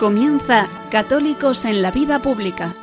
Comienza 0.00 0.66
Católicos 0.90 1.66
en 1.66 1.82
la 1.82 1.90
Vida 1.90 2.22
Pública. 2.22 2.74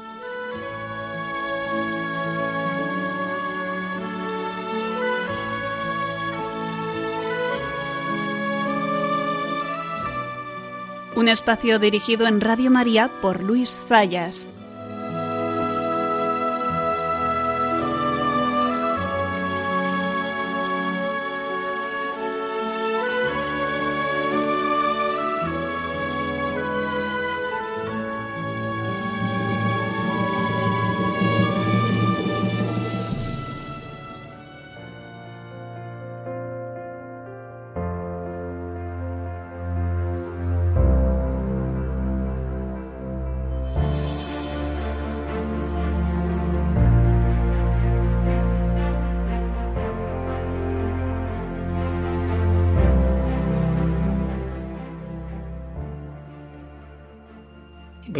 Un 11.16 11.28
espacio 11.28 11.80
dirigido 11.80 12.28
en 12.28 12.40
Radio 12.40 12.70
María 12.70 13.10
por 13.20 13.42
Luis 13.42 13.80
Zayas. 13.88 14.48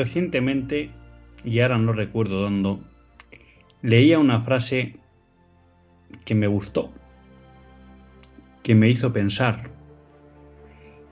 Recientemente, 0.08 0.90
y 1.44 1.60
ahora 1.60 1.78
no 1.78 1.92
recuerdo 1.92 2.40
dónde, 2.40 2.78
leía 3.82 4.20
una 4.20 4.40
frase 4.40 4.96
que 6.24 6.34
me 6.34 6.48
gustó, 6.48 6.94
que 8.64 8.74
me 8.74 8.88
hizo 8.88 9.12
pensar 9.12 9.70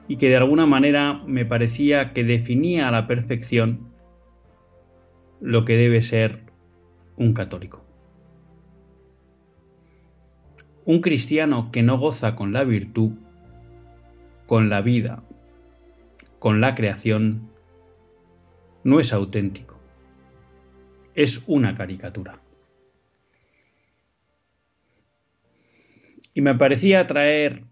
y 0.07 0.15
que 0.15 0.29
de 0.29 0.37
alguna 0.37 0.65
manera 0.65 1.21
me 1.27 1.43
parecía 1.43 2.13
que 2.13 2.23
definía 2.23 2.87
a 2.87 2.91
la 2.91 3.05
perfección 3.05 3.89
lo 5.41 5.65
que 5.65 5.75
debe 5.75 6.01
ser 6.01 6.39
un 7.17 7.33
católico. 7.33 7.83
Un 10.85 11.01
cristiano 11.01 11.69
que 11.69 11.83
no 11.83 11.97
goza 11.97 12.37
con 12.37 12.53
la 12.53 12.63
virtud, 12.63 13.11
con 14.45 14.69
la 14.69 14.79
vida, 14.79 15.21
con 16.39 16.61
la 16.61 16.75
creación, 16.75 17.53
no 18.85 18.99
es 18.99 19.11
auténtico, 19.13 19.77
es 21.15 21.41
una 21.47 21.75
caricatura. 21.75 22.39
Y 26.35 26.41
me 26.41 26.53
parecía 26.53 27.07
traer 27.07 27.63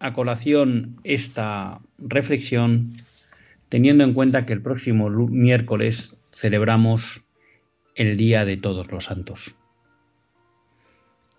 a 0.00 0.12
colación 0.12 1.00
esta 1.04 1.80
reflexión 1.98 3.04
teniendo 3.68 4.02
en 4.02 4.14
cuenta 4.14 4.46
que 4.46 4.52
el 4.52 4.62
próximo 4.62 5.08
miércoles 5.10 6.16
celebramos 6.32 7.22
el 7.94 8.16
Día 8.16 8.44
de 8.44 8.56
Todos 8.56 8.90
los 8.90 9.04
Santos. 9.04 9.54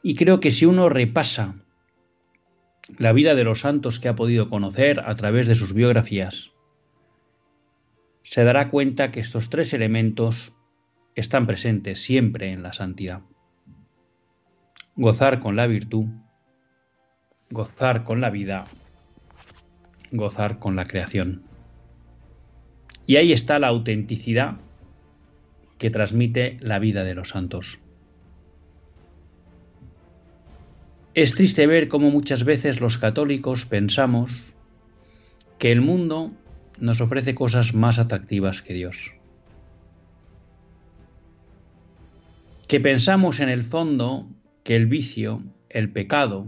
Y 0.02 0.16
creo 0.16 0.40
que 0.40 0.52
si 0.52 0.66
uno 0.66 0.88
repasa 0.88 1.56
la 2.98 3.12
vida 3.12 3.36
de 3.36 3.44
los 3.44 3.60
santos 3.60 4.00
que 4.00 4.08
ha 4.08 4.16
podido 4.16 4.50
conocer 4.50 5.02
a 5.02 5.14
través 5.16 5.46
de 5.46 5.56
sus 5.56 5.74
biografías, 5.74 6.52
se 8.30 8.44
dará 8.44 8.70
cuenta 8.70 9.08
que 9.08 9.22
estos 9.22 9.50
tres 9.50 9.74
elementos 9.74 10.54
están 11.16 11.48
presentes 11.48 12.02
siempre 12.02 12.52
en 12.52 12.62
la 12.62 12.74
santidad. 12.74 13.22
Gozar 14.98 15.40
con 15.40 15.56
la 15.56 15.66
virtud, 15.66 16.08
gozar 17.50 18.04
con 18.04 18.20
la 18.20 18.30
vida, 18.30 18.66
gozar 20.12 20.60
con 20.60 20.76
la 20.76 20.88
creación. 20.88 21.44
Y 23.06 23.16
ahí 23.16 23.32
está 23.32 23.60
la 23.60 23.70
autenticidad 23.70 24.58
que 25.78 25.90
transmite 25.90 26.58
la 26.60 26.80
vida 26.80 27.06
de 27.06 27.16
los 27.16 27.30
santos. 27.30 27.80
Es 31.14 31.34
triste 31.34 31.66
ver 31.66 31.88
cómo 31.88 32.12
muchas 32.12 32.44
veces 32.44 32.82
los 32.82 32.98
católicos 32.98 33.66
pensamos 33.66 34.54
que 35.58 35.72
el 35.72 35.80
mundo 35.80 36.34
nos 36.80 37.02
ofrece 37.02 37.36
cosas 37.36 37.74
más 37.74 38.00
atractivas 38.00 38.62
que 38.62 38.74
Dios. 38.74 39.14
Que 42.68 42.80
pensamos 42.80 43.40
en 43.40 43.50
el 43.50 43.64
fondo 43.64 44.30
que 44.64 44.76
el 44.76 44.88
vicio, 44.88 45.44
el 45.70 45.92
pecado, 45.92 46.48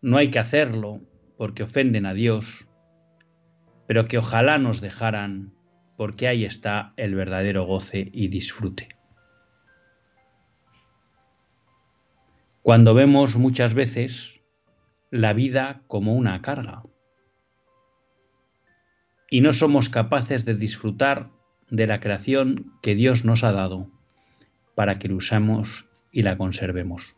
no 0.00 0.16
hay 0.16 0.28
que 0.28 0.38
hacerlo 0.38 1.00
porque 1.36 1.62
ofenden 1.62 2.06
a 2.06 2.14
Dios, 2.14 2.66
pero 3.86 4.06
que 4.06 4.18
ojalá 4.18 4.58
nos 4.58 4.80
dejaran 4.80 5.52
porque 5.96 6.28
ahí 6.28 6.44
está 6.44 6.92
el 6.96 7.14
verdadero 7.14 7.66
goce 7.66 8.08
y 8.12 8.28
disfrute. 8.28 8.88
Cuando 12.62 12.94
vemos 12.94 13.36
muchas 13.36 13.74
veces 13.74 14.42
la 15.10 15.32
vida 15.32 15.82
como 15.86 16.14
una 16.14 16.42
carga, 16.42 16.82
y 19.30 19.40
no 19.40 19.52
somos 19.52 19.88
capaces 19.88 20.44
de 20.44 20.54
disfrutar 20.54 21.30
de 21.70 21.86
la 21.86 22.00
creación 22.00 22.72
que 22.80 22.94
Dios 22.94 23.24
nos 23.24 23.44
ha 23.44 23.52
dado 23.52 23.88
para 24.74 24.98
que 24.98 25.08
la 25.08 25.16
usemos 25.16 25.86
y 26.12 26.22
la 26.22 26.36
conservemos. 26.36 27.16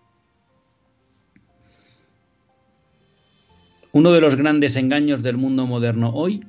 Uno 3.92 4.12
de 4.12 4.20
los 4.20 4.36
grandes 4.36 4.76
engaños 4.76 5.22
del 5.22 5.36
mundo 5.36 5.66
moderno 5.66 6.10
hoy, 6.10 6.44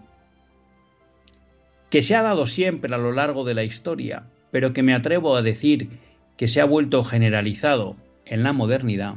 que 1.89 2.01
se 2.01 2.15
ha 2.15 2.21
dado 2.21 2.45
siempre 2.45 2.93
a 2.93 2.97
lo 2.97 3.11
largo 3.11 3.43
de 3.43 3.53
la 3.53 3.63
historia, 3.63 4.27
pero 4.51 4.73
que 4.73 4.83
me 4.83 4.93
atrevo 4.93 5.35
a 5.35 5.41
decir 5.41 5.99
que 6.37 6.47
se 6.47 6.61
ha 6.61 6.65
vuelto 6.65 7.03
generalizado 7.03 7.95
en 8.25 8.43
la 8.43 8.53
modernidad, 8.53 9.15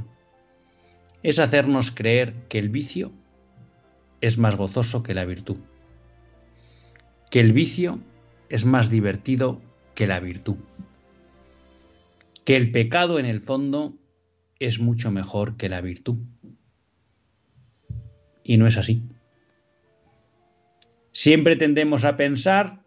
es 1.22 1.38
hacernos 1.38 1.90
creer 1.90 2.34
que 2.48 2.58
el 2.58 2.68
vicio 2.68 3.12
es 4.20 4.36
más 4.38 4.56
gozoso 4.56 5.02
que 5.02 5.14
la 5.14 5.24
virtud 5.24 5.58
que 7.34 7.40
el 7.40 7.52
vicio 7.52 7.98
es 8.48 8.64
más 8.64 8.90
divertido 8.90 9.60
que 9.96 10.06
la 10.06 10.20
virtud, 10.20 10.54
que 12.44 12.54
el 12.54 12.70
pecado 12.70 13.18
en 13.18 13.26
el 13.26 13.40
fondo 13.40 13.92
es 14.60 14.78
mucho 14.78 15.10
mejor 15.10 15.56
que 15.56 15.68
la 15.68 15.80
virtud. 15.80 16.16
Y 18.44 18.56
no 18.56 18.68
es 18.68 18.76
así. 18.76 19.02
Siempre 21.10 21.56
tendemos 21.56 22.04
a 22.04 22.16
pensar 22.16 22.84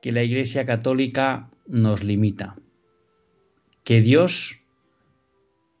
que 0.00 0.12
la 0.12 0.22
Iglesia 0.22 0.64
Católica 0.64 1.50
nos 1.66 2.02
limita, 2.02 2.56
que 3.84 4.00
Dios 4.00 4.62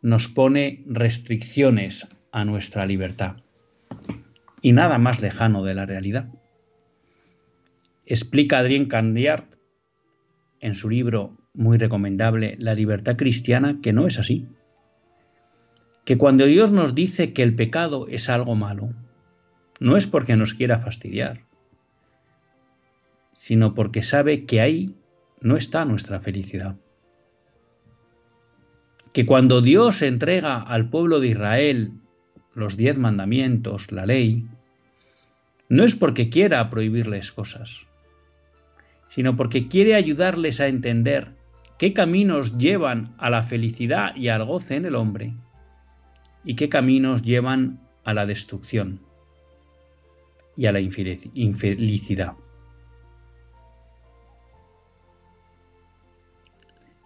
nos 0.02 0.28
pone 0.28 0.84
restricciones 0.84 2.06
a 2.32 2.44
nuestra 2.44 2.84
libertad. 2.84 3.36
Y 4.60 4.72
nada 4.72 4.98
más 4.98 5.22
lejano 5.22 5.64
de 5.64 5.74
la 5.74 5.86
realidad. 5.86 6.28
Explica 8.06 8.58
Adrien 8.58 8.86
Candiart 8.86 9.54
en 10.60 10.74
su 10.74 10.90
libro 10.90 11.36
muy 11.54 11.78
recomendable 11.78 12.56
La 12.58 12.74
libertad 12.74 13.16
cristiana 13.16 13.78
que 13.82 13.92
no 13.92 14.06
es 14.06 14.18
así. 14.18 14.46
Que 16.04 16.18
cuando 16.18 16.44
Dios 16.44 16.72
nos 16.72 16.94
dice 16.94 17.32
que 17.32 17.42
el 17.42 17.54
pecado 17.54 18.08
es 18.08 18.28
algo 18.28 18.54
malo, 18.54 18.92
no 19.80 19.96
es 19.96 20.06
porque 20.06 20.36
nos 20.36 20.52
quiera 20.52 20.80
fastidiar, 20.80 21.44
sino 23.32 23.74
porque 23.74 24.02
sabe 24.02 24.44
que 24.44 24.60
ahí 24.60 24.94
no 25.40 25.56
está 25.56 25.84
nuestra 25.84 26.20
felicidad. 26.20 26.76
Que 29.12 29.24
cuando 29.24 29.62
Dios 29.62 30.02
entrega 30.02 30.60
al 30.60 30.90
pueblo 30.90 31.20
de 31.20 31.28
Israel 31.28 31.92
los 32.54 32.76
diez 32.76 32.98
mandamientos, 32.98 33.92
la 33.92 34.06
ley, 34.06 34.46
no 35.68 35.84
es 35.84 35.94
porque 35.94 36.30
quiera 36.30 36.68
prohibirles 36.70 37.32
cosas, 37.32 37.86
sino 39.14 39.36
porque 39.36 39.68
quiere 39.68 39.94
ayudarles 39.94 40.60
a 40.60 40.66
entender 40.66 41.28
qué 41.78 41.92
caminos 41.92 42.58
llevan 42.58 43.14
a 43.16 43.30
la 43.30 43.44
felicidad 43.44 44.16
y 44.16 44.26
al 44.26 44.44
goce 44.44 44.74
en 44.74 44.86
el 44.86 44.96
hombre 44.96 45.34
y 46.42 46.56
qué 46.56 46.68
caminos 46.68 47.22
llevan 47.22 47.78
a 48.02 48.12
la 48.12 48.26
destrucción 48.26 48.98
y 50.56 50.66
a 50.66 50.72
la 50.72 50.80
infelicidad. 50.80 52.32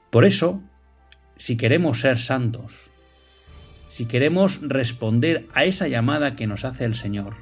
Por 0.09 0.25
eso, 0.25 0.63
si 1.37 1.59
queremos 1.59 2.01
ser 2.01 2.19
santos, 2.19 2.91
si 3.91 4.07
queremos 4.07 4.61
responder 4.63 5.47
a 5.53 5.67
esa 5.67 5.89
llamada 5.89 6.37
que 6.37 6.47
nos 6.47 6.65
hace 6.65 6.87
el 6.87 6.95
Señor, 6.95 7.35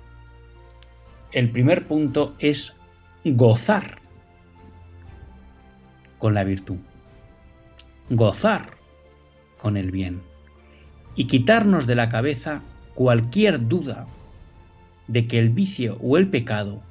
el 1.30 1.52
primer 1.52 1.86
punto 1.86 2.32
es 2.40 2.74
gozar 3.24 4.04
con 6.18 6.34
la 6.34 6.44
virtud, 6.44 6.78
gozar 8.10 8.76
con 9.58 9.76
el 9.76 9.90
bien 9.90 10.22
y 11.14 11.26
quitarnos 11.26 11.86
de 11.86 11.94
la 11.94 12.08
cabeza 12.08 12.62
cualquier 12.94 13.68
duda 13.68 14.06
de 15.08 15.26
que 15.26 15.38
el 15.38 15.50
vicio 15.50 15.98
o 16.00 16.16
el 16.16 16.28
pecado 16.28 16.82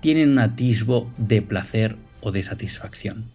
tienen 0.00 0.30
un 0.30 0.38
atisbo 0.38 1.10
de 1.16 1.42
placer 1.42 1.96
o 2.20 2.30
de 2.30 2.42
satisfacción. 2.42 3.30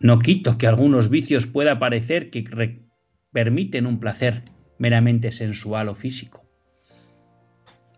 No 0.00 0.20
quito 0.20 0.58
que 0.58 0.68
algunos 0.68 1.10
vicios 1.10 1.46
pueda 1.46 1.78
parecer 1.78 2.30
que 2.30 2.44
permiten 3.32 3.86
un 3.86 3.98
placer 3.98 4.44
meramente 4.78 5.32
sensual 5.32 5.88
o 5.88 5.94
físico, 5.96 6.48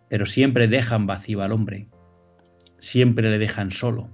pero 0.08 0.24
siempre 0.24 0.66
dejan 0.66 1.06
vacío 1.06 1.42
al 1.42 1.52
hombre, 1.52 1.88
siempre 2.78 3.30
le 3.30 3.38
dejan 3.38 3.70
solo, 3.70 4.08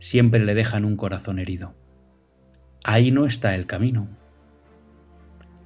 siempre 0.00 0.40
le 0.40 0.54
dejan 0.54 0.84
un 0.84 0.96
corazón 0.96 1.38
herido. 1.38 1.74
Ahí 2.82 3.12
no 3.12 3.26
está 3.26 3.54
el 3.54 3.66
camino. 3.66 4.08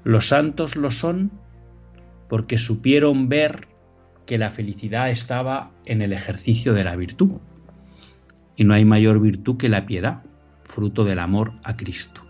Los 0.03 0.27
santos 0.27 0.77
lo 0.77 0.91
son 0.91 1.31
porque 2.29 2.59
supieron 2.59 3.29
ver 3.29 3.69
que 4.27 4.37
la 4.37 4.51
felicidad 4.51 5.09
estaba 5.11 5.71
en 5.87 6.03
el 6.03 6.13
ejercicio 6.13 6.75
de 6.75 6.85
la 6.85 6.97
virtud. 6.97 7.39
Y 8.57 8.65
no 8.65 8.75
hay 8.75 8.85
mayor 8.85 9.21
virtud 9.21 9.57
que 9.57 9.69
la 9.69 9.87
piedad, 9.87 10.23
fruto 10.65 11.05
del 11.05 11.21
amor 11.21 11.53
a 11.63 11.77
Cristo. 11.77 12.23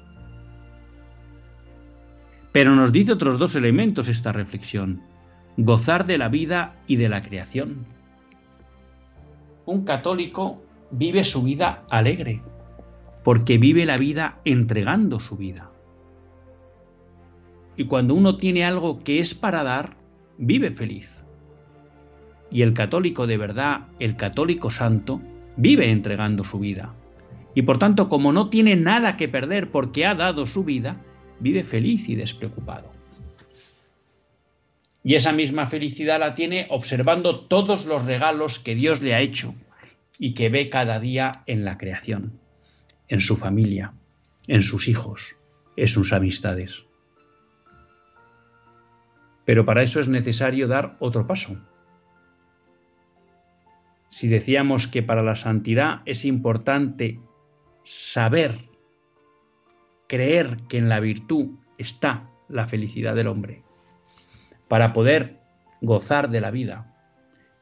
Pero 2.52 2.74
nos 2.76 2.92
dice 2.92 3.12
otros 3.12 3.38
dos 3.38 3.56
elementos 3.56 4.08
esta 4.08 4.30
reflexión, 4.30 5.02
gozar 5.56 6.06
de 6.06 6.18
la 6.18 6.28
vida 6.28 6.76
y 6.86 6.96
de 6.96 7.08
la 7.08 7.20
creación. 7.20 7.86
Un 9.66 9.84
católico 9.84 10.63
vive 10.96 11.24
su 11.24 11.42
vida 11.42 11.84
alegre, 11.90 12.40
porque 13.24 13.58
vive 13.58 13.84
la 13.84 13.96
vida 13.96 14.38
entregando 14.44 15.18
su 15.18 15.36
vida. 15.36 15.70
Y 17.76 17.86
cuando 17.86 18.14
uno 18.14 18.36
tiene 18.36 18.64
algo 18.64 19.02
que 19.02 19.18
es 19.18 19.34
para 19.34 19.64
dar, 19.64 19.96
vive 20.38 20.70
feliz. 20.70 21.24
Y 22.50 22.62
el 22.62 22.74
católico 22.74 23.26
de 23.26 23.36
verdad, 23.36 23.88
el 23.98 24.16
católico 24.16 24.70
santo, 24.70 25.20
vive 25.56 25.90
entregando 25.90 26.44
su 26.44 26.60
vida. 26.60 26.94
Y 27.56 27.62
por 27.62 27.78
tanto, 27.78 28.08
como 28.08 28.32
no 28.32 28.48
tiene 28.48 28.76
nada 28.76 29.16
que 29.16 29.28
perder 29.28 29.72
porque 29.72 30.06
ha 30.06 30.14
dado 30.14 30.46
su 30.46 30.62
vida, 30.62 31.00
vive 31.40 31.64
feliz 31.64 32.08
y 32.08 32.14
despreocupado. 32.14 32.92
Y 35.02 35.16
esa 35.16 35.32
misma 35.32 35.66
felicidad 35.66 36.20
la 36.20 36.34
tiene 36.34 36.66
observando 36.70 37.40
todos 37.40 37.84
los 37.84 38.06
regalos 38.06 38.60
que 38.60 38.76
Dios 38.76 39.02
le 39.02 39.14
ha 39.14 39.20
hecho 39.20 39.54
y 40.18 40.34
que 40.34 40.48
ve 40.48 40.70
cada 40.70 41.00
día 41.00 41.42
en 41.46 41.64
la 41.64 41.78
creación, 41.78 42.40
en 43.08 43.20
su 43.20 43.36
familia, 43.36 43.94
en 44.46 44.62
sus 44.62 44.88
hijos, 44.88 45.36
en 45.76 45.88
sus 45.88 46.12
amistades. 46.12 46.84
Pero 49.44 49.64
para 49.64 49.82
eso 49.82 50.00
es 50.00 50.08
necesario 50.08 50.68
dar 50.68 50.96
otro 51.00 51.26
paso. 51.26 51.56
Si 54.08 54.28
decíamos 54.28 54.86
que 54.86 55.02
para 55.02 55.22
la 55.22 55.36
santidad 55.36 56.02
es 56.06 56.24
importante 56.24 57.20
saber 57.82 58.68
creer 60.08 60.58
que 60.68 60.78
en 60.78 60.88
la 60.88 61.00
virtud 61.00 61.58
está 61.78 62.30
la 62.48 62.66
felicidad 62.66 63.14
del 63.14 63.26
hombre, 63.26 63.62
para 64.68 64.92
poder 64.92 65.40
gozar 65.80 66.30
de 66.30 66.40
la 66.40 66.50
vida, 66.50 66.94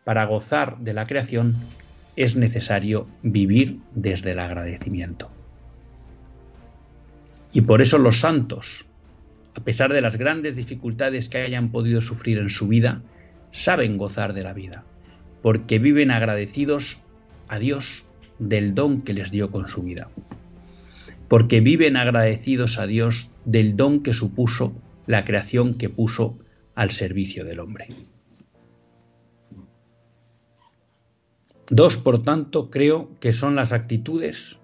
para 0.05 0.27
gozar 0.27 0.79
de 0.79 0.93
la 0.93 1.07
creación, 1.07 1.57
es 2.17 2.37
necesario 2.37 3.07
vivir 3.23 3.79
desde 3.95 4.33
el 4.33 4.39
agradecimiento. 4.39 5.31
Y 7.53 7.63
por 7.63 7.83
eso 7.83 7.99
los 7.99 8.21
santos, 8.21 8.87
a 9.55 9.61
pesar 9.61 9.93
de 9.93 10.01
las 10.01 10.17
grandes 10.17 10.57
dificultades 10.57 11.29
que 11.29 11.39
hayan 11.39 11.71
podido 11.71 12.01
sufrir 12.01 12.39
en 12.39 12.51
su 12.51 12.69
vida, 12.69 13.03
saben 13.51 13.99
gozar 13.99 14.33
de 14.33 14.43
la 14.43 14.53
vida, 14.53 14.85
porque 15.43 15.79
viven 15.79 16.11
agradecidos 16.11 17.01
a 17.49 17.59
Dios 17.59 18.07
del 18.39 18.75
don 18.75 19.03
que 19.03 19.13
les 19.13 19.31
dio 19.31 19.51
con 19.51 19.69
su 19.69 19.83
vida 19.83 20.09
porque 21.33 21.63
viven 21.63 21.97
agradecidos 21.97 22.79
a 22.79 22.87
Dios 22.87 23.31
del 23.47 23.75
don 23.75 24.03
que 24.03 24.13
supuso 24.13 24.77
la 25.07 25.23
creación 25.23 25.73
que 25.73 25.89
puso 25.89 26.39
al 26.75 26.91
servicio 26.91 27.47
del 27.47 27.61
hombre. 27.61 27.89
Dos, 31.69 31.97
por 31.97 32.23
tanto, 32.23 32.71
creo 32.71 33.19
que 33.21 33.33
son 33.33 33.55
las 33.57 33.73
actitudes 33.73 34.59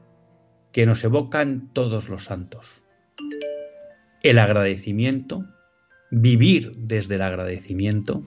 que 0.73 0.87
nos 0.87 1.03
evocan 1.05 1.71
todos 1.73 2.09
los 2.09 2.25
santos. 2.25 2.85
El 4.23 4.39
agradecimiento, 4.39 5.45
vivir 6.11 6.75
desde 6.77 7.15
el 7.17 7.23
agradecimiento 7.23 8.27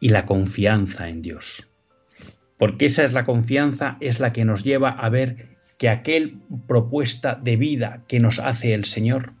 y 0.00 0.10
la 0.10 0.26
confianza 0.26 1.08
en 1.08 1.22
Dios. 1.22 1.68
Porque 2.58 2.86
esa 2.86 3.04
es 3.04 3.12
la 3.12 3.24
confianza, 3.24 3.96
es 4.00 4.20
la 4.20 4.32
que 4.32 4.44
nos 4.44 4.64
lleva 4.64 4.90
a 4.90 5.08
ver 5.08 5.56
que 5.78 5.88
aquel 5.88 6.40
propuesta 6.66 7.38
de 7.40 7.56
vida 7.56 8.04
que 8.08 8.18
nos 8.18 8.40
hace 8.40 8.74
el 8.74 8.84
Señor 8.84 9.32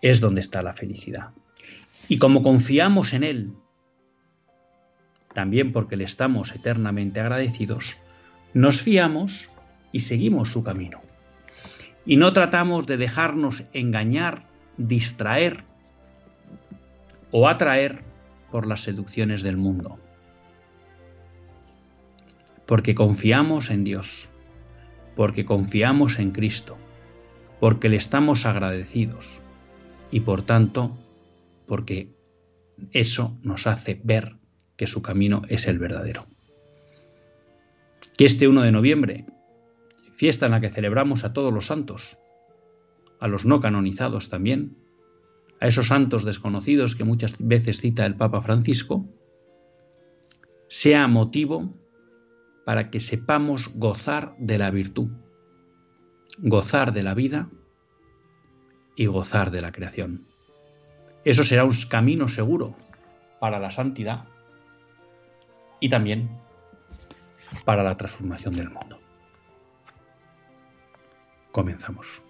es 0.00 0.20
donde 0.20 0.40
está 0.40 0.62
la 0.62 0.72
felicidad. 0.72 1.30
Y 2.08 2.18
como 2.18 2.42
confiamos 2.42 3.12
en 3.12 3.22
Él, 3.22 3.52
también 5.36 5.70
porque 5.70 5.96
le 5.96 6.04
estamos 6.04 6.52
eternamente 6.54 7.20
agradecidos, 7.20 7.96
nos 8.54 8.80
fiamos 8.80 9.50
y 9.92 10.00
seguimos 10.00 10.50
su 10.50 10.64
camino. 10.64 11.02
Y 12.06 12.16
no 12.16 12.32
tratamos 12.32 12.86
de 12.86 12.96
dejarnos 12.96 13.62
engañar, 13.74 14.46
distraer 14.78 15.62
o 17.30 17.48
atraer 17.48 18.02
por 18.50 18.66
las 18.66 18.80
seducciones 18.80 19.42
del 19.42 19.58
mundo. 19.58 19.98
Porque 22.64 22.94
confiamos 22.94 23.68
en 23.70 23.84
Dios 23.84 24.30
porque 25.16 25.46
confiamos 25.46 26.18
en 26.18 26.30
Cristo, 26.30 26.76
porque 27.58 27.88
le 27.88 27.96
estamos 27.96 28.44
agradecidos 28.46 29.40
y 30.10 30.20
por 30.20 30.42
tanto 30.42 30.96
porque 31.66 32.14
eso 32.92 33.36
nos 33.42 33.66
hace 33.66 33.98
ver 34.04 34.36
que 34.76 34.86
su 34.86 35.02
camino 35.02 35.42
es 35.48 35.66
el 35.68 35.78
verdadero. 35.78 36.26
Que 38.16 38.24
este 38.24 38.48
1 38.48 38.62
de 38.62 38.72
noviembre, 38.72 39.26
fiesta 40.16 40.46
en 40.46 40.52
la 40.52 40.60
que 40.60 40.70
celebramos 40.70 41.24
a 41.24 41.32
todos 41.32 41.52
los 41.52 41.66
santos, 41.66 42.18
a 43.20 43.28
los 43.28 43.44
no 43.44 43.60
canonizados 43.60 44.28
también, 44.28 44.76
a 45.60 45.66
esos 45.66 45.88
santos 45.88 46.24
desconocidos 46.24 46.94
que 46.94 47.04
muchas 47.04 47.34
veces 47.38 47.80
cita 47.80 48.06
el 48.06 48.16
Papa 48.16 48.42
Francisco, 48.42 49.06
sea 50.68 51.08
motivo 51.08 51.74
para 52.64 52.90
que 52.90 53.00
sepamos 53.00 53.70
gozar 53.74 54.34
de 54.38 54.58
la 54.58 54.70
virtud, 54.70 55.08
gozar 56.38 56.92
de 56.92 57.02
la 57.02 57.14
vida 57.14 57.48
y 58.96 59.06
gozar 59.06 59.50
de 59.50 59.60
la 59.60 59.72
creación. 59.72 60.24
Eso 61.24 61.44
será 61.44 61.64
un 61.64 61.72
camino 61.88 62.28
seguro 62.28 62.74
para 63.40 63.58
la 63.58 63.70
santidad 63.70 64.26
y 65.80 65.88
también 65.88 66.28
para 67.64 67.82
la 67.82 67.96
transformación 67.96 68.54
del 68.54 68.70
mundo. 68.70 69.00
Comenzamos. 71.52 72.22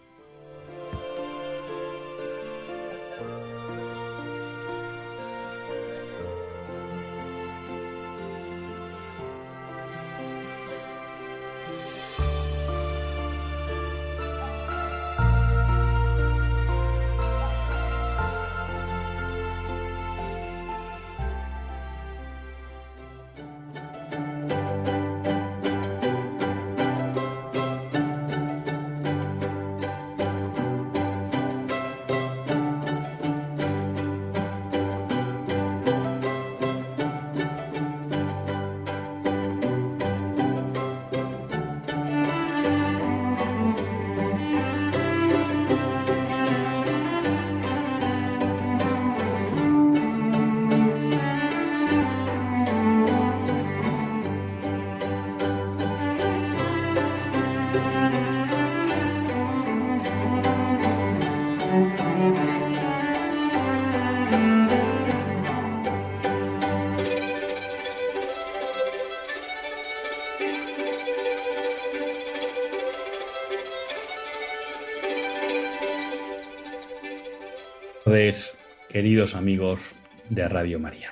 Amigos 79.35 79.95
de 80.31 80.49
Radio 80.49 80.79
María. 80.79 81.11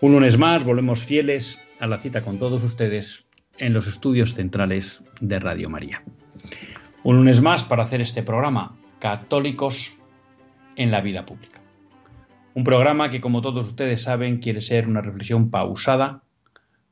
Un 0.00 0.12
lunes 0.12 0.38
más 0.38 0.64
volvemos 0.64 1.04
fieles 1.04 1.58
a 1.80 1.86
la 1.86 1.98
cita 1.98 2.22
con 2.22 2.38
todos 2.38 2.62
ustedes 2.62 3.24
en 3.58 3.72
los 3.72 3.86
estudios 3.86 4.34
centrales 4.34 5.04
de 5.20 5.38
Radio 5.38 5.70
María. 5.70 6.02
Un 7.02 7.16
lunes 7.16 7.40
más 7.40 7.64
para 7.64 7.82
hacer 7.82 8.00
este 8.00 8.22
programa, 8.22 8.76
Católicos 8.98 9.94
en 10.76 10.90
la 10.90 11.00
Vida 11.00 11.26
Pública. 11.26 11.60
Un 12.54 12.64
programa 12.64 13.10
que, 13.10 13.20
como 13.20 13.42
todos 13.42 13.66
ustedes 13.66 14.02
saben, 14.02 14.38
quiere 14.38 14.60
ser 14.60 14.88
una 14.88 15.00
reflexión 15.00 15.50
pausada 15.50 16.22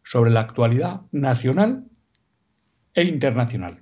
sobre 0.04 0.30
la 0.30 0.40
actualidad 0.40 1.02
nacional 1.12 1.84
e 2.94 3.04
internacional. 3.04 3.78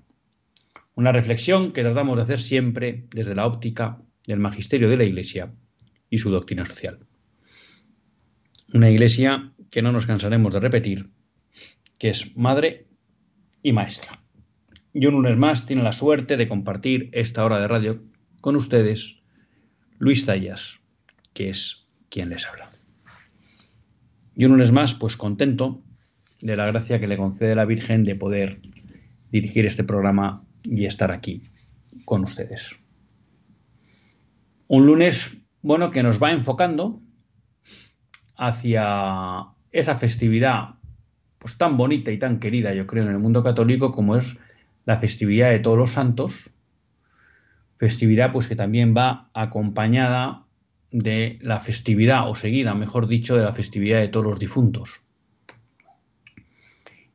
Una 0.95 1.13
reflexión 1.13 1.73
que 1.73 1.83
tratamos 1.83 2.17
de 2.17 2.23
hacer 2.23 2.41
siempre 2.41 3.07
desde 3.11 3.35
la 3.35 3.47
óptica 3.47 3.99
del 4.27 4.39
magisterio 4.39 4.89
de 4.89 4.97
la 4.97 5.05
Iglesia 5.05 5.53
y 6.11 6.19
su 6.19 6.31
doctrina 6.31 6.67
social. 6.67 6.99
Una 8.75 8.91
Iglesia 8.91 9.53
que 9.71 9.83
no 9.83 9.93
nos 9.93 10.07
cansaremos 10.07 10.53
de 10.53 10.61
repetir, 10.61 11.11
que 11.99 12.11
es 12.11 12.37
madre 12.37 12.87
y 13.63 13.73
maestra. 13.73 14.13
Y 14.93 15.07
un 15.07 15.15
lunes 15.15 15.37
más 15.37 15.67
tiene 15.67 15.83
la 15.83 15.93
suerte 15.93 16.37
de 16.37 16.49
compartir 16.49 17.09
esta 17.13 17.45
hora 17.45 17.61
de 17.61 17.69
radio 17.69 18.03
con 18.41 18.57
ustedes 18.57 19.21
Luis 19.99 20.25
Zayas, 20.25 20.81
que 21.33 21.51
es 21.51 21.89
quien 22.09 22.31
les 22.31 22.47
habla. 22.47 22.71
Y 24.35 24.45
un 24.45 24.53
lunes 24.53 24.73
más, 24.73 24.95
pues 24.95 25.17
contento 25.17 25.85
de 26.41 26.57
la 26.57 26.67
gracia 26.67 26.99
que 26.99 27.07
le 27.07 27.17
concede 27.17 27.55
la 27.55 27.67
Virgen 27.67 28.05
de 28.05 28.17
poder 28.17 28.61
dirigir 29.31 29.67
este 29.67 29.85
programa 29.85 30.45
y 30.63 30.87
estar 30.87 31.13
aquí 31.13 31.43
con 32.05 32.25
ustedes. 32.25 32.77
Un 34.67 34.87
lunes, 34.87 35.37
bueno, 35.63 35.91
que 35.91 36.03
nos 36.03 36.23
va 36.23 36.33
enfocando 36.33 37.01
hacia 38.37 39.47
esa 39.73 39.97
festividad 39.99 40.75
pues 41.39 41.57
tan 41.57 41.77
bonita 41.77 42.11
y 42.11 42.19
tan 42.19 42.39
querida, 42.39 42.75
yo 42.75 42.87
creo, 42.87 43.05
en 43.05 43.11
el 43.11 43.19
mundo 43.19 43.43
católico 43.43 43.93
como 43.93 44.17
es 44.17 44.37
la 44.85 44.99
festividad 44.99 45.51
de 45.51 45.59
todos 45.59 45.79
los 45.79 45.93
santos, 45.93 46.51
festividad 47.79 48.31
pues 48.31 48.47
que 48.47 48.57
también 48.57 48.95
va 48.95 49.31
acompañada 49.33 50.45
de 50.91 51.39
la 51.41 51.61
festividad 51.61 52.29
o 52.29 52.35
seguida, 52.35 52.75
mejor 52.75 53.09
dicho, 53.09 53.37
de 53.37 53.45
la 53.45 53.55
festividad 53.55 54.01
de 54.01 54.09
todos 54.09 54.27
los 54.27 54.39
difuntos. 54.39 55.03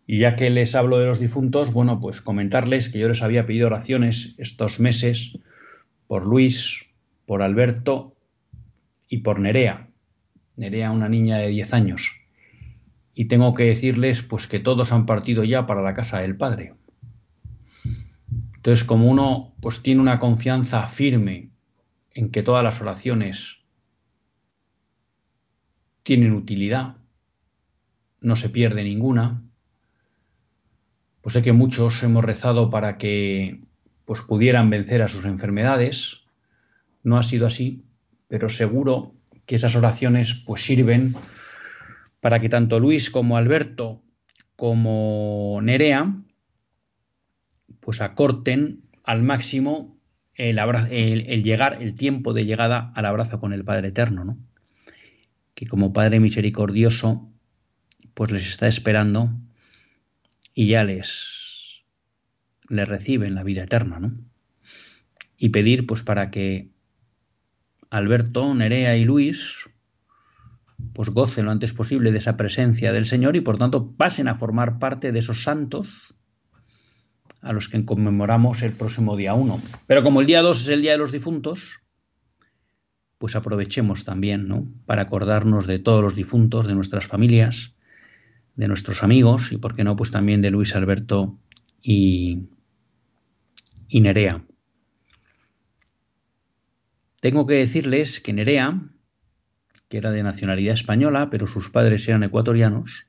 Y 0.08 0.20
ya 0.20 0.36
que 0.36 0.50
les 0.50 0.74
hablo 0.74 0.98
de 0.98 1.06
los 1.06 1.20
difuntos, 1.20 1.72
bueno, 1.72 2.00
pues 2.00 2.22
comentarles 2.22 2.90
que 2.90 3.00
yo 3.00 3.08
les 3.08 3.22
había 3.22 3.46
pedido 3.46 3.68
oraciones 3.68 4.36
estos 4.38 4.80
meses 4.80 5.38
por 6.08 6.26
Luis, 6.26 6.86
por 7.26 7.44
Alberto 7.44 8.15
y 9.08 9.20
por 9.20 9.40
Nerea. 9.40 9.90
Nerea, 10.56 10.92
una 10.92 11.10
niña 11.10 11.38
de 11.38 11.48
10 11.48 11.74
años. 11.74 12.22
Y 13.14 13.26
tengo 13.26 13.54
que 13.54 13.64
decirles 13.64 14.24
pues 14.24 14.48
que 14.48 14.60
todos 14.60 14.92
han 14.92 15.06
partido 15.06 15.44
ya 15.44 15.66
para 15.66 15.82
la 15.82 15.94
casa 15.94 16.20
del 16.20 16.36
Padre. 16.38 16.74
Entonces, 18.56 18.84
como 18.84 19.10
uno 19.10 19.54
pues 19.62 19.82
tiene 19.82 20.02
una 20.02 20.20
confianza 20.20 20.88
firme 20.88 21.52
en 22.14 22.32
que 22.32 22.44
todas 22.44 22.64
las 22.64 22.82
oraciones 22.82 23.60
tienen 26.04 26.34
utilidad, 26.34 26.98
no 28.22 28.36
se 28.36 28.50
pierde 28.50 28.84
ninguna, 28.84 29.44
pues 31.22 31.34
sé 31.34 31.42
que 31.42 31.54
muchos 31.54 32.04
hemos 32.04 32.24
rezado 32.24 32.70
para 32.70 32.98
que 32.98 33.62
pues 34.06 34.22
pudieran 34.22 34.70
vencer 34.70 35.02
a 35.02 35.08
sus 35.08 35.26
enfermedades. 35.26 36.22
No 37.04 37.18
ha 37.18 37.24
sido 37.24 37.48
así, 37.48 37.85
pero 38.28 38.50
seguro 38.50 39.14
que 39.46 39.56
esas 39.56 39.76
oraciones 39.76 40.34
pues 40.34 40.64
sirven 40.64 41.16
para 42.20 42.40
que 42.40 42.50
tanto 42.50 42.80
Luis 42.80 43.10
como 43.10 43.38
Alberto 43.38 44.02
como 44.56 45.60
Nerea 45.62 46.14
pues 47.80 48.02
acorten 48.02 48.82
al 49.04 49.22
máximo 49.22 49.96
el, 50.34 51.44
llegar, 51.44 51.82
el 51.82 51.96
tiempo 51.96 52.34
de 52.34 52.46
llegada 52.46 52.92
al 52.96 53.06
abrazo 53.06 53.40
con 53.40 53.54
el 53.54 53.64
Padre 53.64 53.90
Eterno, 53.90 54.26
¿no? 54.26 54.38
Que 55.54 55.68
como 55.68 55.94
Padre 55.94 56.20
misericordioso, 56.20 57.32
pues 58.14 58.32
les 58.32 58.48
está 58.48 58.68
esperando 58.68 59.30
y 60.54 60.68
ya 60.68 60.84
les, 60.84 61.84
les 62.70 62.88
reciben 62.88 63.36
la 63.36 63.44
vida 63.44 63.64
eterna, 63.64 64.00
¿no? 64.00 64.18
Y 65.38 65.50
pedir, 65.50 65.86
pues, 65.86 66.04
para 66.04 66.32
que 66.32 66.70
Alberto, 67.96 68.54
Nerea 68.54 68.98
y 68.98 69.06
Luis, 69.06 69.70
pues 70.92 71.10
gocen 71.10 71.46
lo 71.46 71.52
antes 71.52 71.74
posible 71.74 72.12
de 72.12 72.18
esa 72.18 72.36
presencia 72.36 72.92
del 72.92 73.06
Señor 73.06 73.38
y 73.38 73.42
por 73.42 73.58
tanto 73.58 73.94
pasen 73.96 74.28
a 74.28 74.36
formar 74.36 74.80
parte 74.80 75.14
de 75.14 75.20
esos 75.20 75.44
santos 75.44 76.14
a 77.42 77.54
los 77.54 77.70
que 77.70 77.86
conmemoramos 77.86 78.64
el 78.64 78.74
próximo 78.74 79.16
día 79.16 79.34
1. 79.34 79.62
Pero 79.88 80.04
como 80.04 80.20
el 80.20 80.28
día 80.28 80.42
2 80.42 80.62
es 80.62 80.68
el 80.68 80.82
día 80.82 80.92
de 80.92 80.98
los 80.98 81.14
difuntos, 81.14 81.80
pues 83.18 83.38
aprovechemos 83.38 84.04
también, 84.04 84.50
¿no? 84.50 84.68
Para 84.86 85.04
acordarnos 85.04 85.66
de 85.66 85.80
todos 85.80 86.04
los 86.04 86.16
difuntos, 86.16 86.68
de 86.68 86.76
nuestras 86.76 87.08
familias, 87.08 87.76
de 88.56 88.68
nuestros 88.68 89.04
amigos 89.04 89.54
y, 89.54 89.58
por 89.58 89.74
qué 89.74 89.86
no, 89.86 89.96
pues 89.96 90.12
también 90.12 90.42
de 90.42 90.52
Luis 90.52 90.76
Alberto 90.76 91.40
y, 91.82 92.50
y 93.88 94.02
Nerea. 94.02 94.44
Tengo 97.26 97.48
que 97.48 97.56
decirles 97.56 98.20
que 98.20 98.34
Nerea, 98.34 98.84
que 99.90 99.98
era 99.98 100.12
de 100.12 100.22
nacionalidad 100.22 100.76
española, 100.76 101.32
pero 101.32 101.48
sus 101.48 101.72
padres 101.72 102.08
eran 102.08 102.22
ecuatorianos, 102.22 103.08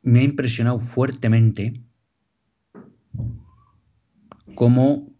me 0.00 0.20
ha 0.20 0.22
impresionado 0.22 0.80
fuertemente 0.80 1.82
cómo 4.54 5.12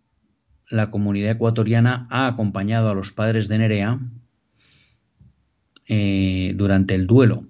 la 0.71 0.91
comunidad 0.91 1.33
ecuatoriana 1.33 2.07
ha 2.09 2.27
acompañado 2.27 2.89
a 2.89 2.95
los 2.95 3.13
padres 3.13 3.49
de 3.49 3.59
Nerea 3.59 4.01
eh, 5.85 6.55
durante 6.57 6.95
el 6.95 7.07
duelo 7.07 7.47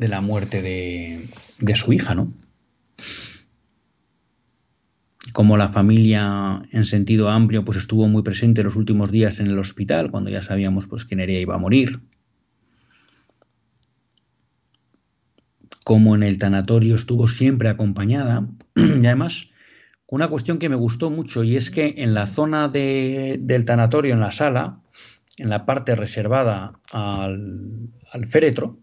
de 0.00 0.08
la 0.08 0.22
muerte 0.22 0.62
de, 0.62 1.28
de 1.58 1.74
su 1.74 1.92
hija, 1.92 2.14
¿no? 2.14 2.32
Como 5.36 5.58
la 5.58 5.68
familia 5.68 6.62
en 6.72 6.86
sentido 6.86 7.28
amplio 7.28 7.62
pues 7.62 7.76
estuvo 7.76 8.08
muy 8.08 8.22
presente 8.22 8.62
los 8.62 8.74
últimos 8.74 9.10
días 9.10 9.38
en 9.38 9.48
el 9.48 9.58
hospital 9.58 10.10
cuando 10.10 10.30
ya 10.30 10.40
sabíamos 10.40 10.86
pues 10.86 11.04
que 11.04 11.14
Nerea 11.14 11.38
iba 11.38 11.54
a 11.54 11.58
morir. 11.58 12.00
Como 15.84 16.14
en 16.14 16.22
el 16.22 16.38
tanatorio 16.38 16.94
estuvo 16.94 17.28
siempre 17.28 17.68
acompañada 17.68 18.48
y 18.74 19.04
además 19.04 19.48
una 20.06 20.28
cuestión 20.28 20.58
que 20.58 20.70
me 20.70 20.74
gustó 20.74 21.10
mucho 21.10 21.44
y 21.44 21.56
es 21.56 21.70
que 21.70 21.96
en 21.98 22.14
la 22.14 22.24
zona 22.24 22.68
de, 22.68 23.36
del 23.38 23.66
tanatorio, 23.66 24.14
en 24.14 24.20
la 24.20 24.30
sala, 24.30 24.80
en 25.36 25.50
la 25.50 25.66
parte 25.66 25.94
reservada 25.96 26.80
al, 26.90 27.90
al 28.10 28.26
féretro, 28.26 28.78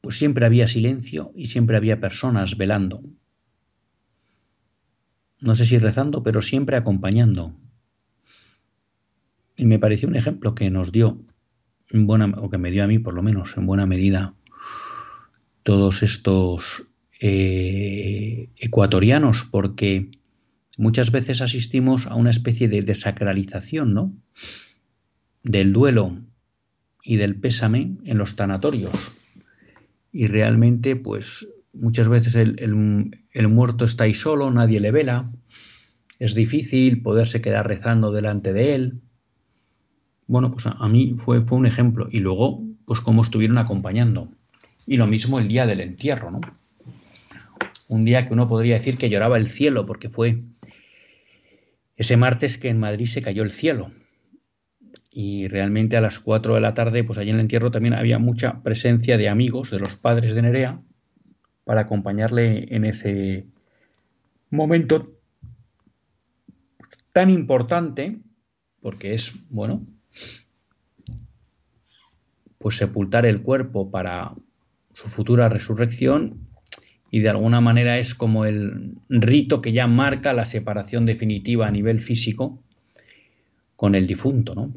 pues 0.00 0.16
siempre 0.16 0.46
había 0.46 0.68
silencio 0.68 1.32
y 1.34 1.48
siempre 1.48 1.76
había 1.76 1.98
personas 1.98 2.56
velando. 2.56 3.02
No 5.40 5.54
sé 5.54 5.64
si 5.64 5.78
rezando, 5.78 6.22
pero 6.22 6.42
siempre 6.42 6.76
acompañando. 6.76 7.54
Y 9.56 9.64
me 9.64 9.78
pareció 9.78 10.08
un 10.08 10.16
ejemplo 10.16 10.54
que 10.54 10.70
nos 10.70 10.92
dio, 10.92 11.18
en 11.90 12.06
buena, 12.06 12.26
o 12.38 12.50
que 12.50 12.58
me 12.58 12.70
dio 12.70 12.84
a 12.84 12.86
mí 12.86 12.98
por 12.98 13.14
lo 13.14 13.22
menos, 13.22 13.56
en 13.56 13.66
buena 13.66 13.86
medida, 13.86 14.34
todos 15.62 16.02
estos 16.02 16.86
eh, 17.20 18.50
ecuatorianos, 18.56 19.44
porque 19.44 20.10
muchas 20.78 21.10
veces 21.10 21.42
asistimos 21.42 22.06
a 22.06 22.14
una 22.14 22.30
especie 22.30 22.68
de 22.68 22.82
desacralización, 22.82 23.94
¿no? 23.94 24.12
Del 25.42 25.72
duelo 25.72 26.18
y 27.02 27.16
del 27.16 27.36
pésame 27.36 27.96
en 28.04 28.18
los 28.18 28.36
tanatorios 28.36 29.12
y 30.12 30.26
realmente 30.26 30.96
pues 30.96 31.48
muchas 31.72 32.08
veces 32.08 32.34
el, 32.34 33.48
muerto 33.48 33.84
está 33.84 34.04
ahí 34.04 34.14
solo, 34.14 34.50
nadie 34.50 34.80
le 34.80 34.90
vela, 34.90 35.30
es 36.18 36.34
difícil 36.34 37.02
poderse 37.02 37.40
quedar 37.40 37.66
rezando 37.66 38.12
delante 38.12 38.52
de 38.52 38.74
él. 38.74 39.00
Bueno, 40.26 40.52
pues 40.52 40.66
a, 40.66 40.88
mí 40.88 41.16
fue, 41.18 41.42
fue 41.42 41.58
un 41.58 41.66
ejemplo 41.66 42.08
y 42.10 42.18
luego 42.18 42.62
pues 42.84 43.00
cómo 43.00 43.22
estuvieron 43.22 43.58
acompañando. 43.58 44.28
Y 44.86 44.96
lo 44.96 45.06
mismo 45.06 45.38
el 45.38 45.48
día 45.48 45.66
del 45.66 45.80
entierro, 45.80 46.30
¿no? 46.30 46.40
Un 47.88 48.04
día 48.04 48.26
que 48.26 48.32
uno 48.32 48.46
podría 48.46 48.74
decir 48.74 48.96
que 48.96 49.10
lloraba 49.10 49.36
el 49.36 49.48
cielo 49.48 49.86
porque 49.86 50.08
fue 50.08 50.42
ese 51.96 52.16
martes 52.16 52.58
que 52.58 52.68
en 52.68 52.78
Madrid 52.78 53.06
se 53.06 53.22
cayó 53.22 53.42
el 53.42 53.50
cielo 53.50 53.90
y 55.10 55.48
realmente 55.48 55.96
a 55.96 56.00
las 56.00 56.20
4 56.20 56.54
de 56.54 56.60
la 56.60 56.72
tarde, 56.72 57.02
pues 57.02 57.18
allí 57.18 57.30
en 57.30 57.36
el 57.36 57.42
entierro 57.42 57.70
también 57.70 57.94
había 57.94 58.18
mucha 58.18 58.62
presencia 58.62 59.18
de 59.18 59.28
amigos 59.28 59.70
de 59.70 59.80
los 59.80 59.96
padres 59.96 60.34
de 60.34 60.42
Nerea 60.42 60.80
para 61.64 61.82
acompañarle 61.82 62.74
en 62.74 62.84
ese 62.84 63.46
momento 64.50 65.12
tan 67.12 67.30
importante, 67.30 68.18
porque 68.80 69.14
es, 69.14 69.32
bueno, 69.48 69.82
pues 72.58 72.76
sepultar 72.76 73.26
el 73.26 73.42
cuerpo 73.42 73.90
para 73.90 74.34
su 74.92 75.08
futura 75.08 75.48
resurrección 75.48 76.48
y 77.10 77.20
de 77.20 77.30
alguna 77.30 77.60
manera 77.60 77.98
es 77.98 78.14
como 78.14 78.44
el 78.44 78.94
rito 79.08 79.60
que 79.60 79.72
ya 79.72 79.86
marca 79.86 80.32
la 80.32 80.44
separación 80.44 81.06
definitiva 81.06 81.66
a 81.66 81.70
nivel 81.70 82.00
físico 82.00 82.62
con 83.76 83.94
el 83.94 84.06
difunto, 84.06 84.54
¿no? 84.54 84.72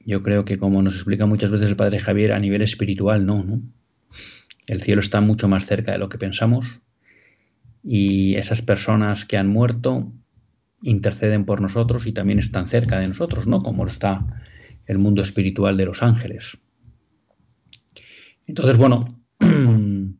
Yo 0.00 0.22
creo 0.22 0.44
que 0.44 0.58
como 0.58 0.82
nos 0.82 0.94
explica 0.94 1.26
muchas 1.26 1.50
veces 1.50 1.68
el 1.68 1.76
padre 1.76 1.98
Javier, 1.98 2.32
a 2.32 2.38
nivel 2.38 2.62
espiritual 2.62 3.24
no, 3.24 3.44
¿no? 3.44 3.60
El 4.66 4.82
cielo 4.82 5.00
está 5.00 5.20
mucho 5.20 5.48
más 5.48 5.66
cerca 5.66 5.92
de 5.92 5.98
lo 5.98 6.08
que 6.08 6.18
pensamos 6.18 6.80
y 7.82 8.36
esas 8.36 8.62
personas 8.62 9.24
que 9.24 9.36
han 9.36 9.48
muerto 9.48 10.12
interceden 10.82 11.44
por 11.44 11.60
nosotros 11.60 12.06
y 12.06 12.12
también 12.12 12.38
están 12.38 12.68
cerca 12.68 12.98
de 12.98 13.08
nosotros, 13.08 13.46
¿no? 13.46 13.62
Como 13.62 13.86
está 13.86 14.42
el 14.86 14.98
mundo 14.98 15.22
espiritual 15.22 15.76
de 15.76 15.86
los 15.86 16.02
ángeles. 16.02 16.62
Entonces, 18.46 18.76
bueno, 18.76 19.20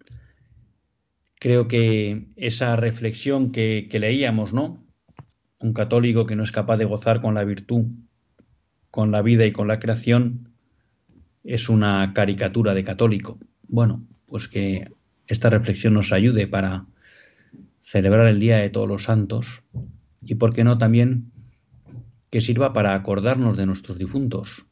creo 1.39 1.69
que 1.69 2.29
esa 2.37 2.77
reflexión 2.77 3.53
que, 3.53 3.89
que, 3.91 3.99
leíamos, 3.99 4.53
¿no? 4.53 4.83
Un 5.59 5.73
católico 5.73 6.27
que 6.27 6.37
no 6.37 6.43
es 6.43 6.53
capaz 6.53 6.79
de 6.79 6.87
gozar 6.87 7.21
con 7.21 7.35
la 7.35 7.45
virtud, 7.45 7.87
con 8.91 9.11
la 9.11 9.23
vida 9.23 9.45
y 9.45 9.53
con 9.53 9.69
la 9.69 9.81
creación, 9.81 10.51
es 11.43 11.69
una 11.69 12.13
caricatura 12.15 12.73
de 12.73 12.85
católico. 12.85 13.39
Bueno, 13.69 14.07
pues 14.27 14.49
que 14.49 14.91
esta 15.27 15.51
reflexión 15.51 15.95
nos 15.95 16.13
ayude 16.13 16.47
para 16.47 16.87
celebrar 17.81 18.27
el 18.27 18.41
Día 18.41 18.59
de 18.59 18.71
Todos 18.71 18.89
los 18.89 19.05
Santos 19.05 19.63
y, 20.23 20.37
por 20.37 20.55
qué 20.55 20.65
no, 20.65 20.79
también 20.79 21.33
que 22.31 22.41
sirva 22.41 22.73
para 22.73 22.95
acordarnos 22.95 23.57
de 23.57 23.67
nuestros 23.67 23.99
difuntos. 23.99 24.67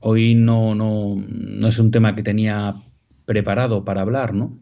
Hoy 0.00 0.34
no, 0.34 0.74
no, 0.74 1.16
no 1.26 1.68
es 1.68 1.78
un 1.78 1.90
tema 1.90 2.14
que 2.14 2.22
tenía 2.22 2.82
preparado 3.24 3.84
para 3.84 4.02
hablar, 4.02 4.34
¿no? 4.34 4.58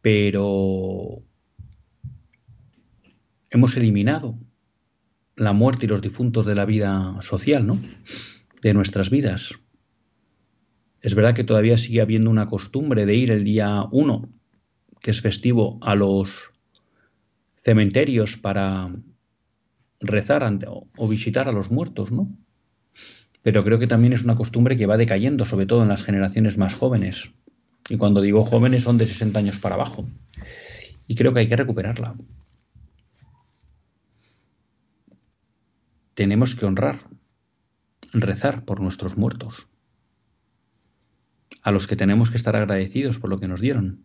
Pero 0.00 1.22
hemos 3.50 3.76
eliminado 3.76 4.38
la 5.36 5.52
muerte 5.52 5.86
y 5.86 5.88
los 5.88 6.00
difuntos 6.00 6.46
de 6.46 6.54
la 6.54 6.64
vida 6.64 7.16
social, 7.20 7.66
¿no? 7.66 7.82
De 8.62 8.72
nuestras 8.72 9.10
vidas. 9.10 9.58
Es 11.02 11.16
verdad 11.16 11.34
que 11.34 11.44
todavía 11.44 11.76
sigue 11.76 12.00
habiendo 12.00 12.30
una 12.30 12.48
costumbre 12.48 13.04
de 13.06 13.16
ir 13.16 13.32
el 13.32 13.42
día 13.42 13.84
1, 13.90 14.28
que 15.00 15.10
es 15.10 15.20
festivo, 15.20 15.78
a 15.82 15.96
los 15.96 16.52
cementerios 17.64 18.36
para 18.36 18.94
rezar 20.00 20.44
ante, 20.44 20.66
o 20.68 21.08
visitar 21.08 21.48
a 21.48 21.52
los 21.52 21.70
muertos, 21.70 22.12
¿no? 22.12 22.28
Pero 23.42 23.64
creo 23.64 23.80
que 23.80 23.88
también 23.88 24.12
es 24.12 24.22
una 24.22 24.36
costumbre 24.36 24.76
que 24.76 24.86
va 24.86 24.96
decayendo, 24.96 25.44
sobre 25.44 25.66
todo 25.66 25.82
en 25.82 25.88
las 25.88 26.04
generaciones 26.04 26.56
más 26.56 26.74
jóvenes. 26.74 27.32
Y 27.88 27.96
cuando 27.96 28.20
digo 28.20 28.44
jóvenes 28.44 28.84
son 28.84 28.98
de 28.98 29.06
60 29.06 29.40
años 29.40 29.58
para 29.58 29.74
abajo. 29.74 30.08
Y 31.08 31.16
creo 31.16 31.34
que 31.34 31.40
hay 31.40 31.48
que 31.48 31.56
recuperarla. 31.56 32.14
Tenemos 36.14 36.54
que 36.54 36.66
honrar, 36.66 37.00
rezar 38.12 38.64
por 38.64 38.80
nuestros 38.80 39.16
muertos, 39.16 39.68
a 41.62 41.70
los 41.70 41.86
que 41.86 41.96
tenemos 41.96 42.30
que 42.30 42.36
estar 42.36 42.56
agradecidos 42.56 43.18
por 43.18 43.30
lo 43.30 43.40
que 43.40 43.48
nos 43.48 43.60
dieron 43.60 44.04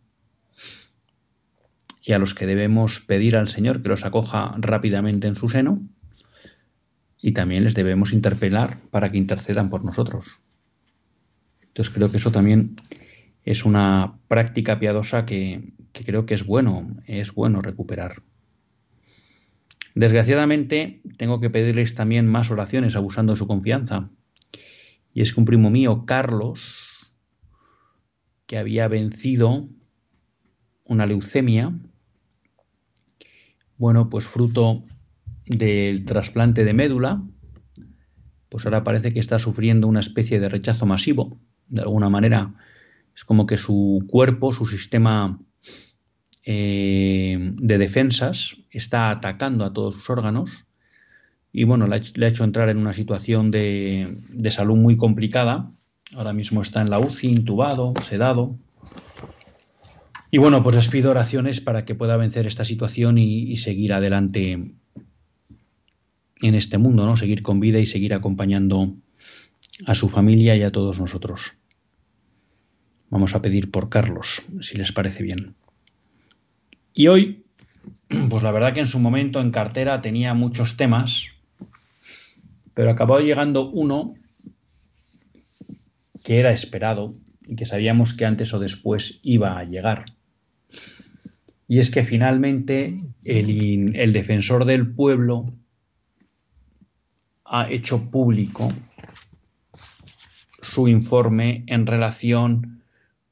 y 2.08 2.14
a 2.14 2.20
los 2.20 2.34
que 2.34 2.46
debemos 2.46 3.02
pedir 3.02 3.36
al 3.36 3.50
Señor 3.50 3.82
que 3.82 3.90
los 3.90 4.06
acoja 4.06 4.54
rápidamente 4.58 5.28
en 5.28 5.36
su 5.36 5.50
seno, 5.50 5.86
y 7.22 7.34
también 7.34 7.66
les 7.66 7.74
debemos 7.74 8.14
interpelar 8.14 8.80
para 8.92 9.10
que 9.10 9.18
intercedan 9.18 9.70
por 9.70 9.84
nosotros. 9.84 10.42
Entonces 11.62 11.94
creo 11.94 12.10
que 12.10 12.18
eso 12.18 12.32
también 12.32 12.78
es 13.44 13.66
una 13.66 14.20
práctica 14.30 14.80
piadosa 14.80 15.26
que, 15.26 15.74
creo 15.92 16.26
que 16.26 16.36
es 16.36 16.46
bueno, 16.46 16.96
es 17.08 17.34
bueno 17.34 17.62
recuperar. 17.62 18.24
Desgraciadamente 19.94 21.02
tengo 21.18 21.42
que 21.42 21.50
pedirles 21.50 21.94
también 21.94 22.26
más 22.26 22.52
oraciones 22.52 22.96
abusando 22.96 23.34
de 23.34 23.40
su 23.40 23.48
confianza. 23.48 24.10
Y 25.14 25.22
es 25.22 25.34
que 25.34 25.42
un 25.42 25.46
primo 25.46 25.70
mío, 25.70 26.06
Carlos, 26.06 26.87
que 28.48 28.58
había 28.58 28.88
vencido 28.88 29.68
una 30.86 31.06
leucemia, 31.06 31.74
bueno, 33.78 34.10
pues 34.10 34.26
fruto 34.26 34.84
del 35.46 36.06
trasplante 36.06 36.64
de 36.64 36.74
médula, 36.74 37.22
pues 38.50 38.66
ahora 38.66 38.84
parece 38.84 39.12
que 39.12 39.20
está 39.20 39.38
sufriendo 39.38 39.88
una 39.88 40.00
especie 40.00 40.40
de 40.40 40.50
rechazo 40.50 40.86
masivo. 40.86 41.38
De 41.68 41.82
alguna 41.82 42.10
manera, 42.10 42.56
es 43.14 43.24
como 43.26 43.46
que 43.46 43.58
su 43.58 44.06
cuerpo, 44.08 44.54
su 44.54 44.66
sistema 44.66 45.40
eh, 46.44 47.38
de 47.40 47.78
defensas, 47.78 48.56
está 48.72 49.10
atacando 49.10 49.66
a 49.66 49.74
todos 49.74 49.96
sus 49.96 50.10
órganos. 50.10 50.66
Y 51.52 51.66
bueno, 51.66 51.88
le 51.88 51.96
ha, 51.96 52.30
hecho 52.30 52.44
entrar 52.44 52.70
en 52.70 52.78
una 52.78 52.94
situación 52.94 53.52
de, 53.52 54.18
de 54.30 54.52
salud 54.52 54.78
muy 54.78 54.96
complicada. 54.96 55.72
Ahora 56.16 56.34
mismo 56.34 56.62
está 56.62 56.82
en 56.82 56.90
la 56.90 57.00
UCI, 57.00 57.28
intubado, 57.28 57.94
sedado. 58.02 58.58
Y 60.32 60.38
bueno, 60.38 60.64
pues 60.64 60.76
les 60.76 60.88
pido 60.88 61.12
oraciones 61.12 61.62
para 61.62 61.86
que 61.86 61.96
pueda 61.96 62.18
vencer 62.18 62.48
esta 62.48 62.66
situación 62.66 63.18
y, 63.18 63.56
seguir 63.58 63.94
adelante 63.94 64.72
en 66.42 66.56
este 66.56 66.78
mundo, 66.78 67.06
¿no? 67.06 67.18
Seguir 67.18 67.42
con 67.42 67.60
vida 67.60 67.80
y 67.80 67.86
seguir 67.86 68.14
acompañando 68.14 68.96
a 69.86 69.96
su 69.96 70.10
familia 70.10 70.56
y 70.56 70.64
a 70.64 70.72
todos 70.72 71.00
nosotros. 71.00 71.54
Vamos 73.10 73.36
a 73.36 73.42
pedir 73.42 73.72
por 73.72 73.90
Carlos, 73.90 74.44
si 74.62 74.78
les 74.78 74.92
parece 74.92 75.24
bien. 75.24 75.56
Y 76.94 77.08
hoy, 77.08 77.46
pues 78.30 78.44
la 78.44 78.52
verdad 78.52 78.74
que 78.74 78.82
en 78.82 78.88
su 78.88 79.00
momento 79.00 79.40
en 79.40 79.52
cartera 79.52 80.02
tenía 80.02 80.34
muchos 80.34 80.78
temas, 80.78 81.28
pero 82.74 82.92
acabó 82.92 83.20
llegando 83.20 83.70
uno 83.70 84.16
que 86.28 86.42
era 86.42 86.52
esperado 86.52 87.16
y 87.48 87.56
que 87.56 87.66
sabíamos 87.66 88.14
que 88.14 88.26
antes 88.26 88.54
o 88.54 88.60
después 88.60 89.22
iba 89.24 89.58
a 89.58 89.64
llegar. 89.64 90.04
Y 91.70 91.80
es 91.80 91.90
que 91.90 92.04
finalmente 92.04 93.00
el, 93.24 94.12
defensor 94.12 94.66
del 94.66 94.94
pueblo 94.94 95.54
ha 97.46 97.72
hecho 97.72 98.12
público 98.12 98.74
su 100.62 100.90
informe 100.90 101.64
en 101.66 101.88
relación 101.88 102.84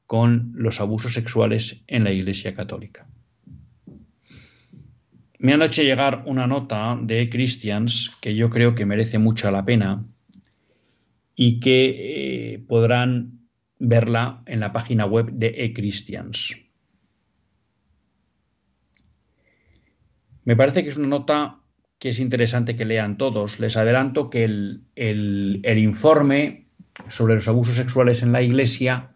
con 0.06 0.52
los 0.54 0.80
abusos 0.80 1.12
sexuales 1.12 1.82
en 1.88 2.02
la 2.02 2.12
Iglesia 2.12 2.54
Católica. 2.54 3.06
Me 5.38 5.52
han 5.52 5.60
hecho 5.60 5.82
llegar 5.82 6.22
una 6.24 6.46
nota 6.46 6.98
de 6.98 7.28
Christians 7.28 8.16
que 8.22 8.34
yo 8.34 8.48
creo 8.48 8.74
que 8.74 8.86
merece 8.86 9.18
mucho 9.18 9.50
la 9.50 9.66
pena 9.66 10.02
y 11.36 11.60
que 11.60 12.54
eh, 12.54 12.58
podrán 12.66 13.40
verla 13.78 14.42
en 14.46 14.60
la 14.60 14.72
página 14.72 15.04
web 15.04 15.30
de 15.32 15.48
eChristians. 15.64 16.56
Me 20.44 20.56
parece 20.56 20.82
que 20.82 20.88
es 20.88 20.96
una 20.96 21.08
nota 21.08 21.58
que 21.98 22.08
es 22.10 22.20
interesante 22.20 22.74
que 22.74 22.84
lean 22.84 23.18
todos. 23.18 23.60
Les 23.60 23.76
adelanto 23.76 24.30
que 24.30 24.44
el, 24.44 25.62
informe 25.64 26.68
sobre 27.08 27.34
los 27.34 27.48
abusos 27.48 27.76
sexuales 27.76 28.22
en 28.22 28.32
la 28.32 28.42
Iglesia 28.42 29.10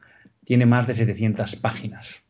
tiene 0.44 0.66
más 0.66 0.86
de 0.86 0.94
700 0.94 1.56
páginas. 1.56 2.24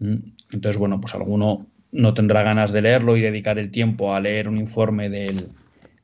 Mm. 0.00 0.16
Entonces, 0.52 0.78
bueno, 0.78 1.00
pues 1.00 1.14
alguno 1.14 1.66
no 1.92 2.12
tendrá 2.12 2.42
ganas 2.42 2.72
de 2.72 2.82
leerlo 2.82 3.16
y 3.16 3.22
dedicar 3.22 3.58
el 3.58 3.70
tiempo 3.70 4.14
a 4.14 4.20
leer 4.20 4.48
un 4.48 4.58
informe 4.58 5.08
del, 5.08 5.46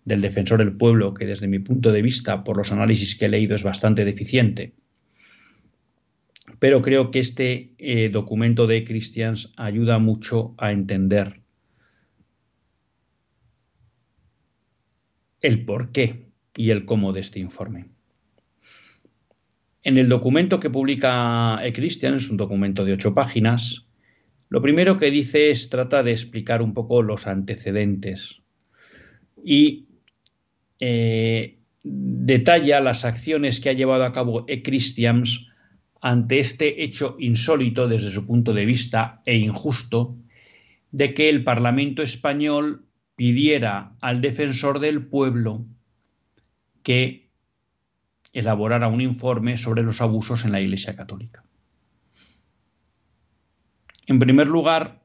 defensor 0.05 0.59
del 0.59 0.77
pueblo, 0.77 1.15
que 1.15 1.27
desde 1.27 1.49
mi 1.49 1.59
punto 1.59 1.91
de 1.91 2.03
vista, 2.03 2.45
por 2.45 2.57
los 2.57 2.73
análisis 2.73 3.17
que 3.17 3.27
he 3.27 3.29
leído, 3.29 3.55
es 3.55 3.65
bastante 3.65 4.05
deficiente. 4.05 4.75
Pero 6.59 6.83
creo 6.83 7.11
que 7.11 7.19
este 7.19 7.75
eh, 7.79 8.11
documento 8.11 8.67
de 8.67 8.85
Christians 8.85 9.53
ayuda 9.57 9.99
mucho 9.99 10.55
a 10.59 10.73
entender 10.73 11.41
el 15.41 15.65
por 15.65 15.93
qué 15.93 16.29
y 16.57 16.71
el 16.71 16.85
cómo 16.85 17.13
de 17.13 17.21
este 17.21 17.41
informe. 17.41 17.87
En 19.83 19.99
el 19.99 20.09
documento 20.09 20.61
que 20.61 20.71
publica 20.71 21.59
eChristian, 21.63 22.15
es 22.15 22.31
un 22.31 22.39
documento 22.39 22.85
de 22.85 22.95
ocho 22.95 23.15
páginas, 23.15 23.87
lo 24.49 24.63
primero 24.63 24.99
que 24.99 25.11
dice 25.11 25.51
es 25.51 25.69
trata 25.69 26.03
de 26.03 26.13
explicar 26.13 26.63
un 26.63 26.73
poco 26.73 27.03
los 27.03 27.27
antecedentes 27.27 28.41
y 29.45 29.89
eh, 30.81 31.59
detalla 31.83 32.81
las 32.81 33.05
acciones 33.05 33.61
que 33.61 33.71
ha 33.71 33.75
llevado 33.75 34.05
a 34.05 34.13
cabo 34.13 34.45
eChristians 34.49 35.47
ante 36.01 36.39
este 36.39 36.83
hecho 36.83 37.17
insólito 37.19 37.89
desde 37.89 38.11
su 38.11 38.27
punto 38.27 38.53
de 38.53 38.65
vista 38.65 39.23
e 39.25 39.37
injusto 39.37 40.17
de 40.91 41.15
que 41.15 41.29
el 41.29 41.45
Parlamento 41.45 42.03
español 42.03 42.85
pidiera 43.17 43.93
al 44.01 44.21
defensor 44.21 44.81
del 44.81 45.07
pueblo 45.07 45.65
que 46.83 47.29
elaborara 48.33 48.89
un 48.89 49.01
informe 49.01 49.57
sobre 49.57 49.83
los 49.83 50.01
abusos 50.01 50.45
en 50.45 50.53
la 50.53 50.61
Iglesia 50.61 50.97
Católica. 50.97 51.45
En 54.07 54.19
primer 54.19 54.49
lugar, 54.49 55.04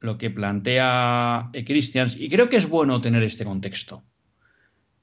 lo 0.00 0.18
que 0.18 0.30
plantea 0.30 1.50
Christians, 1.64 2.18
y 2.18 2.28
creo 2.28 2.48
que 2.48 2.56
es 2.56 2.68
bueno 2.68 3.00
tener 3.00 3.22
este 3.22 3.44
contexto, 3.44 4.04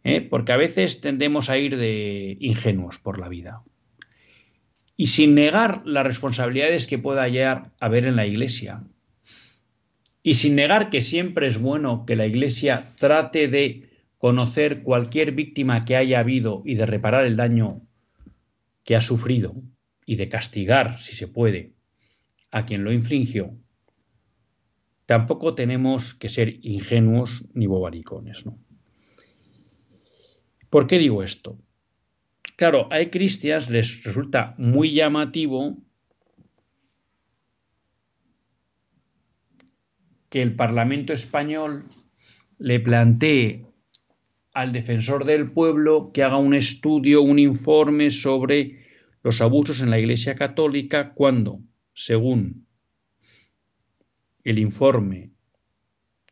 ¿eh? 0.03 0.21
porque 0.21 0.51
a 0.51 0.58
veces 0.58 1.01
tendemos 1.01 1.49
a 1.49 1.58
ir 1.58 1.77
de 1.77 2.38
ingenuos 2.39 2.99
por 2.99 3.19
la 3.19 3.29
vida. 3.29 3.63
Y 4.95 5.08
sin 5.08 5.34
negar 5.34 5.82
las 5.86 6.06
responsabilidades 6.06 6.86
que 6.86 6.99
pueda 6.99 7.23
haber 7.79 8.06
en 8.06 8.15
la 8.15 8.27
Iglesia, 8.27 8.84
y 10.21 10.36
sin 10.36 10.56
negar 10.56 10.89
que 10.89 11.01
siempre 11.01 11.47
es 11.47 11.58
bueno 11.58 12.06
que 12.06 12.15
la 12.15 12.25
Iglesia 12.25 12.93
trate 12.97 13.47
de 13.47 13.89
conocer 14.17 14.84
cualquier 14.84 15.34
víctima 15.34 15.84
que 15.84 15.97
haya 15.97 16.19
habido 16.19 16.62
y 16.65 16.75
de 16.75 16.86
reparar 16.86 17.25
el 17.25 17.36
daño 17.36 17.82
que 18.86 18.95
ha 18.95 19.01
sufrido 19.01 19.53
y 20.06 20.15
de 20.15 20.29
castigar, 20.29 21.01
si 21.01 21.13
se 21.13 21.27
puede, 21.27 21.73
a 22.51 22.65
quien 22.65 22.86
lo 22.86 22.93
infringió, 22.93 23.58
tampoco 25.05 25.55
tenemos 25.55 26.13
que 26.13 26.29
ser 26.29 26.59
ingenuos 26.61 27.45
ni 27.53 27.67
bobaricones. 27.67 28.45
¿no? 28.45 28.57
¿Por 30.69 30.87
qué 30.87 30.97
digo 30.97 31.23
esto? 31.23 31.57
Claro, 32.55 32.87
a 32.91 33.09
cristianos 33.09 33.69
les 33.69 34.03
resulta 34.03 34.55
muy 34.57 34.93
llamativo 34.93 35.77
que 40.29 40.41
el 40.41 40.55
Parlamento 40.55 41.13
español 41.13 41.85
le 42.57 42.79
plantee 42.79 43.67
al 44.53 44.71
defensor 44.71 45.25
del 45.25 45.51
pueblo 45.51 46.11
que 46.13 46.23
haga 46.23 46.37
un 46.37 46.53
estudio, 46.53 47.21
un 47.21 47.39
informe 47.39 48.11
sobre 48.11 48.83
los 49.23 49.41
abusos 49.41 49.81
en 49.81 49.89
la 49.89 49.99
Iglesia 49.99 50.35
Católica 50.35 51.13
cuando 51.13 51.59
según 51.93 52.62
el 54.43 54.60
informe 54.60 55.32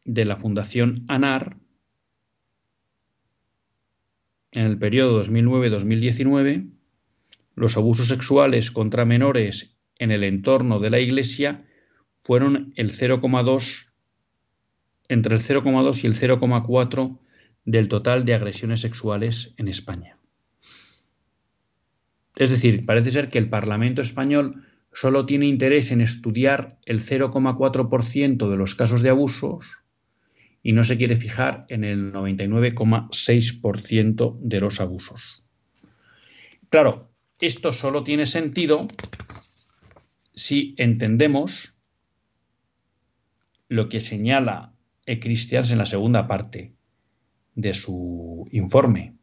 de 0.04 0.26
la 0.26 0.36
Fundación 0.36 1.06
ANAR, 1.08 1.58
en 4.52 4.65
el 4.65 4.78
periodo 4.78 5.24
2009-2019, 5.24 6.69
los 7.56 7.78
abusos 7.78 8.08
sexuales 8.08 8.71
contra 8.71 9.06
menores 9.06 9.78
en 9.97 10.12
el 10.12 10.24
entorno 10.24 10.80
de 10.80 10.89
la 10.89 11.00
Iglesia 11.00 11.65
fueron 12.24 12.74
el 12.76 12.91
0,2 12.91 13.91
entre 15.08 15.36
el 15.36 15.41
0,2 15.41 16.04
y 16.04 16.08
el 16.08 16.15
0,4 16.15 17.19
del 17.65 17.88
total 17.88 18.26
de 18.26 18.34
agresiones 18.34 18.82
sexuales 18.82 19.54
en 19.58 19.67
España. 19.67 20.17
Es 22.36 22.50
decir, 22.50 22.86
parece 22.86 23.12
ser 23.12 23.30
que 23.30 23.38
el 23.38 23.50
Parlamento 23.50 24.02
español 24.02 24.65
solo 24.93 25.25
tiene 25.25 25.47
interés 25.47 25.91
en 25.91 26.01
estudiar 26.01 26.77
el 26.86 26.99
0,4% 26.99 28.49
de 28.49 28.58
los 28.58 28.75
casos 28.75 29.01
de 29.01 29.10
abusos 29.10 29.65
y 30.63 30.73
no 30.73 30.84
se 30.84 30.97
quiere 30.97 31.15
fijar 31.15 31.65
en 31.69 31.84
el 31.84 32.13
99,6% 32.13 34.38
de 34.39 34.60
los 34.60 34.80
abusos. 34.80 35.47
Claro, 36.69 37.10
esto 37.39 37.73
solo 37.73 38.04
tiene 38.04 38.25
sentido 38.25 38.88
si 40.34 40.73
entendemos 40.77 41.77
lo 43.67 43.89
que 43.89 43.99
señala 43.99 44.73
E. 45.06 45.19
Christians 45.19 45.71
en 45.71 45.80
la 45.80 45.86
segunda 45.86 46.27
parte 46.27 46.73
de 47.56 47.73
su 47.73 48.45
informe. 48.51 49.15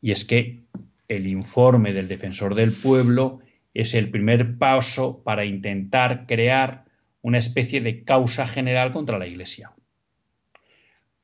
Y 0.00 0.10
es 0.10 0.24
que 0.24 0.64
el 1.08 1.30
informe 1.30 1.92
del 1.92 2.08
defensor 2.08 2.54
del 2.54 2.72
pueblo 2.72 3.40
es 3.74 3.94
el 3.94 4.10
primer 4.10 4.56
paso 4.56 5.22
para 5.24 5.44
intentar 5.44 6.26
crear 6.26 6.84
una 7.20 7.38
especie 7.38 7.80
de 7.80 8.04
causa 8.04 8.46
general 8.46 8.92
contra 8.92 9.18
la 9.18 9.26
Iglesia. 9.26 9.72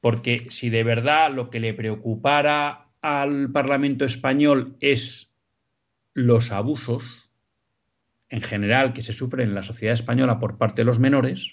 Porque 0.01 0.47
si 0.51 0.69
de 0.69 0.83
verdad 0.83 1.33
lo 1.33 1.49
que 1.49 1.61
le 1.61 1.75
preocupara 1.75 2.89
al 3.01 3.51
Parlamento 3.53 4.05
español 4.05 4.77
es 4.81 5.33
los 6.13 6.51
abusos 6.51 7.31
en 8.29 8.43
general 8.43 8.93
que 8.93 9.03
se 9.03 9.13
sufren 9.13 9.49
en 9.49 9.55
la 9.55 9.63
sociedad 9.63 9.95
española 9.95 10.39
por 10.39 10.59
parte 10.59 10.83
de 10.83 10.87
los 10.87 10.99
menores, 10.99 11.53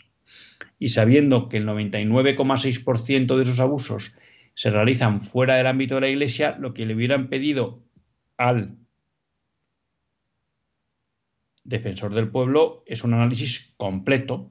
y 0.79 0.89
sabiendo 0.89 1.49
que 1.49 1.57
el 1.57 1.65
99,6% 1.65 3.36
de 3.36 3.43
esos 3.43 3.60
abusos 3.60 4.15
se 4.53 4.69
realizan 4.69 5.21
fuera 5.21 5.55
del 5.55 5.67
ámbito 5.67 5.95
de 5.95 6.01
la 6.01 6.10
Iglesia, 6.10 6.55
lo 6.60 6.73
que 6.73 6.86
le 6.86 6.95
hubieran 6.95 7.29
pedido 7.29 7.83
al 8.38 8.77
defensor 11.67 12.15
del 12.15 12.30
pueblo 12.30 12.84
es 12.88 13.03
un 13.03 13.13
análisis 13.13 13.73
completo 13.77 14.49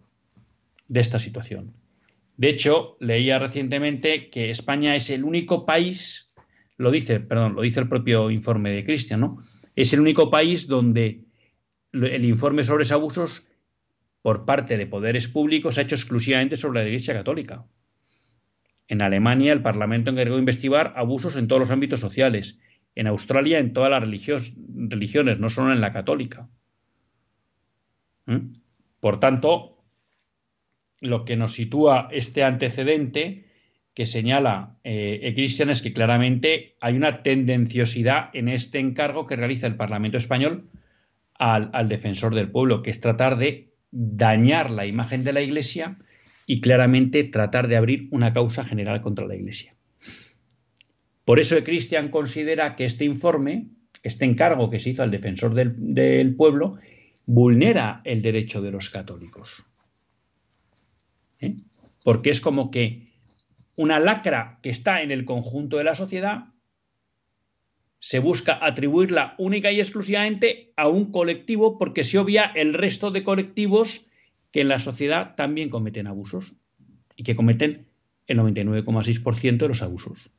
de 0.86 1.00
esta 1.00 1.18
situación. 1.18 1.72
De 2.36 2.50
hecho, 2.50 2.96
leía 3.00 3.38
recientemente 3.38 4.28
que 4.30 4.50
España 4.50 4.94
es 4.94 5.08
el 5.08 5.24
único 5.24 5.64
país, 5.64 6.30
lo 6.76 6.90
dice, 6.90 7.18
perdón, 7.18 7.54
lo 7.54 7.62
dice 7.62 7.80
el 7.80 7.88
propio 7.88 8.30
informe 8.30 8.70
de 8.70 8.84
Cristian, 8.84 9.20
¿no? 9.20 9.42
Es 9.74 9.92
el 9.94 10.00
único 10.00 10.30
país 10.30 10.68
donde 10.68 11.24
el 11.92 12.24
informe 12.26 12.62
sobre 12.62 12.82
esos 12.82 12.92
abusos 12.92 13.48
por 14.20 14.44
parte 14.44 14.76
de 14.76 14.86
poderes 14.86 15.28
públicos 15.28 15.78
ha 15.78 15.82
hecho 15.82 15.94
exclusivamente 15.94 16.56
sobre 16.56 16.80
la 16.80 16.86
Iglesia 16.86 17.14
Católica. 17.14 17.64
En 18.88 19.02
Alemania, 19.02 19.54
el 19.54 19.62
Parlamento 19.62 20.10
encargó 20.10 20.34
de 20.34 20.40
investigar 20.40 20.92
abusos 20.96 21.36
en 21.36 21.48
todos 21.48 21.60
los 21.60 21.70
ámbitos 21.70 22.00
sociales. 22.00 22.58
En 22.94 23.06
Australia, 23.06 23.58
en 23.58 23.72
todas 23.72 23.90
las 23.90 24.02
religiones, 24.02 25.38
no 25.38 25.48
solo 25.48 25.72
en 25.72 25.80
la 25.80 25.92
católica. 25.92 26.48
Por 29.00 29.20
tanto, 29.20 29.78
lo 31.00 31.24
que 31.24 31.36
nos 31.36 31.54
sitúa 31.54 32.08
este 32.10 32.42
antecedente 32.42 33.46
que 33.94 34.04
señala 34.04 34.76
eh, 34.84 35.32
Cristian 35.34 35.70
es 35.70 35.80
que 35.80 35.94
claramente 35.94 36.76
hay 36.80 36.96
una 36.96 37.22
tendenciosidad 37.22 38.28
en 38.34 38.48
este 38.48 38.78
encargo 38.78 39.26
que 39.26 39.36
realiza 39.36 39.66
el 39.66 39.76
Parlamento 39.76 40.18
español 40.18 40.68
al, 41.38 41.88
defensor 41.88 42.34
del 42.34 42.50
pueblo, 42.50 42.82
que 42.82 42.90
es 42.90 43.00
tratar 43.00 43.38
de 43.38 43.72
dañar 43.90 44.70
la 44.70 44.84
imagen 44.84 45.24
de 45.24 45.32
la 45.32 45.40
Iglesia 45.40 45.96
y 46.46 46.60
claramente 46.60 47.24
tratar 47.24 47.68
de 47.68 47.76
abrir 47.76 48.08
una 48.10 48.32
causa 48.32 48.64
general 48.64 49.00
contra 49.00 49.26
la 49.26 49.34
Iglesia. 49.34 49.74
Por 51.24 51.40
eso 51.40 51.56
Cristian 51.64 52.10
considera 52.10 52.76
que 52.76 52.84
este 52.84 53.04
informe, 53.04 53.68
este 54.02 54.26
encargo 54.26 54.68
que 54.70 54.78
se 54.78 54.90
hizo 54.90 55.02
al 55.02 55.10
defensor 55.10 55.54
del 55.54 56.34
pueblo, 56.36 56.76
vulnera 57.26 58.00
el 58.04 58.22
derecho 58.22 58.62
de 58.62 58.70
los 58.70 58.88
católicos. 58.88 59.64
¿Eh? 61.40 61.56
Porque 62.04 62.30
es 62.30 62.40
como 62.40 62.70
que 62.70 63.12
una 63.76 63.98
lacra 63.98 64.58
que 64.62 64.70
está 64.70 65.02
en 65.02 65.10
el 65.10 65.24
conjunto 65.24 65.76
de 65.76 65.84
la 65.84 65.94
sociedad 65.94 66.46
se 67.98 68.20
busca 68.20 68.64
atribuirla 68.64 69.34
única 69.38 69.72
y 69.72 69.80
exclusivamente 69.80 70.72
a 70.76 70.88
un 70.88 71.10
colectivo 71.10 71.78
porque 71.78 72.04
se 72.04 72.18
obvia 72.18 72.44
el 72.54 72.72
resto 72.72 73.10
de 73.10 73.24
colectivos 73.24 74.06
que 74.52 74.60
en 74.60 74.68
la 74.68 74.78
sociedad 74.78 75.34
también 75.34 75.68
cometen 75.68 76.06
abusos 76.06 76.54
y 77.16 77.24
que 77.24 77.36
cometen 77.36 77.88
el 78.26 78.38
99,6% 78.38 79.58
de 79.58 79.68
los 79.68 79.82
abusos. 79.82 80.30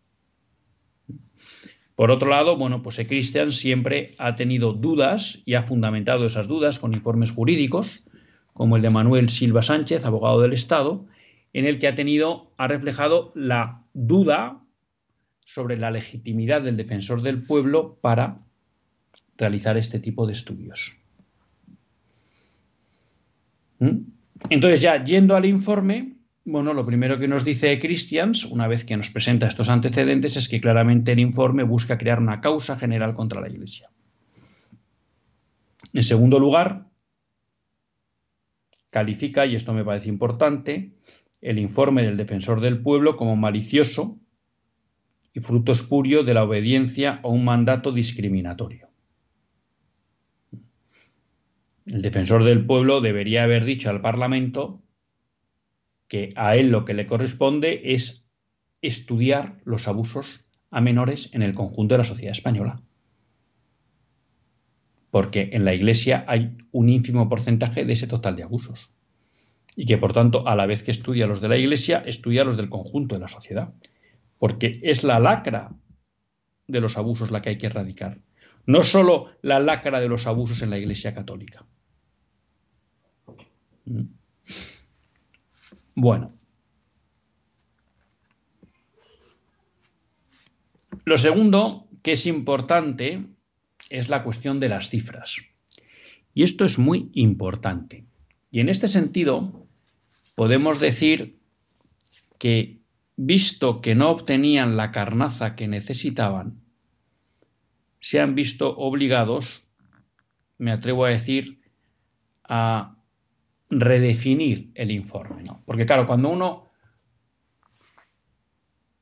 Por 1.97 2.11
otro 2.11 2.29
lado, 2.29 2.57
bueno, 2.57 2.83
pues 2.83 3.01
Christian 3.07 3.51
siempre 3.51 4.13
ha 4.19 4.35
tenido 4.35 4.71
dudas 4.71 5.41
y 5.45 5.55
ha 5.55 5.63
fundamentado 5.63 6.27
esas 6.27 6.47
dudas 6.47 6.77
con 6.77 6.93
informes 6.93 7.31
jurídicos, 7.31 8.05
como 8.53 8.75
el 8.75 8.83
de 8.83 8.91
Manuel 8.91 9.29
Silva 9.29 9.63
Sánchez, 9.63 10.05
abogado 10.05 10.39
del 10.41 10.53
Estado, 10.53 11.07
en 11.53 11.65
el 11.65 11.79
que 11.79 11.87
ha 11.87 11.95
tenido, 11.95 12.53
ha 12.55 12.67
reflejado 12.67 13.31
la 13.33 13.81
duda 13.95 14.61
sobre 15.43 15.75
la 15.75 15.89
legitimidad 15.89 16.61
del 16.61 16.77
defensor 16.77 17.23
del 17.23 17.41
pueblo 17.41 17.97
para 17.99 18.41
realizar 19.35 19.75
este 19.75 19.99
tipo 19.99 20.27
de 20.27 20.33
estudios. 20.33 20.95
¿Mm? 23.79 24.01
Entonces, 24.51 24.81
ya 24.81 25.03
yendo 25.03 25.35
al 25.35 25.45
informe, 25.45 26.16
bueno, 26.47 26.73
lo 26.73 26.85
primero 26.85 27.19
que 27.19 27.27
nos 27.27 27.43
dice 27.43 27.77
Christians, 27.77 28.45
una 28.45 28.67
vez 28.67 28.85
que 28.85 28.95
nos 28.95 29.09
presenta 29.09 29.47
estos 29.47 29.67
antecedentes, 29.67 30.37
es 30.37 30.47
que 30.47 30.61
claramente 30.61 31.11
el 31.11 31.19
informe 31.19 31.63
busca 31.63 31.97
crear 31.97 32.19
una 32.19 32.39
causa 32.39 32.77
general 32.77 33.15
contra 33.15 33.41
la 33.41 33.49
Iglesia. 33.49 33.89
En 35.91 36.03
segundo 36.03 36.39
lugar, 36.39 36.87
califica, 38.89 39.45
y 39.45 39.55
esto 39.55 39.73
me 39.73 39.83
parece 39.83 40.07
importante, 40.07 40.93
el 41.41 41.59
informe 41.59 42.03
del 42.03 42.15
defensor 42.15 42.61
del 42.61 42.81
pueblo 42.81 43.17
como 43.17 43.35
malicioso 43.35 44.17
y 45.33 45.41
fruto 45.41 45.73
espurio 45.73 46.23
de 46.23 46.33
la 46.33 46.45
obediencia 46.45 47.19
a 47.23 47.27
un 47.27 47.43
mandato 47.43 47.91
discriminatorio. 47.91 48.87
El 51.85 52.01
defensor 52.01 52.45
del 52.45 52.65
pueblo 52.65 53.01
debería 53.01 53.43
haber 53.43 53.65
dicho 53.65 53.89
al 53.89 53.99
Parlamento 53.99 54.81
que 56.07 56.29
a 56.35 56.55
él 56.55 56.69
lo 56.69 56.85
que 56.85 56.93
le 56.93 57.07
corresponde 57.07 57.93
es 57.93 58.25
estudiar 58.81 59.59
los 59.65 59.87
abusos 59.87 60.49
a 60.69 60.81
menores 60.81 61.33
en 61.33 61.41
el 61.41 61.53
conjunto 61.53 61.95
de 61.95 61.99
la 61.99 62.03
sociedad 62.03 62.31
española. 62.31 62.81
Porque 65.11 65.49
en 65.53 65.65
la 65.65 65.73
Iglesia 65.73 66.25
hay 66.27 66.55
un 66.71 66.89
ínfimo 66.89 67.29
porcentaje 67.29 67.85
de 67.85 67.93
ese 67.93 68.07
total 68.07 68.35
de 68.35 68.43
abusos. 68.43 68.93
Y 69.75 69.85
que 69.85 69.97
por 69.97 70.13
tanto, 70.13 70.47
a 70.47 70.55
la 70.55 70.65
vez 70.65 70.83
que 70.83 70.91
estudia 70.91 71.27
los 71.27 71.41
de 71.41 71.49
la 71.49 71.57
Iglesia, 71.57 72.03
estudia 72.05 72.43
los 72.43 72.57
del 72.57 72.69
conjunto 72.69 73.15
de 73.15 73.21
la 73.21 73.27
sociedad. 73.27 73.73
Porque 74.37 74.79
es 74.83 75.03
la 75.03 75.19
lacra 75.19 75.71
de 76.67 76.81
los 76.81 76.97
abusos 76.97 77.31
la 77.31 77.41
que 77.41 77.49
hay 77.49 77.57
que 77.57 77.67
erradicar. 77.67 78.19
No 78.65 78.83
solo 78.83 79.31
la 79.41 79.59
lacra 79.59 79.99
de 79.99 80.09
los 80.09 80.27
abusos 80.27 80.61
en 80.61 80.69
la 80.69 80.77
Iglesia 80.77 81.13
Católica. 81.13 81.65
¿Mm? 83.85 84.01
Bueno. 85.99 86.31
Lo 91.05 91.17
segundo 91.17 91.87
que 92.03 92.11
es 92.11 92.27
importante 92.27 93.25
es 93.89 94.07
la 94.07 94.23
cuestión 94.23 94.59
de 94.59 94.69
las 94.69 94.91
cifras. 94.91 95.37
Y 96.35 96.43
esto 96.43 96.65
es 96.65 96.77
muy 96.77 97.09
importante. 97.13 98.05
Y 98.51 98.59
en 98.59 98.69
este 98.69 98.87
sentido, 98.87 99.65
podemos 100.35 100.79
decir 100.79 101.39
que, 102.37 102.77
visto 103.15 103.81
que 103.81 103.95
no 103.95 104.11
obtenían 104.11 104.77
la 104.77 104.91
carnaza 104.91 105.55
que 105.55 105.67
necesitaban, 105.67 106.61
se 108.01 108.19
han 108.19 108.35
visto 108.35 108.77
obligados, 108.77 109.67
me 110.59 110.71
atrevo 110.71 111.05
a 111.05 111.09
decir, 111.09 111.59
a 112.43 112.96
redefinir 113.69 114.71
el 114.75 114.91
informe. 114.91 115.43
¿no? 115.43 115.61
Porque 115.65 115.85
claro, 115.85 116.07
cuando 116.07 116.29
uno 116.29 116.67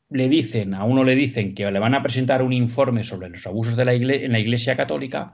le 0.10 0.30
dicen, 0.30 0.74
a 0.74 0.84
uno 0.84 1.04
le 1.04 1.16
dicen 1.16 1.54
que 1.54 1.70
le 1.72 1.80
van 1.80 1.96
a 1.96 2.02
presentar 2.02 2.42
un 2.42 2.54
informe 2.54 3.04
sobre 3.04 3.30
los 3.30 3.46
abusos 3.48 3.76
de 3.76 3.86
la 3.86 3.94
en 3.94 4.32
la 4.32 4.40
Iglesia 4.40 4.76
Católica, 4.76 5.34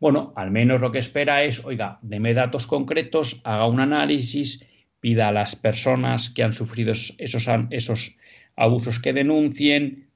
bueno, 0.00 0.32
al 0.36 0.50
menos 0.50 0.80
lo 0.80 0.92
que 0.92 0.98
espera 0.98 1.44
es, 1.44 1.64
oiga, 1.64 1.98
deme 2.02 2.34
datos 2.34 2.66
concretos, 2.66 3.40
haga 3.44 3.66
un 3.66 3.80
análisis, 3.80 4.66
pida 5.00 5.28
a 5.28 5.32
las 5.32 5.56
personas 5.56 6.30
que 6.30 6.42
han 6.42 6.52
sufrido 6.52 6.92
esos, 6.92 7.48
esos 7.70 8.16
abusos 8.56 8.98
que 9.00 9.12
denuncien, 9.12 10.08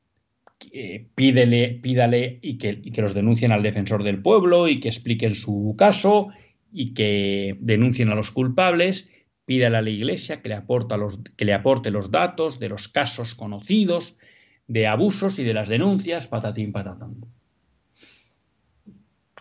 pídele, 1.15 1.79
pídale 1.83 2.39
y 2.43 2.59
que 2.59 3.03
los 3.03 3.15
denuncien 3.15 3.53
al 3.53 3.63
defensor 3.63 4.03
del 4.03 4.21
pueblo 4.21 4.69
y 4.69 4.81
que 4.81 4.89
expliquen 4.89 5.35
su 5.35 5.75
caso 5.79 6.29
y 6.73 6.95
que 6.95 7.57
denuncien 7.61 8.09
a 8.11 8.15
los 8.15 8.31
culpables, 8.31 9.11
pídale 9.45 9.77
a 9.79 9.83
la 9.83 9.91
Iglesia 9.91 10.41
que 10.43 10.49
le, 10.49 10.63
los, 10.99 11.19
que 11.37 11.45
le 11.45 11.55
aporte 11.55 11.91
los 11.91 12.11
datos 12.11 12.59
de 12.59 12.69
los 12.69 12.89
casos 12.89 13.35
conocidos 13.35 14.17
de 14.67 14.87
abusos 14.87 15.39
y 15.39 15.45
de 15.45 15.55
las 15.55 15.69
denuncias, 15.69 16.29
patatín 16.29 16.73
patatán. 16.73 17.17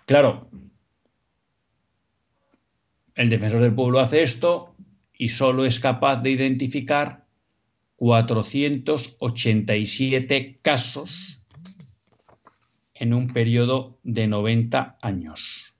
Claro, 0.05 0.49
el 3.15 3.29
defensor 3.29 3.61
del 3.61 3.75
pueblo 3.75 3.99
hace 3.99 4.21
esto 4.21 4.73
y 5.13 5.27
solo 5.29 5.65
es 5.65 5.79
capaz 5.81 6.21
de 6.21 6.31
identificar 6.31 7.25
487 7.97 10.59
casos 10.61 11.43
en 12.93 13.13
un 13.13 13.33
periodo 13.33 13.99
de 14.03 14.27
90 14.27 14.97
años 15.01 15.76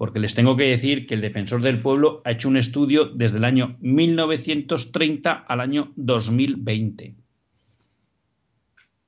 porque 0.00 0.18
les 0.18 0.34
tengo 0.34 0.56
que 0.56 0.64
decir 0.64 1.04
que 1.04 1.12
el 1.12 1.20
defensor 1.20 1.60
del 1.60 1.82
pueblo 1.82 2.22
ha 2.24 2.30
hecho 2.30 2.48
un 2.48 2.56
estudio 2.56 3.04
desde 3.04 3.36
el 3.36 3.44
año 3.44 3.76
1930 3.80 5.30
al 5.30 5.60
año 5.60 5.92
2020. 5.96 7.16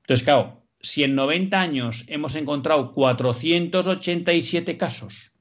Entonces, 0.01 0.23
claro, 0.23 0.67
si 0.79 1.03
en 1.03 1.15
90 1.15 1.59
años 1.59 2.05
hemos 2.09 2.35
encontrado 2.35 2.93
487 2.93 4.77
casos, 4.77 5.31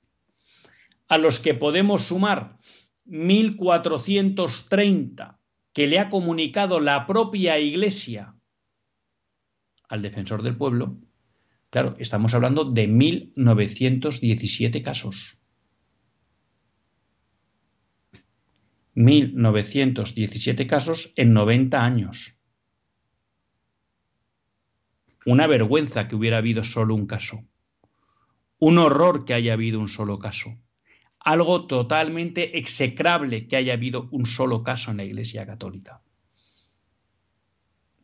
a 1.09 1.19
los 1.19 1.39
que 1.39 1.53
podemos 1.53 2.05
sumar 2.05 2.57
1430 3.05 5.39
que 5.75 5.87
le 5.87 5.99
ha 5.99 6.09
comunicado 6.09 6.81
la 6.81 7.07
propia 7.07 7.59
Iglesia 7.59 8.35
al 9.87 10.01
defensor 10.01 10.43
del 10.43 10.57
pueblo, 10.57 10.97
claro, 11.69 11.95
estamos 11.99 12.33
hablando 12.33 12.65
de 12.65 12.89
1917 12.89 14.83
casos. 14.83 15.42
1.917 18.95 20.67
casos 20.67 21.13
en 21.17 21.33
90 21.33 21.83
años. 21.83 22.37
Una 25.25 25.47
vergüenza 25.47 26.09
que 26.09 26.17
hubiera 26.17 26.39
habido 26.39 26.65
solo 26.65 26.95
un 26.95 27.07
caso. 27.07 27.45
Un 28.59 28.79
horror 28.79 29.25
que 29.25 29.35
haya 29.35 29.55
habido 29.55 29.81
un 29.81 29.89
solo 29.89 30.19
caso. 30.19 30.59
Algo 31.21 31.67
totalmente 31.67 32.59
execrable 32.59 33.47
que 33.47 33.57
haya 33.57 33.75
habido 33.75 34.09
un 34.11 34.27
solo 34.27 34.63
caso 34.63 34.91
en 34.91 34.99
la 34.99 35.05
Iglesia 35.05 35.47
Católica. 35.47 36.03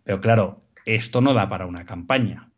Pero 0.05 0.21
claro, 0.21 0.63
esto 0.87 1.21
no 1.21 1.35
da 1.35 1.49
para 1.49 1.67
una 1.67 1.85
campaña. 1.85 2.51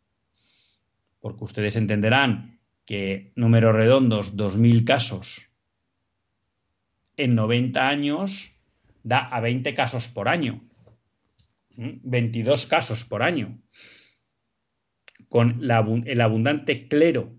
Porque 1.21 1.45
ustedes 1.45 1.77
entenderán 1.77 2.61
que 2.85 3.33
números 3.35 3.75
redondos, 3.75 4.37
2.000 4.37 4.85
casos 4.85 5.50
en 7.21 7.35
90 7.35 7.89
años 7.89 8.57
da 9.03 9.19
a 9.19 9.41
20 9.41 9.75
casos 9.75 10.09
por 10.09 10.29
año. 10.29 10.63
22 11.77 12.67
casos 12.67 13.05
por 13.05 13.23
año. 13.23 13.61
Con 15.29 15.61
el 15.63 16.21
abundante 16.21 16.89
clero 16.89 17.37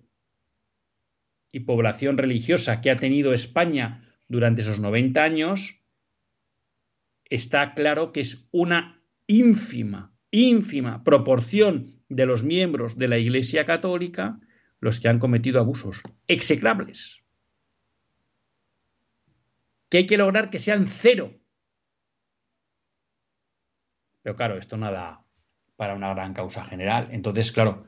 y 1.52 1.62
población 1.62 2.18
religiosa 2.18 2.80
que 2.82 2.92
ha 2.92 2.98
tenido 2.98 3.34
España 3.34 4.08
durante 4.28 4.62
esos 4.62 4.80
90 4.80 5.24
años, 5.24 5.82
está 7.26 7.74
claro 7.74 8.14
que 8.14 8.22
es 8.22 8.48
una 8.52 9.04
ínfima, 9.28 10.16
ínfima 10.30 11.04
proporción 11.04 11.88
de 12.08 12.26
los 12.26 12.44
miembros 12.44 12.98
de 12.98 13.08
la 13.08 13.18
Iglesia 13.18 13.66
Católica 13.66 14.40
los 14.80 15.00
que 15.00 15.10
han 15.10 15.20
cometido 15.20 15.60
abusos 15.60 16.02
execrables 16.28 17.21
que 19.92 19.98
hay 19.98 20.06
que 20.08 20.18
lograr 20.18 20.50
que 20.50 20.58
sean 20.58 20.88
cero. 20.88 21.34
Pero 24.22 24.38
claro, 24.38 24.58
esto 24.58 24.78
no 24.78 24.90
da 24.90 25.26
para 25.76 25.96
una 25.96 26.14
gran 26.14 26.34
causa 26.34 26.64
general. 26.64 27.10
Entonces, 27.12 27.52
claro, 27.52 27.86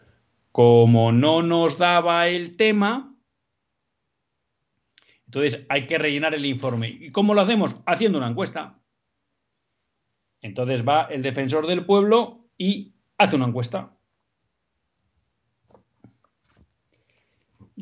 como 0.52 1.14
no 1.14 1.42
nos 1.42 1.78
daba 1.78 2.28
el 2.28 2.58
tema, 2.58 3.16
entonces 5.26 5.66
hay 5.70 5.88
que 5.88 5.98
rellenar 5.98 6.36
el 6.36 6.46
informe. 6.46 6.90
¿Y 6.90 7.10
cómo 7.12 7.34
lo 7.34 7.40
hacemos? 7.40 7.78
Haciendo 7.86 8.18
una 8.18 8.28
encuesta. 8.28 8.82
Entonces 10.42 10.86
va 10.86 11.04
el 11.04 11.22
defensor 11.22 11.68
del 11.68 11.86
pueblo 11.86 12.50
y 12.58 12.96
hace 13.18 13.38
una 13.38 13.48
encuesta. 13.48 13.98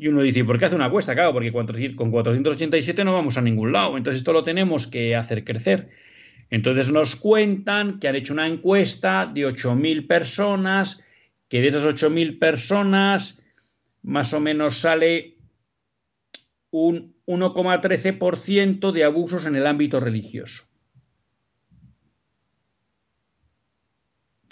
Y 0.02 0.08
uno 0.08 0.20
dice, 0.22 0.42
¿por 0.42 0.58
qué 0.58 0.64
hace 0.64 0.74
una 0.74 0.90
cuesta? 0.90 1.14
Claro, 1.14 1.32
porque 1.32 1.52
con 1.52 2.10
487 2.10 3.04
no 3.04 3.12
vamos 3.12 3.36
a 3.36 3.40
ningún 3.40 3.70
lado. 3.70 3.96
Entonces 3.96 4.18
esto 4.18 4.32
lo 4.32 4.42
tenemos 4.42 4.88
que 4.88 5.14
hacer 5.14 5.44
crecer. 5.44 5.90
Entonces 6.50 6.90
nos 6.90 7.14
cuentan 7.14 8.00
que 8.00 8.08
han 8.08 8.16
hecho 8.16 8.32
una 8.32 8.48
encuesta 8.48 9.30
de 9.32 9.46
8.000 9.46 10.08
personas, 10.08 11.04
que 11.48 11.60
de 11.60 11.68
esas 11.68 11.84
8.000 11.84 12.40
personas 12.40 13.40
más 14.02 14.34
o 14.34 14.40
menos 14.40 14.78
sale 14.78 15.36
un 16.72 17.14
1,13% 17.26 18.90
de 18.90 19.04
abusos 19.04 19.46
en 19.46 19.54
el 19.54 19.68
ámbito 19.68 20.00
religioso. 20.00 20.64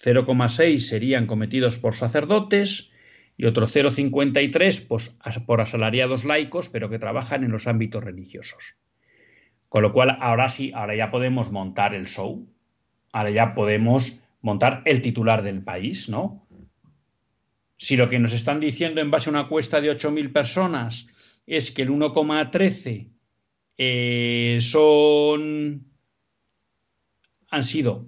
0,6 0.00 0.78
serían 0.78 1.26
cometidos 1.26 1.78
por 1.78 1.96
sacerdotes, 1.96 2.92
y 3.40 3.46
otro 3.46 3.66
0,53 3.66 4.86
pues, 4.86 5.16
por 5.46 5.62
asalariados 5.62 6.26
laicos, 6.26 6.68
pero 6.68 6.90
que 6.90 6.98
trabajan 6.98 7.42
en 7.42 7.50
los 7.50 7.66
ámbitos 7.66 8.04
religiosos. 8.04 8.76
Con 9.70 9.80
lo 9.80 9.94
cual, 9.94 10.18
ahora 10.20 10.50
sí, 10.50 10.72
ahora 10.74 10.94
ya 10.94 11.10
podemos 11.10 11.50
montar 11.50 11.94
el 11.94 12.06
show, 12.06 12.46
ahora 13.12 13.30
ya 13.30 13.54
podemos 13.54 14.22
montar 14.42 14.82
el 14.84 15.00
titular 15.00 15.42
del 15.42 15.62
país, 15.62 16.10
¿no? 16.10 16.46
Si 17.78 17.96
lo 17.96 18.10
que 18.10 18.18
nos 18.18 18.34
están 18.34 18.60
diciendo 18.60 19.00
en 19.00 19.10
base 19.10 19.30
a 19.30 19.32
una 19.32 19.48
cuesta 19.48 19.80
de 19.80 19.90
8.000 19.90 20.34
personas 20.34 21.06
es 21.46 21.70
que 21.70 21.80
el 21.80 21.88
1,13 21.88 23.08
eh, 23.78 24.58
son 24.60 25.86
han 27.48 27.62
sido 27.62 28.04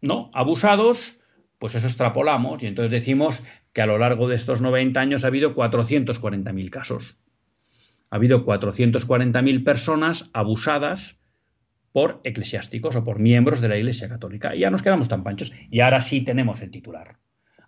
no 0.00 0.30
abusados, 0.32 1.20
pues 1.58 1.74
eso 1.74 1.88
extrapolamos 1.88 2.62
y 2.62 2.68
entonces 2.68 2.92
decimos 2.92 3.42
que 3.76 3.82
a 3.82 3.86
lo 3.86 3.98
largo 3.98 4.26
de 4.26 4.36
estos 4.36 4.62
90 4.62 4.98
años 4.98 5.22
ha 5.22 5.26
habido 5.26 5.54
440.000 5.54 6.70
casos. 6.70 7.20
Ha 8.10 8.16
habido 8.16 8.46
440.000 8.46 9.64
personas 9.64 10.30
abusadas 10.32 11.20
por 11.92 12.22
eclesiásticos 12.24 12.96
o 12.96 13.04
por 13.04 13.18
miembros 13.18 13.60
de 13.60 13.68
la 13.68 13.76
Iglesia 13.76 14.08
Católica. 14.08 14.56
Y 14.56 14.60
ya 14.60 14.70
nos 14.70 14.82
quedamos 14.82 15.08
tan 15.08 15.22
panchos. 15.22 15.52
Y 15.70 15.80
ahora 15.80 16.00
sí 16.00 16.22
tenemos 16.22 16.62
el 16.62 16.70
titular. 16.70 17.18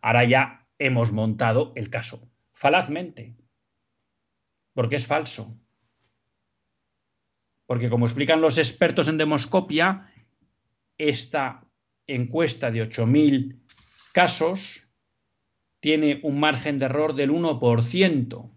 Ahora 0.00 0.24
ya 0.24 0.66
hemos 0.78 1.12
montado 1.12 1.74
el 1.76 1.90
caso. 1.90 2.26
Falazmente. 2.54 3.36
Porque 4.72 4.96
es 4.96 5.06
falso. 5.06 5.60
Porque 7.66 7.90
como 7.90 8.06
explican 8.06 8.40
los 8.40 8.56
expertos 8.56 9.08
en 9.08 9.18
demoscopia, 9.18 10.10
esta 10.96 11.66
encuesta 12.06 12.70
de 12.70 12.88
8.000 12.88 13.58
casos 14.12 14.87
tiene 15.80 16.20
un 16.22 16.40
margen 16.40 16.78
de 16.78 16.86
error 16.86 17.14
del 17.14 17.30
1%. 17.30 18.50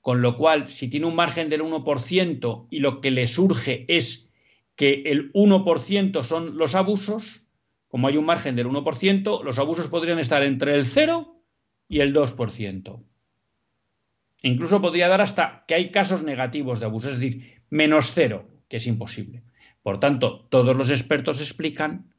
Con 0.00 0.22
lo 0.22 0.36
cual, 0.36 0.68
si 0.68 0.88
tiene 0.88 1.06
un 1.06 1.14
margen 1.14 1.48
del 1.48 1.62
1% 1.62 2.66
y 2.70 2.78
lo 2.80 3.00
que 3.00 3.10
le 3.10 3.26
surge 3.26 3.84
es 3.88 4.34
que 4.74 5.02
el 5.06 5.32
1% 5.32 6.24
son 6.24 6.56
los 6.56 6.74
abusos, 6.74 7.48
como 7.88 8.08
hay 8.08 8.16
un 8.16 8.24
margen 8.24 8.56
del 8.56 8.66
1%, 8.66 9.44
los 9.44 9.58
abusos 9.58 9.88
podrían 9.88 10.18
estar 10.18 10.42
entre 10.42 10.74
el 10.74 10.86
0 10.86 11.36
y 11.88 12.00
el 12.00 12.14
2%. 12.14 13.02
Incluso 14.42 14.80
podría 14.80 15.08
dar 15.08 15.20
hasta 15.20 15.64
que 15.68 15.74
hay 15.74 15.90
casos 15.90 16.22
negativos 16.22 16.80
de 16.80 16.86
abuso, 16.86 17.10
es 17.10 17.20
decir, 17.20 17.62
menos 17.70 18.12
cero, 18.12 18.48
que 18.68 18.78
es 18.78 18.86
imposible. 18.86 19.44
Por 19.82 20.00
tanto, 20.00 20.46
todos 20.50 20.76
los 20.76 20.90
expertos 20.90 21.40
explican 21.40 22.11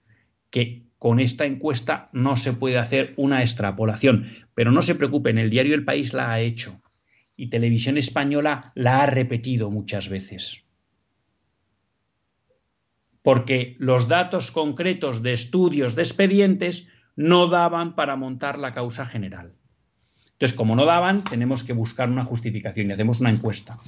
que 0.53 0.83
con 0.99 1.19
esta 1.19 1.45
encuesta 1.45 2.09
no 2.13 2.37
se 2.37 2.53
puede 2.53 2.77
hacer 2.77 3.15
una 3.17 3.41
extrapolación. 3.41 4.27
Pero 4.53 4.71
no 4.71 4.83
se 4.83 4.93
preocupen, 4.93 5.39
el 5.39 5.49
diario 5.49 5.73
El 5.73 5.83
País 5.83 6.13
la 6.13 6.31
ha 6.31 6.41
hecho 6.41 6.79
y 7.35 7.47
Televisión 7.47 7.97
Española 7.97 8.71
la 8.75 9.01
ha 9.01 9.07
repetido 9.07 9.71
muchas 9.71 10.09
veces. 10.09 10.61
Porque 13.23 13.75
los 13.79 14.07
datos 14.07 14.51
concretos 14.51 15.23
de 15.23 15.33
estudios 15.33 15.95
de 15.95 16.03
expedientes 16.03 16.87
no 17.15 17.47
daban 17.47 17.95
para 17.95 18.15
montar 18.15 18.59
la 18.59 18.75
causa 18.75 19.07
general. 19.07 19.53
Entonces, 20.33 20.55
como 20.55 20.75
no 20.75 20.85
daban, 20.85 21.23
tenemos 21.23 21.63
que 21.63 21.73
buscar 21.73 22.11
una 22.11 22.25
justificación 22.25 22.89
y 22.89 22.93
hacemos 22.93 23.21
una 23.21 23.31
encuesta. 23.31 23.79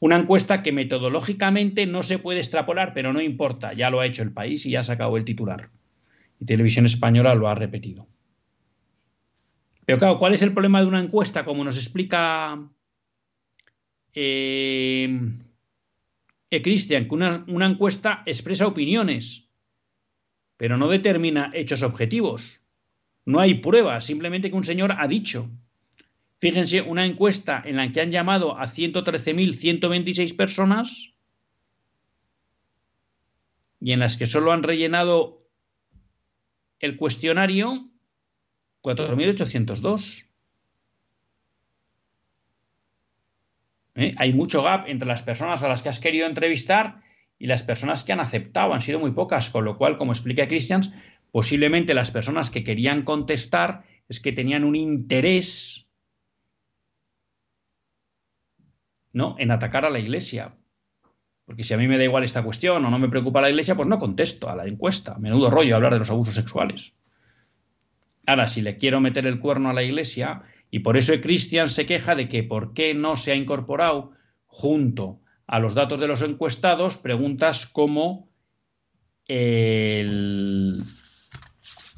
Una 0.00 0.18
encuesta 0.18 0.62
que 0.62 0.72
metodológicamente 0.72 1.86
no 1.86 2.02
se 2.02 2.18
puede 2.18 2.40
extrapolar, 2.40 2.92
pero 2.92 3.14
no 3.14 3.22
importa, 3.22 3.72
ya 3.72 3.88
lo 3.88 4.00
ha 4.00 4.06
hecho 4.06 4.22
el 4.22 4.32
país 4.32 4.66
y 4.66 4.72
ya 4.72 4.80
ha 4.80 4.84
sacado 4.84 5.16
el 5.16 5.24
titular. 5.24 5.70
Y 6.40 6.46
Televisión 6.46 6.86
Española 6.86 7.34
lo 7.34 7.48
ha 7.48 7.54
repetido. 7.54 8.08
Pero 9.86 9.98
claro, 9.98 10.18
¿cuál 10.18 10.34
es 10.34 10.42
el 10.42 10.52
problema 10.52 10.80
de 10.80 10.86
una 10.86 11.02
encuesta? 11.02 11.44
Como 11.44 11.64
nos 11.64 11.76
explica 11.76 12.58
eh, 14.14 15.20
eh 16.50 16.62
que 16.62 17.06
una, 17.10 17.44
una 17.48 17.66
encuesta 17.66 18.22
expresa 18.26 18.66
opiniones, 18.66 19.48
pero 20.56 20.76
no 20.76 20.88
determina 20.88 21.50
hechos 21.52 21.82
objetivos. 21.82 22.60
No 23.26 23.40
hay 23.40 23.54
pruebas, 23.54 24.06
simplemente 24.06 24.48
que 24.48 24.56
un 24.56 24.64
señor 24.64 24.92
ha 24.92 25.06
dicho. 25.06 25.50
Fíjense, 26.38 26.82
una 26.82 27.04
encuesta 27.04 27.62
en 27.64 27.76
la 27.76 27.92
que 27.92 28.00
han 28.00 28.10
llamado 28.10 28.56
a 28.58 28.66
113.126 28.66 30.36
personas 30.36 31.12
y 33.80 33.92
en 33.92 34.00
las 34.00 34.16
que 34.16 34.26
solo 34.26 34.52
han 34.52 34.62
rellenado 34.62 35.39
el 36.80 36.96
cuestionario 36.96 37.88
4.802. 38.82 40.26
¿Eh? 43.96 44.14
Hay 44.16 44.32
mucho 44.32 44.62
gap 44.62 44.88
entre 44.88 45.08
las 45.08 45.22
personas 45.22 45.62
a 45.62 45.68
las 45.68 45.82
que 45.82 45.90
has 45.90 46.00
querido 46.00 46.26
entrevistar 46.26 47.02
y 47.38 47.46
las 47.46 47.62
personas 47.62 48.04
que 48.04 48.12
han 48.12 48.20
aceptado. 48.20 48.72
Han 48.72 48.80
sido 48.80 48.98
muy 48.98 49.12
pocas, 49.12 49.50
con 49.50 49.64
lo 49.64 49.76
cual, 49.76 49.98
como 49.98 50.12
explica 50.12 50.48
Christians, 50.48 50.92
posiblemente 51.32 51.94
las 51.94 52.10
personas 52.10 52.50
que 52.50 52.64
querían 52.64 53.02
contestar 53.02 53.84
es 54.08 54.20
que 54.20 54.32
tenían 54.32 54.64
un 54.64 54.76
interés 54.76 55.86
¿no? 59.12 59.36
en 59.38 59.50
atacar 59.50 59.84
a 59.84 59.90
la 59.90 59.98
Iglesia. 59.98 60.56
Porque 61.50 61.64
si 61.64 61.74
a 61.74 61.76
mí 61.76 61.88
me 61.88 61.98
da 61.98 62.04
igual 62.04 62.22
esta 62.22 62.44
cuestión 62.44 62.84
o 62.84 62.90
no 62.90 62.98
me 63.00 63.08
preocupa 63.08 63.40
la 63.40 63.50
Iglesia, 63.50 63.74
pues 63.74 63.88
no 63.88 63.98
contesto 63.98 64.48
a 64.48 64.54
la 64.54 64.68
encuesta. 64.68 65.16
Menudo 65.18 65.50
rollo 65.50 65.74
hablar 65.74 65.92
de 65.92 65.98
los 65.98 66.08
abusos 66.08 66.36
sexuales. 66.36 66.92
Ahora, 68.24 68.46
si 68.46 68.60
le 68.60 68.78
quiero 68.78 69.00
meter 69.00 69.26
el 69.26 69.40
cuerno 69.40 69.68
a 69.68 69.72
la 69.72 69.82
Iglesia, 69.82 70.42
y 70.70 70.78
por 70.78 70.96
eso 70.96 71.12
Cristian 71.20 71.68
se 71.68 71.86
queja 71.86 72.14
de 72.14 72.28
que 72.28 72.44
por 72.44 72.72
qué 72.72 72.94
no 72.94 73.16
se 73.16 73.32
ha 73.32 73.34
incorporado 73.34 74.12
junto 74.46 75.18
a 75.48 75.58
los 75.58 75.74
datos 75.74 75.98
de 75.98 76.06
los 76.06 76.22
encuestados 76.22 76.98
preguntas 76.98 77.66
como 77.66 78.28
el, 79.26 80.84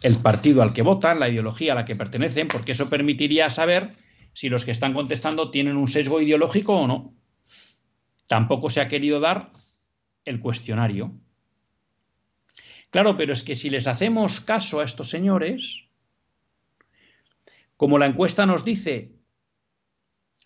el 0.03 0.17
partido 0.23 0.63
al 0.63 0.73
que 0.73 0.81
votan, 0.81 1.21
la 1.21 1.29
ideología 1.29 1.73
a 1.73 1.77
la 1.77 1.85
que 1.85 1.95
pertenecen, 1.95 2.49
porque 2.49 2.73
eso 2.73 2.89
permitiría 2.89 3.51
saber 3.51 3.91
si 4.33 4.49
los 4.49 4.65
que 4.65 4.71
están 4.71 4.95
contestando 4.95 5.51
tienen 5.51 5.77
un 5.77 5.89
sesgo 5.89 6.23
ideológico 6.23 6.73
o 6.73 6.87
no. 6.87 7.13
Tampoco 8.33 8.71
se 8.71 8.81
ha 8.81 8.89
querido 8.89 9.21
dar 9.21 9.51
el 10.25 10.41
cuestionario. 10.41 11.13
Claro, 12.89 13.15
pero 13.15 13.35
es 13.35 13.43
que 13.43 13.55
si 13.55 13.69
les 13.69 13.87
hacemos 13.87 14.41
caso 14.41 14.81
a 14.81 14.85
estos 14.85 15.11
señores, 15.11 15.85
como 17.77 17.99
la 17.99 18.07
encuesta 18.07 18.47
nos 18.47 18.65
dice, 18.65 19.13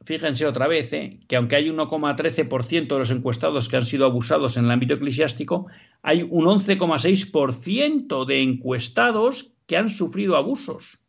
fíjense 0.05 0.47
otra 0.47 0.67
vez, 0.67 0.93
¿eh? 0.95 1.21
que 1.29 1.37
aunque 1.37 1.55
hay 1.55 1.69
1,13% 1.69 2.89
de 2.89 2.99
los 2.99 3.13
encuestados 3.13 3.69
que 3.69 3.77
han 3.77 3.87
sido 3.87 4.07
abusados 4.07 4.57
en 4.57 4.65
el 4.65 4.73
ámbito 4.73 4.95
eclesiástico, 4.95 5.69
hay 6.03 6.23
un 6.23 6.47
11,6% 6.47 8.25
de 8.25 8.43
encuestados 8.43 9.53
que 9.69 9.77
han 9.77 9.91
sufrido 9.91 10.35
abusos 10.35 11.07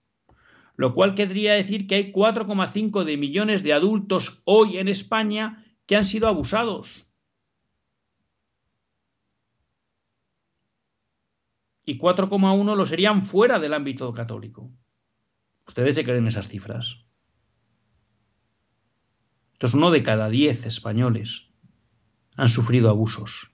lo 0.76 0.94
cual 0.94 1.16
querría 1.16 1.54
decir 1.54 1.88
que 1.88 1.96
hay 1.96 2.12
4,5 2.12 3.04
de 3.04 3.18
millones 3.18 3.64
de 3.64 3.74
adultos 3.74 4.44
hoy 4.46 4.78
en 4.78 4.88
España 4.88 5.64
que 5.88 5.96
han 5.96 6.06
sido 6.06 6.28
abusados. 6.28 7.12
Y 11.84 11.98
4,1 11.98 12.76
lo 12.76 12.86
serían 12.86 13.24
fuera 13.24 13.60
del 13.60 13.74
ámbito 13.74 14.14
católico. 14.14 14.70
¿Ustedes 15.66 15.96
se 15.96 16.04
creen 16.04 16.28
esas 16.28 16.48
cifras? 16.48 16.98
Entonces, 19.54 19.74
uno 19.74 19.90
de 19.90 20.04
cada 20.04 20.30
diez 20.30 20.68
españoles 20.68 21.50
han 22.36 22.50
sufrido 22.50 22.90
abusos. 22.90 23.52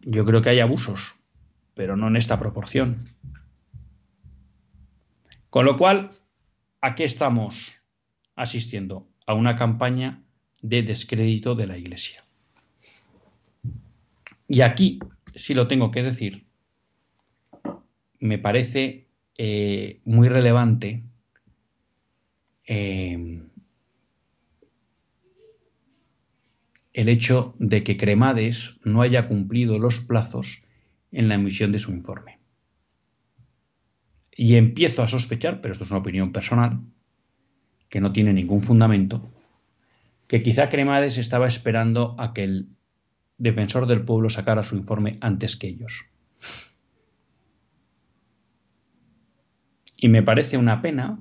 Yo 0.00 0.24
creo 0.24 0.40
que 0.40 0.48
hay 0.48 0.60
abusos 0.60 1.20
pero 1.80 1.96
no 1.96 2.08
en 2.08 2.16
esta 2.16 2.38
proporción. 2.38 3.08
Con 5.48 5.64
lo 5.64 5.78
cual, 5.78 6.10
¿a 6.82 6.94
qué 6.94 7.04
estamos 7.04 7.74
asistiendo? 8.40 9.06
A 9.26 9.34
una 9.34 9.56
campaña 9.56 10.22
de 10.62 10.82
descrédito 10.82 11.54
de 11.54 11.66
la 11.66 11.76
Iglesia. 11.76 12.24
Y 14.48 14.62
aquí, 14.62 14.98
si 15.34 15.54
lo 15.54 15.68
tengo 15.68 15.90
que 15.90 16.02
decir, 16.02 16.46
me 18.18 18.38
parece 18.38 19.06
eh, 19.38 20.00
muy 20.04 20.28
relevante 20.28 21.04
eh, 22.66 23.42
el 26.92 27.08
hecho 27.08 27.54
de 27.58 27.84
que 27.84 27.96
Cremades 27.96 28.74
no 28.84 29.02
haya 29.02 29.28
cumplido 29.28 29.78
los 29.78 30.00
plazos 30.00 30.62
en 31.12 31.28
la 31.28 31.36
emisión 31.36 31.72
de 31.72 31.78
su 31.78 31.92
informe. 31.92 32.38
Y 34.32 34.56
empiezo 34.56 35.02
a 35.02 35.08
sospechar, 35.08 35.60
pero 35.60 35.72
esto 35.72 35.84
es 35.84 35.90
una 35.90 36.00
opinión 36.00 36.32
personal, 36.32 36.80
que 37.90 38.00
no 38.00 38.12
tiene 38.12 38.32
ningún 38.32 38.62
fundamento, 38.62 39.28
que 40.28 40.42
quizá 40.42 40.70
Cremades 40.70 41.18
estaba 41.18 41.48
esperando 41.48 42.14
a 42.18 42.32
que 42.32 42.44
el 42.44 42.68
defensor 43.36 43.86
del 43.86 44.04
pueblo 44.04 44.30
sacara 44.30 44.62
su 44.62 44.76
informe 44.76 45.18
antes 45.20 45.56
que 45.56 45.66
ellos. 45.66 46.06
Y 49.96 50.08
me 50.08 50.22
parece 50.22 50.56
una 50.56 50.80
pena 50.80 51.20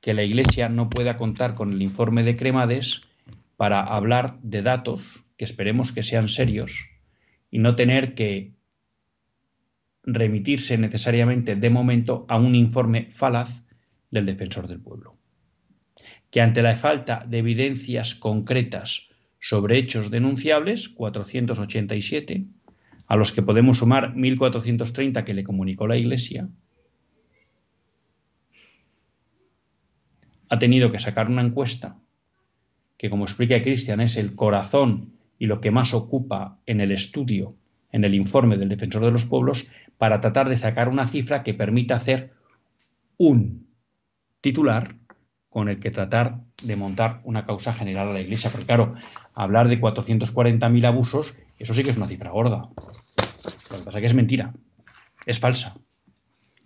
que 0.00 0.14
la 0.14 0.22
Iglesia 0.22 0.68
no 0.68 0.88
pueda 0.88 1.16
contar 1.16 1.54
con 1.54 1.72
el 1.72 1.82
informe 1.82 2.22
de 2.22 2.36
Cremades 2.36 3.02
para 3.56 3.82
hablar 3.82 4.38
de 4.42 4.62
datos 4.62 5.24
que 5.36 5.44
esperemos 5.44 5.92
que 5.92 6.02
sean 6.02 6.28
serios 6.28 6.88
y 7.50 7.58
no 7.58 7.74
tener 7.74 8.14
que 8.14 8.54
remitirse 10.04 10.78
necesariamente 10.78 11.56
de 11.56 11.70
momento 11.70 12.26
a 12.28 12.36
un 12.36 12.54
informe 12.54 13.08
falaz 13.10 13.64
del 14.10 14.26
defensor 14.26 14.68
del 14.68 14.80
pueblo. 14.80 15.21
Que 16.32 16.40
ante 16.40 16.62
la 16.62 16.74
falta 16.74 17.24
de 17.28 17.38
evidencias 17.38 18.16
concretas 18.16 19.10
sobre 19.38 19.78
hechos 19.78 20.10
denunciables, 20.10 20.88
487, 20.88 22.46
a 23.06 23.16
los 23.16 23.32
que 23.32 23.42
podemos 23.42 23.78
sumar 23.78 24.16
1430 24.16 25.24
que 25.24 25.34
le 25.34 25.44
comunicó 25.44 25.86
la 25.86 25.96
Iglesia, 25.96 26.48
ha 30.48 30.58
tenido 30.58 30.90
que 30.90 30.98
sacar 30.98 31.28
una 31.28 31.42
encuesta 31.42 31.98
que, 32.96 33.10
como 33.10 33.24
explica 33.24 33.60
Cristian, 33.60 34.00
es 34.00 34.16
el 34.16 34.34
corazón 34.34 35.12
y 35.38 35.46
lo 35.46 35.60
que 35.60 35.70
más 35.70 35.92
ocupa 35.92 36.60
en 36.66 36.80
el 36.80 36.92
estudio, 36.92 37.56
en 37.90 38.04
el 38.04 38.14
informe 38.14 38.56
del 38.56 38.68
defensor 38.68 39.04
de 39.04 39.10
los 39.10 39.26
pueblos, 39.26 39.68
para 39.98 40.20
tratar 40.20 40.48
de 40.48 40.56
sacar 40.56 40.88
una 40.88 41.06
cifra 41.06 41.42
que 41.42 41.52
permita 41.52 41.96
hacer 41.96 42.32
un 43.18 43.66
titular 44.40 44.94
con 45.52 45.68
el 45.68 45.78
que 45.78 45.90
tratar 45.90 46.40
de 46.62 46.76
montar 46.76 47.20
una 47.24 47.44
causa 47.44 47.74
general 47.74 48.08
a 48.08 48.12
la 48.14 48.20
Iglesia. 48.22 48.50
Porque 48.50 48.64
claro, 48.64 48.94
hablar 49.34 49.68
de 49.68 49.78
440.000 49.78 50.86
abusos, 50.86 51.36
eso 51.58 51.74
sí 51.74 51.84
que 51.84 51.90
es 51.90 51.98
una 51.98 52.08
cifra 52.08 52.30
gorda. 52.30 52.70
Lo 53.70 53.78
que 53.78 53.84
pasa 53.84 53.98
es 53.98 54.00
que 54.00 54.06
es 54.06 54.14
mentira, 54.14 54.54
es 55.26 55.38
falsa. 55.38 55.76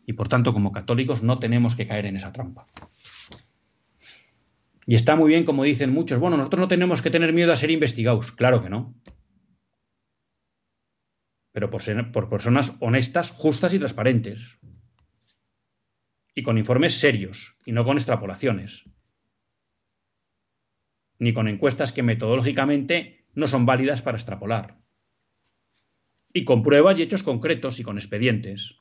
Y 0.07 0.13
por 0.13 0.29
tanto, 0.29 0.53
como 0.53 0.71
católicos, 0.71 1.25
no 1.25 1.41
tenemos 1.41 1.75
que 1.75 1.89
caer 1.89 2.07
en 2.07 2.17
esa 2.17 2.31
trampa. 2.31 2.69
Y 4.87 4.95
está 4.95 5.17
muy 5.17 5.31
bien, 5.31 5.45
como 5.45 5.65
dicen 5.65 5.93
muchos, 5.93 6.21
bueno, 6.21 6.37
nosotros 6.37 6.61
no 6.61 6.69
tenemos 6.69 7.03
que 7.03 7.11
tener 7.11 7.33
miedo 7.33 7.53
a 7.53 7.57
ser 7.57 7.73
investigados. 7.73 8.31
Claro 8.31 8.63
que 8.63 8.71
no. 8.71 8.95
Pero 11.51 11.71
por, 11.71 11.83
ser, 11.83 12.13
por 12.13 12.29
personas 12.29 12.77
honestas, 12.79 13.33
justas 13.33 13.75
y 13.75 13.81
transparentes 13.81 14.61
y 16.37 16.43
con 16.43 16.59
informes 16.59 17.01
serios 17.01 17.57
y 17.65 17.73
no 17.73 17.85
con 17.85 17.97
extrapolaciones, 17.97 18.85
ni 21.19 21.33
con 21.33 21.49
encuestas 21.49 21.93
que 21.93 22.03
metodológicamente 22.03 23.25
no 23.35 23.49
son 23.49 23.65
válidas 23.65 24.03
para 24.03 24.19
extrapolar, 24.19 24.79
y 26.35 26.45
con 26.45 26.63
pruebas 26.63 26.99
y 26.99 27.03
hechos 27.03 27.23
concretos 27.23 27.81
y 27.81 27.83
con 27.83 27.97
expedientes. 27.97 28.77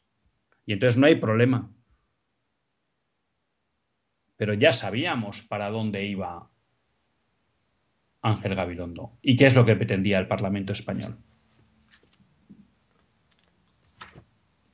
Y 0.65 0.73
entonces 0.73 0.97
no 0.97 1.07
hay 1.07 1.15
problema. 1.15 1.73
Pero 4.35 4.53
ya 4.53 4.73
sabíamos 4.73 5.41
para 5.41 5.69
dónde 5.69 6.05
iba 6.05 6.51
Ángel 8.21 8.55
Gabilondo 8.55 9.17
y 9.21 9.37
qué 9.37 9.45
es 9.45 9.55
lo 9.55 9.65
que 9.65 9.77
pretendía 9.77 10.19
el 10.19 10.27
Parlamento 10.27 10.73
español. 10.73 11.17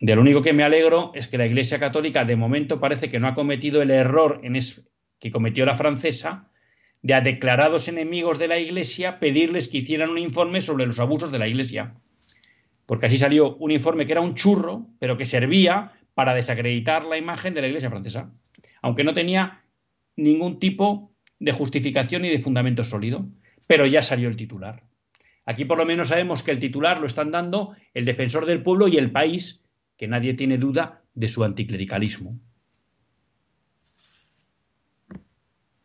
De 0.02 0.16
lo 0.16 0.22
único 0.22 0.42
que 0.42 0.52
me 0.52 0.64
alegro 0.64 1.12
es 1.14 1.28
que 1.28 1.38
la 1.38 1.46
Iglesia 1.46 1.80
Católica 1.80 2.26
de 2.26 2.36
momento 2.36 2.80
parece 2.80 3.08
que 3.08 3.20
no 3.20 3.28
ha 3.28 3.36
cometido 3.36 3.84
el 3.84 3.92
error 3.92 4.42
en 4.42 4.58
que 5.20 5.32
cometió 5.32 5.64
la 5.64 5.78
francesa 5.78 6.50
de 7.04 7.14
a 7.14 7.22
declarados 7.22 7.88
enemigos 7.88 8.40
de 8.40 8.48
la 8.48 8.58
Iglesia 8.58 9.20
pedirles 9.20 9.68
que 9.68 9.78
hicieran 9.78 10.10
un 10.10 10.18
informe 10.18 10.62
sobre 10.62 10.88
los 10.88 11.00
abusos 11.00 11.32
de 11.32 11.38
la 11.38 11.48
Iglesia. 11.48 11.94
Porque 12.88 13.06
así 13.06 13.18
salió 13.20 13.56
un 13.58 13.70
informe 13.70 14.08
que 14.08 14.14
era 14.14 14.22
un 14.22 14.34
churro, 14.34 14.88
pero 14.98 15.18
que 15.18 15.26
servía 15.28 15.92
para 16.16 16.34
desacreditar 16.34 17.06
la 17.06 17.20
imagen 17.20 17.54
de 17.54 17.62
la 17.62 17.68
Iglesia 17.68 17.92
francesa, 17.92 18.32
aunque 18.82 19.04
no 19.04 19.14
tenía 19.14 19.62
ningún 20.16 20.58
tipo 20.60 21.14
de 21.38 21.52
justificación 21.52 22.24
ni 22.24 22.30
de 22.30 22.40
fundamento 22.40 22.84
sólido. 22.84 23.28
Pero 23.68 23.86
ya 23.86 24.02
salió 24.02 24.30
el 24.30 24.36
titular. 24.36 24.82
Aquí 25.46 25.66
por 25.66 25.78
lo 25.78 25.86
menos 25.86 26.08
sabemos 26.08 26.42
que 26.42 26.50
el 26.50 26.58
titular 26.58 27.00
lo 27.00 27.06
están 27.06 27.30
dando 27.30 27.76
el 27.94 28.06
defensor 28.06 28.48
del 28.48 28.64
pueblo 28.64 28.88
y 28.88 28.98
el 28.98 29.12
país, 29.12 29.61
que 30.02 30.08
nadie 30.08 30.34
tiene 30.34 30.58
duda 30.58 31.04
de 31.14 31.30
su 31.30 31.44
anticlericalismo. 31.44 32.40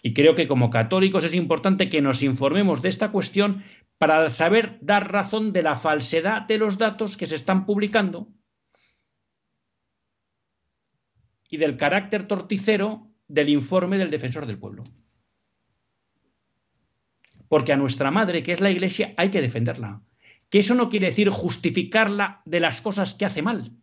Y 0.00 0.14
creo 0.14 0.34
que 0.34 0.48
como 0.48 0.70
católicos 0.70 1.22
es 1.24 1.34
importante 1.34 1.90
que 1.90 2.00
nos 2.00 2.22
informemos 2.22 2.80
de 2.80 2.88
esta 2.88 3.12
cuestión 3.12 3.62
para 3.98 4.30
saber 4.30 4.78
dar 4.80 5.12
razón 5.12 5.52
de 5.52 5.62
la 5.62 5.76
falsedad 5.76 6.46
de 6.46 6.56
los 6.56 6.78
datos 6.78 7.18
que 7.18 7.26
se 7.26 7.34
están 7.34 7.66
publicando 7.66 8.32
y 11.50 11.58
del 11.58 11.76
carácter 11.76 12.26
torticero 12.26 13.10
del 13.28 13.50
informe 13.50 13.98
del 13.98 14.08
defensor 14.08 14.46
del 14.46 14.58
pueblo. 14.58 14.84
Porque 17.48 17.74
a 17.74 17.76
nuestra 17.76 18.10
madre, 18.10 18.42
que 18.42 18.52
es 18.52 18.62
la 18.62 18.70
Iglesia, 18.70 19.12
hay 19.18 19.30
que 19.30 19.42
defenderla. 19.42 20.00
Que 20.48 20.60
eso 20.60 20.74
no 20.74 20.88
quiere 20.88 21.08
decir 21.08 21.28
justificarla 21.28 22.40
de 22.46 22.60
las 22.60 22.80
cosas 22.80 23.12
que 23.12 23.26
hace 23.26 23.42
mal. 23.42 23.76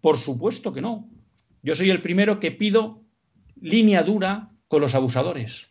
Por 0.00 0.16
supuesto 0.16 0.72
que 0.72 0.80
no. 0.80 1.08
Yo 1.62 1.74
soy 1.74 1.90
el 1.90 2.02
primero 2.02 2.40
que 2.40 2.52
pido 2.52 3.02
línea 3.60 4.02
dura 4.02 4.50
con 4.68 4.80
los 4.80 4.94
abusadores. 4.94 5.66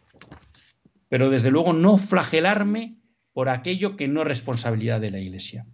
Pero 1.09 1.29
desde 1.29 1.51
luego 1.51 1.73
no 1.73 1.97
flagelarme 1.97 2.97
por 3.33 3.49
aquello 3.49 3.95
que 3.95 4.07
no 4.07 4.21
es 4.21 4.27
responsabilidad 4.27 4.99
de 4.99 5.11
la 5.11 5.19
Iglesia. 5.19 5.65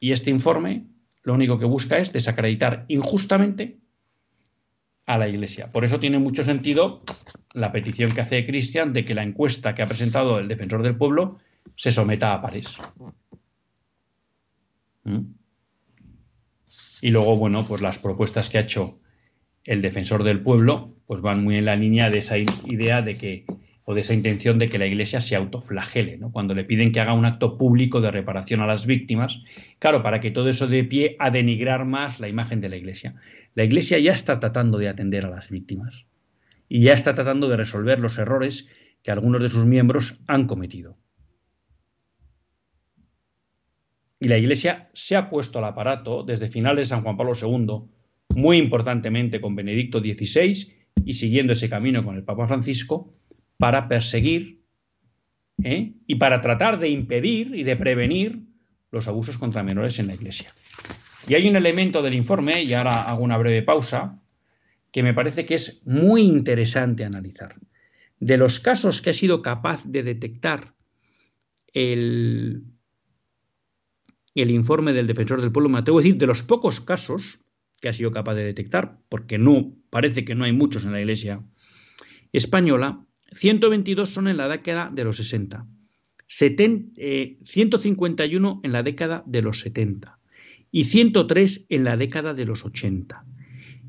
Y 0.00 0.12
este 0.12 0.30
informe 0.30 0.86
lo 1.22 1.34
único 1.34 1.58
que 1.58 1.64
busca 1.64 1.98
es 1.98 2.12
desacreditar 2.12 2.84
injustamente 2.88 3.78
a 5.06 5.18
la 5.18 5.28
Iglesia. 5.28 5.72
Por 5.72 5.84
eso 5.84 5.98
tiene 5.98 6.18
mucho 6.18 6.44
sentido 6.44 7.02
la 7.52 7.72
petición 7.72 8.12
que 8.12 8.20
hace 8.20 8.46
Cristian 8.46 8.92
de 8.92 9.04
que 9.04 9.14
la 9.14 9.24
encuesta 9.24 9.74
que 9.74 9.82
ha 9.82 9.86
presentado 9.86 10.38
el 10.38 10.46
defensor 10.46 10.82
del 10.82 10.96
pueblo 10.96 11.38
se 11.74 11.90
someta 11.90 12.32
a 12.32 12.40
París. 12.40 12.76
¿Mm? 15.04 15.35
Y 17.02 17.10
luego, 17.10 17.36
bueno, 17.36 17.66
pues 17.66 17.82
las 17.82 17.98
propuestas 17.98 18.48
que 18.48 18.58
ha 18.58 18.62
hecho 18.62 18.98
el 19.64 19.82
defensor 19.82 20.24
del 20.24 20.40
pueblo, 20.40 20.94
pues 21.06 21.20
van 21.20 21.42
muy 21.44 21.56
en 21.56 21.66
la 21.66 21.76
línea 21.76 22.08
de 22.10 22.18
esa 22.18 22.38
idea 22.38 23.02
de 23.02 23.16
que, 23.16 23.44
o 23.84 23.94
de 23.94 24.00
esa 24.00 24.14
intención 24.14 24.58
de 24.58 24.68
que 24.68 24.78
la 24.78 24.86
Iglesia 24.86 25.20
se 25.20 25.36
autoflagele, 25.36 26.16
¿no? 26.16 26.32
Cuando 26.32 26.54
le 26.54 26.64
piden 26.64 26.92
que 26.92 27.00
haga 27.00 27.12
un 27.12 27.24
acto 27.24 27.58
público 27.58 28.00
de 28.00 28.10
reparación 28.10 28.60
a 28.60 28.66
las 28.66 28.86
víctimas, 28.86 29.42
claro, 29.78 30.02
para 30.02 30.20
que 30.20 30.30
todo 30.30 30.48
eso 30.48 30.66
dé 30.66 30.84
pie 30.84 31.16
a 31.18 31.30
denigrar 31.30 31.84
más 31.84 32.18
la 32.20 32.28
imagen 32.28 32.60
de 32.60 32.68
la 32.68 32.76
Iglesia. 32.76 33.14
La 33.54 33.64
Iglesia 33.64 33.98
ya 33.98 34.12
está 34.12 34.38
tratando 34.38 34.78
de 34.78 34.88
atender 34.88 35.26
a 35.26 35.30
las 35.30 35.50
víctimas 35.50 36.06
y 36.68 36.80
ya 36.80 36.94
está 36.94 37.14
tratando 37.14 37.48
de 37.48 37.56
resolver 37.56 38.00
los 38.00 38.18
errores 38.18 38.70
que 39.02 39.10
algunos 39.10 39.40
de 39.40 39.48
sus 39.48 39.64
miembros 39.64 40.18
han 40.26 40.46
cometido. 40.46 40.96
Y 44.18 44.28
la 44.28 44.38
Iglesia 44.38 44.88
se 44.94 45.16
ha 45.16 45.28
puesto 45.28 45.58
al 45.58 45.66
aparato 45.66 46.22
desde 46.22 46.48
finales 46.48 46.88
de 46.88 46.94
San 46.94 47.02
Juan 47.02 47.16
Pablo 47.16 47.32
II, 47.40 47.88
muy 48.34 48.58
importantemente 48.58 49.40
con 49.40 49.54
Benedicto 49.54 50.00
XVI 50.00 50.72
y 51.04 51.14
siguiendo 51.14 51.52
ese 51.52 51.68
camino 51.68 52.04
con 52.04 52.16
el 52.16 52.24
Papa 52.24 52.46
Francisco, 52.46 53.12
para 53.58 53.88
perseguir 53.88 54.62
¿eh? 55.62 55.92
y 56.06 56.14
para 56.16 56.40
tratar 56.40 56.78
de 56.78 56.88
impedir 56.88 57.54
y 57.54 57.62
de 57.62 57.76
prevenir 57.76 58.42
los 58.90 59.08
abusos 59.08 59.38
contra 59.38 59.62
menores 59.62 59.98
en 59.98 60.08
la 60.08 60.14
Iglesia. 60.14 60.52
Y 61.28 61.34
hay 61.34 61.48
un 61.48 61.56
elemento 61.56 62.02
del 62.02 62.14
informe, 62.14 62.62
y 62.62 62.72
ahora 62.72 63.02
hago 63.02 63.22
una 63.22 63.36
breve 63.36 63.62
pausa, 63.62 64.22
que 64.92 65.02
me 65.02 65.14
parece 65.14 65.44
que 65.44 65.54
es 65.54 65.82
muy 65.86 66.22
interesante 66.22 67.04
analizar. 67.04 67.56
De 68.20 68.36
los 68.36 68.60
casos 68.60 69.02
que 69.02 69.10
ha 69.10 69.12
sido 69.12 69.42
capaz 69.42 69.84
de 69.84 70.02
detectar 70.02 70.74
el 71.74 72.62
el 74.42 74.50
informe 74.50 74.92
del 74.92 75.06
defensor 75.06 75.40
del 75.40 75.50
pueblo, 75.50 75.74
atrevo 75.76 75.98
a 75.98 76.02
decir, 76.02 76.18
de 76.18 76.26
los 76.26 76.42
pocos 76.42 76.80
casos 76.80 77.40
que 77.80 77.88
ha 77.88 77.92
sido 77.92 78.12
capaz 78.12 78.34
de 78.34 78.44
detectar, 78.44 78.98
porque 79.08 79.38
no 79.38 79.74
parece 79.90 80.24
que 80.24 80.34
no 80.34 80.44
hay 80.44 80.52
muchos 80.52 80.84
en 80.84 80.92
la 80.92 81.00
Iglesia 81.00 81.42
española, 82.32 83.04
122 83.32 84.08
son 84.08 84.28
en 84.28 84.36
la 84.36 84.48
década 84.48 84.88
de 84.92 85.02
los 85.04 85.16
60, 85.16 85.66
151 86.26 88.60
en 88.62 88.72
la 88.72 88.82
década 88.82 89.22
de 89.26 89.42
los 89.42 89.60
70 89.60 90.18
y 90.70 90.84
103 90.84 91.66
en 91.70 91.84
la 91.84 91.96
década 91.96 92.34
de 92.34 92.44
los 92.44 92.62
80. 92.64 93.24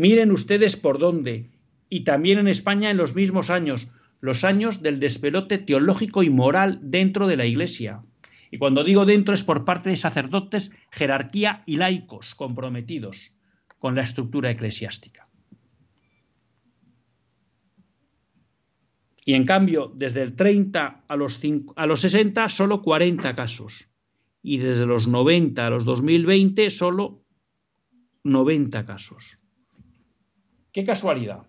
Miren 0.00 0.32
ustedes 0.32 0.78
por 0.78 0.98
dónde, 0.98 1.50
y 1.90 2.04
también 2.04 2.38
en 2.38 2.48
España 2.48 2.90
en 2.90 2.96
los 2.96 3.14
mismos 3.14 3.50
años, 3.50 3.88
los 4.22 4.44
años 4.44 4.80
del 4.80 4.98
despelote 4.98 5.58
teológico 5.58 6.22
y 6.22 6.30
moral 6.30 6.78
dentro 6.80 7.26
de 7.26 7.36
la 7.36 7.44
iglesia. 7.44 8.02
Y 8.50 8.56
cuando 8.56 8.82
digo 8.82 9.04
dentro 9.04 9.34
es 9.34 9.44
por 9.44 9.66
parte 9.66 9.90
de 9.90 9.98
sacerdotes, 9.98 10.72
jerarquía 10.90 11.60
y 11.66 11.76
laicos 11.76 12.34
comprometidos 12.34 13.36
con 13.78 13.94
la 13.94 14.00
estructura 14.00 14.50
eclesiástica. 14.50 15.28
Y 19.26 19.34
en 19.34 19.44
cambio, 19.44 19.92
desde 19.94 20.22
el 20.22 20.34
30 20.34 21.04
a 21.08 21.16
los, 21.16 21.38
a 21.76 21.84
los 21.84 22.00
60, 22.00 22.48
solo 22.48 22.80
40 22.80 23.34
casos. 23.34 23.90
Y 24.42 24.56
desde 24.56 24.86
los 24.86 25.08
90 25.08 25.66
a 25.66 25.68
los 25.68 25.84
2020, 25.84 26.70
solo 26.70 27.22
90 28.24 28.86
casos. 28.86 29.39
Qué 30.72 30.84
casualidad. 30.84 31.46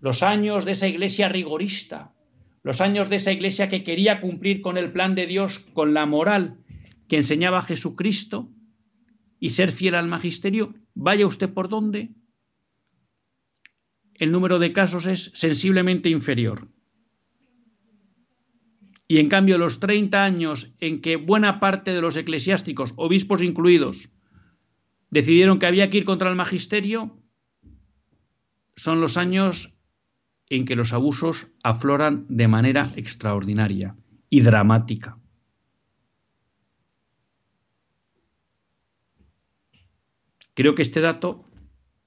Los 0.00 0.22
años 0.22 0.64
de 0.64 0.72
esa 0.72 0.88
iglesia 0.88 1.28
rigorista, 1.28 2.12
los 2.62 2.80
años 2.80 3.08
de 3.08 3.16
esa 3.16 3.32
iglesia 3.32 3.68
que 3.68 3.84
quería 3.84 4.20
cumplir 4.20 4.60
con 4.60 4.76
el 4.76 4.90
plan 4.90 5.14
de 5.14 5.26
Dios, 5.26 5.60
con 5.72 5.94
la 5.94 6.06
moral 6.06 6.58
que 7.08 7.16
enseñaba 7.16 7.62
Jesucristo 7.62 8.50
y 9.38 9.50
ser 9.50 9.70
fiel 9.70 9.94
al 9.94 10.08
magisterio, 10.08 10.74
vaya 10.94 11.26
usted 11.26 11.52
por 11.52 11.68
dónde, 11.68 12.10
el 14.14 14.32
número 14.32 14.58
de 14.58 14.72
casos 14.72 15.06
es 15.06 15.30
sensiblemente 15.34 16.08
inferior. 16.08 16.68
Y 19.06 19.18
en 19.18 19.28
cambio 19.28 19.58
los 19.58 19.80
30 19.80 20.24
años 20.24 20.74
en 20.80 21.00
que 21.00 21.16
buena 21.16 21.60
parte 21.60 21.92
de 21.92 22.00
los 22.00 22.16
eclesiásticos, 22.16 22.94
obispos 22.96 23.42
incluidos, 23.42 24.10
decidieron 25.10 25.58
que 25.58 25.66
había 25.66 25.90
que 25.90 25.98
ir 25.98 26.04
contra 26.04 26.30
el 26.30 26.36
magisterio, 26.36 27.20
son 28.76 29.00
los 29.00 29.16
años 29.16 29.76
en 30.48 30.64
que 30.64 30.76
los 30.76 30.92
abusos 30.92 31.48
afloran 31.62 32.26
de 32.28 32.48
manera 32.48 32.90
extraordinaria 32.96 33.94
y 34.28 34.40
dramática. 34.40 35.18
Creo 40.54 40.74
que 40.74 40.82
este 40.82 41.00
dato 41.00 41.48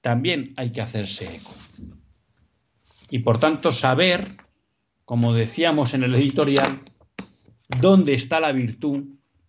también 0.00 0.54
hay 0.56 0.72
que 0.72 0.80
hacerse 0.80 1.36
eco. 1.36 1.54
Y 3.10 3.20
por 3.20 3.38
tanto 3.38 3.72
saber, 3.72 4.36
como 5.04 5.34
decíamos 5.34 5.94
en 5.94 6.02
el 6.02 6.14
editorial, 6.14 6.80
dónde 7.80 8.14
está 8.14 8.40
la 8.40 8.52
virtud 8.52 9.04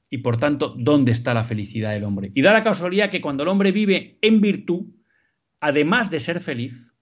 y 0.09 0.20
por 0.20 0.38
tanto 0.38 0.74
dónde 0.78 1.11
está 1.11 1.34
la 1.34 1.43
felicidad 1.43 1.91
del 1.91 2.03
hombre. 2.03 2.32
Y 2.34 2.41
da 2.41 2.51
la 2.51 2.63
casualidad 2.63 3.09
que 3.09 3.22
cuando 3.22 3.43
el 3.43 3.49
hombre 3.49 3.72
vive 3.72 4.17
en 4.22 4.41
virtud, 4.41 4.88
además 5.59 6.09
de 6.09 6.20
ser 6.20 6.39
feliz, 6.39 6.93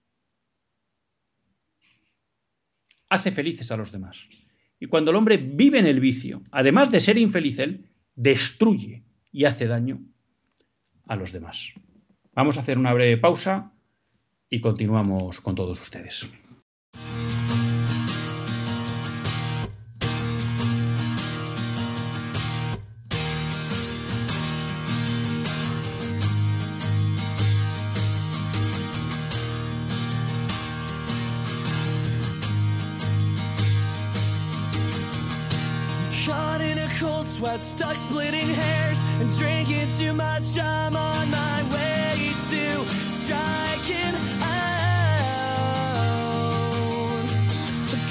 hace 3.08 3.30
felices 3.32 3.70
a 3.70 3.76
los 3.76 3.92
demás. 3.92 4.28
Y 4.80 4.86
cuando 4.86 5.10
el 5.10 5.16
hombre 5.16 5.36
vive 5.36 5.78
en 5.78 5.86
el 5.86 6.00
vicio, 6.00 6.42
además 6.52 6.90
de 6.90 7.00
ser 7.00 7.18
infeliz, 7.18 7.58
él 7.58 7.88
destruye 8.14 9.04
y 9.32 9.44
hace 9.44 9.66
daño 9.66 10.00
a 11.06 11.16
los 11.16 11.32
demás. 11.32 11.72
Vamos 12.34 12.56
a 12.56 12.60
hacer 12.60 12.78
una 12.78 12.92
breve 12.92 13.16
pausa 13.16 13.72
y 14.48 14.60
continuamos 14.60 15.40
con 15.40 15.54
todos 15.54 15.80
ustedes. 15.80 16.28
Sweat, 37.48 37.62
stuck 37.62 37.96
splitting 37.96 38.48
hairs, 38.48 39.02
and 39.20 39.30
drinking 39.38 39.88
too 39.96 40.12
much. 40.12 40.58
I'm 40.58 40.96
on 40.96 41.30
my 41.30 41.62
way 41.72 42.32
to 42.50 42.86
striking 43.08 44.14
out. 44.42 44.68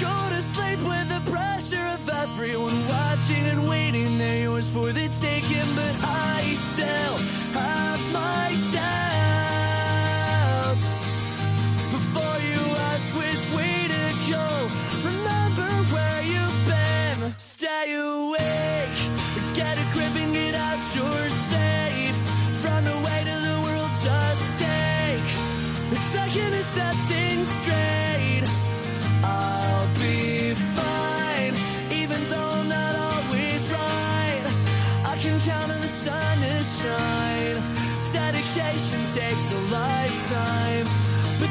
Go 0.00 0.28
to 0.34 0.42
sleep 0.42 0.80
with 0.80 1.08
the 1.08 1.20
pressure 1.30 1.86
of 1.94 2.08
everyone 2.08 2.86
watching 2.88 3.46
and 3.46 3.68
waiting. 3.68 4.18
They're 4.18 4.42
yours 4.42 4.68
for 4.72 4.92
the 4.92 5.08
taking, 5.20 5.74
but 5.76 5.94
I 6.02 6.54
still 6.54 7.18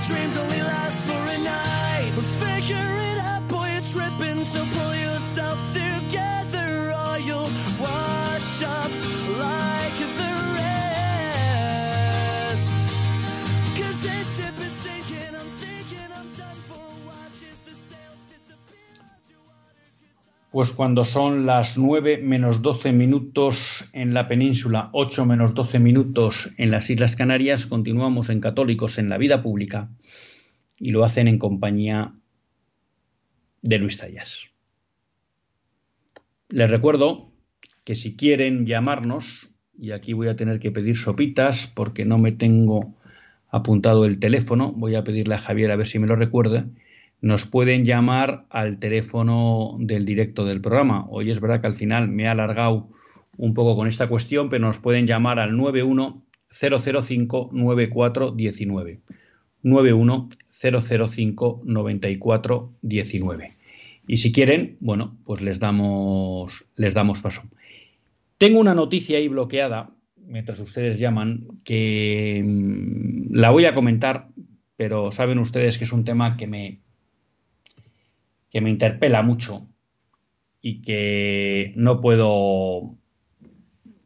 dreams 0.07 0.37
only 0.37 0.61
last 0.61 1.05
for 1.05 1.19
a 1.35 1.37
night. 1.43 2.11
But 2.15 2.23
figure 2.23 3.16
Pues 20.57 20.71
cuando 20.71 21.05
son 21.05 21.45
las 21.45 21.77
9 21.77 22.17
menos 22.17 22.63
12 22.63 22.91
minutos 22.91 23.87
en 23.93 24.15
la 24.15 24.27
península, 24.27 24.89
8 24.91 25.23
menos 25.23 25.53
12 25.53 25.77
minutos 25.77 26.51
en 26.57 26.71
las 26.71 26.89
Islas 26.89 27.15
Canarias, 27.15 27.67
continuamos 27.67 28.31
en 28.31 28.41
Católicos 28.41 28.97
en 28.97 29.07
la 29.07 29.19
Vida 29.19 29.43
Pública 29.43 29.91
y 30.79 30.89
lo 30.89 31.03
hacen 31.03 31.27
en 31.27 31.37
compañía 31.37 32.11
de 33.61 33.77
Luis 33.77 33.99
Tallas. 33.99 34.45
Les 36.49 36.71
recuerdo 36.71 37.31
que 37.83 37.93
si 37.93 38.15
quieren 38.15 38.65
llamarnos, 38.65 39.53
y 39.77 39.91
aquí 39.91 40.13
voy 40.13 40.27
a 40.27 40.35
tener 40.35 40.59
que 40.59 40.71
pedir 40.71 40.97
sopitas 40.97 41.67
porque 41.67 42.03
no 42.03 42.17
me 42.17 42.31
tengo 42.31 42.95
apuntado 43.51 44.05
el 44.05 44.17
teléfono, 44.17 44.71
voy 44.71 44.95
a 44.95 45.03
pedirle 45.03 45.35
a 45.35 45.37
Javier 45.37 45.69
a 45.69 45.75
ver 45.75 45.85
si 45.85 45.99
me 45.99 46.07
lo 46.07 46.15
recuerda, 46.15 46.65
nos 47.21 47.45
pueden 47.45 47.85
llamar 47.85 48.45
al 48.49 48.79
teléfono 48.79 49.77
del 49.79 50.05
directo 50.05 50.45
del 50.45 50.61
programa. 50.61 51.05
Hoy 51.09 51.29
es 51.31 51.39
verdad 51.39 51.61
que 51.61 51.67
al 51.67 51.75
final 51.75 52.07
me 52.09 52.23
he 52.23 52.27
alargado 52.27 52.89
un 53.37 53.53
poco 53.53 53.75
con 53.75 53.87
esta 53.87 54.07
cuestión, 54.07 54.49
pero 54.49 54.65
nos 54.65 54.79
pueden 54.79 55.07
llamar 55.07 55.39
al 55.39 55.55
91 55.57 56.23
005 56.49 57.49
9419. 57.51 58.99
91 59.63 60.29
005 60.49 61.61
9419. 61.65 63.49
Y 64.07 64.17
si 64.17 64.31
quieren, 64.31 64.77
bueno, 64.79 65.17
pues 65.25 65.41
les 65.41 65.59
damos, 65.59 66.65
les 66.75 66.93
damos 66.93 67.21
paso. 67.21 67.43
Tengo 68.37 68.59
una 68.59 68.73
noticia 68.75 69.17
ahí 69.17 69.27
bloqueada, 69.27 69.89
mientras 70.15 70.59
ustedes 70.59 70.99
llaman, 70.99 71.47
que 71.63 72.43
mm, 72.45 73.33
la 73.35 73.49
voy 73.49 73.65
a 73.65 73.73
comentar, 73.73 74.29
pero 74.77 75.11
saben 75.11 75.39
ustedes 75.39 75.77
que 75.77 75.83
es 75.83 75.91
un 75.91 76.05
tema 76.05 76.37
que 76.37 76.47
me, 76.47 76.79
que 78.49 78.61
me 78.61 78.69
interpela 78.69 79.21
mucho 79.21 79.67
y 80.61 80.81
que 80.81 81.73
no 81.75 82.01
puedo 82.01 82.95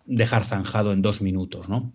dejar 0.05 0.43
zanjado 0.43 0.93
en 0.93 1.01
dos 1.01 1.21
minutos, 1.21 1.69
¿no? 1.69 1.93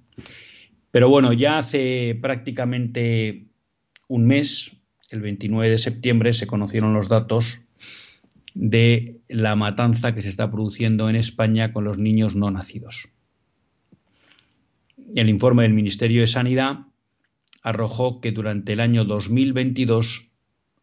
Pero 0.91 1.09
bueno, 1.09 1.33
ya 1.33 1.59
hace 1.59 2.19
prácticamente 2.21 3.47
un 4.09 4.27
mes, 4.27 4.77
el 5.11 5.21
29 5.21 5.71
de 5.71 5.79
septiembre, 5.79 6.33
se 6.33 6.47
conocieron 6.47 6.95
los 6.95 7.09
datos 7.09 7.61
de 8.55 9.21
la 9.29 9.55
matanza 9.55 10.15
que 10.15 10.23
se 10.23 10.31
está 10.31 10.51
produciendo 10.51 11.11
en 11.11 11.17
España 11.17 11.73
con 11.73 11.85
los 11.85 11.99
niños 11.99 12.35
no 12.35 12.51
nacidos. 12.51 13.11
El 15.15 15.29
informe 15.29 15.65
del 15.65 15.75
Ministerio 15.75 16.23
de 16.23 16.27
Sanidad 16.27 16.87
arrojó 17.63 18.21
que 18.21 18.33
durante 18.33 18.73
el 18.73 18.81
año 18.81 19.05
2022 19.05 20.26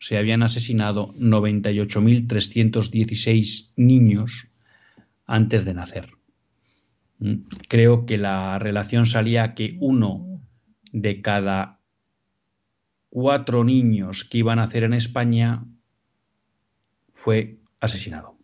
se 0.03 0.17
habían 0.17 0.43
asesinado 0.43 1.13
98.316 1.13 3.71
niños 3.77 4.49
antes 5.25 5.63
de 5.63 5.73
nacer. 5.73 6.09
¿Mm? 7.19 7.35
Creo 7.69 8.05
que 8.05 8.17
la 8.17 8.59
relación 8.59 9.05
salía 9.05 9.53
que 9.53 9.77
uno 9.79 10.41
de 10.91 11.21
cada 11.21 11.79
cuatro 13.09 13.63
niños 13.63 14.25
que 14.25 14.39
iban 14.39 14.59
a 14.59 14.63
nacer 14.63 14.83
en 14.83 14.93
España 14.93 15.63
fue 17.13 17.59
asesinado. 17.79 18.35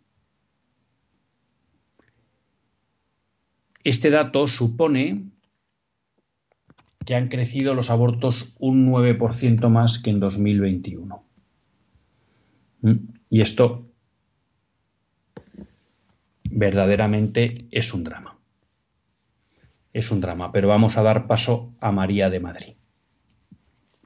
Este 3.84 4.08
dato 4.08 4.48
supone 4.48 5.26
que 7.04 7.14
han 7.14 7.28
crecido 7.28 7.74
los 7.74 7.90
abortos 7.90 8.56
un 8.58 8.90
9% 8.90 9.68
más 9.68 9.98
que 9.98 10.08
en 10.08 10.20
2021. 10.20 11.26
¿Mm? 12.82 12.96
Y 13.30 13.40
esto 13.40 13.86
verdaderamente 16.50 17.66
es 17.70 17.94
un 17.94 18.04
drama. 18.04 18.36
Es 19.92 20.10
un 20.10 20.20
drama, 20.20 20.52
pero 20.52 20.68
vamos 20.68 20.96
a 20.96 21.02
dar 21.02 21.26
paso 21.26 21.74
a 21.80 21.92
María 21.92 22.30
de 22.30 22.40
Madrid. 22.40 22.74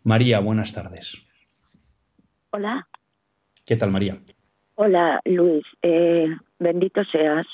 María, 0.02 0.40
buenas 0.40 0.72
tardes. 0.72 1.16
Hola. 2.50 2.86
¿Qué 3.64 3.76
tal, 3.76 3.90
María? 3.90 4.18
Hola, 4.76 5.20
Luis. 5.24 5.64
Eh, 5.82 6.28
bendito 6.58 7.02
seas. 7.04 7.46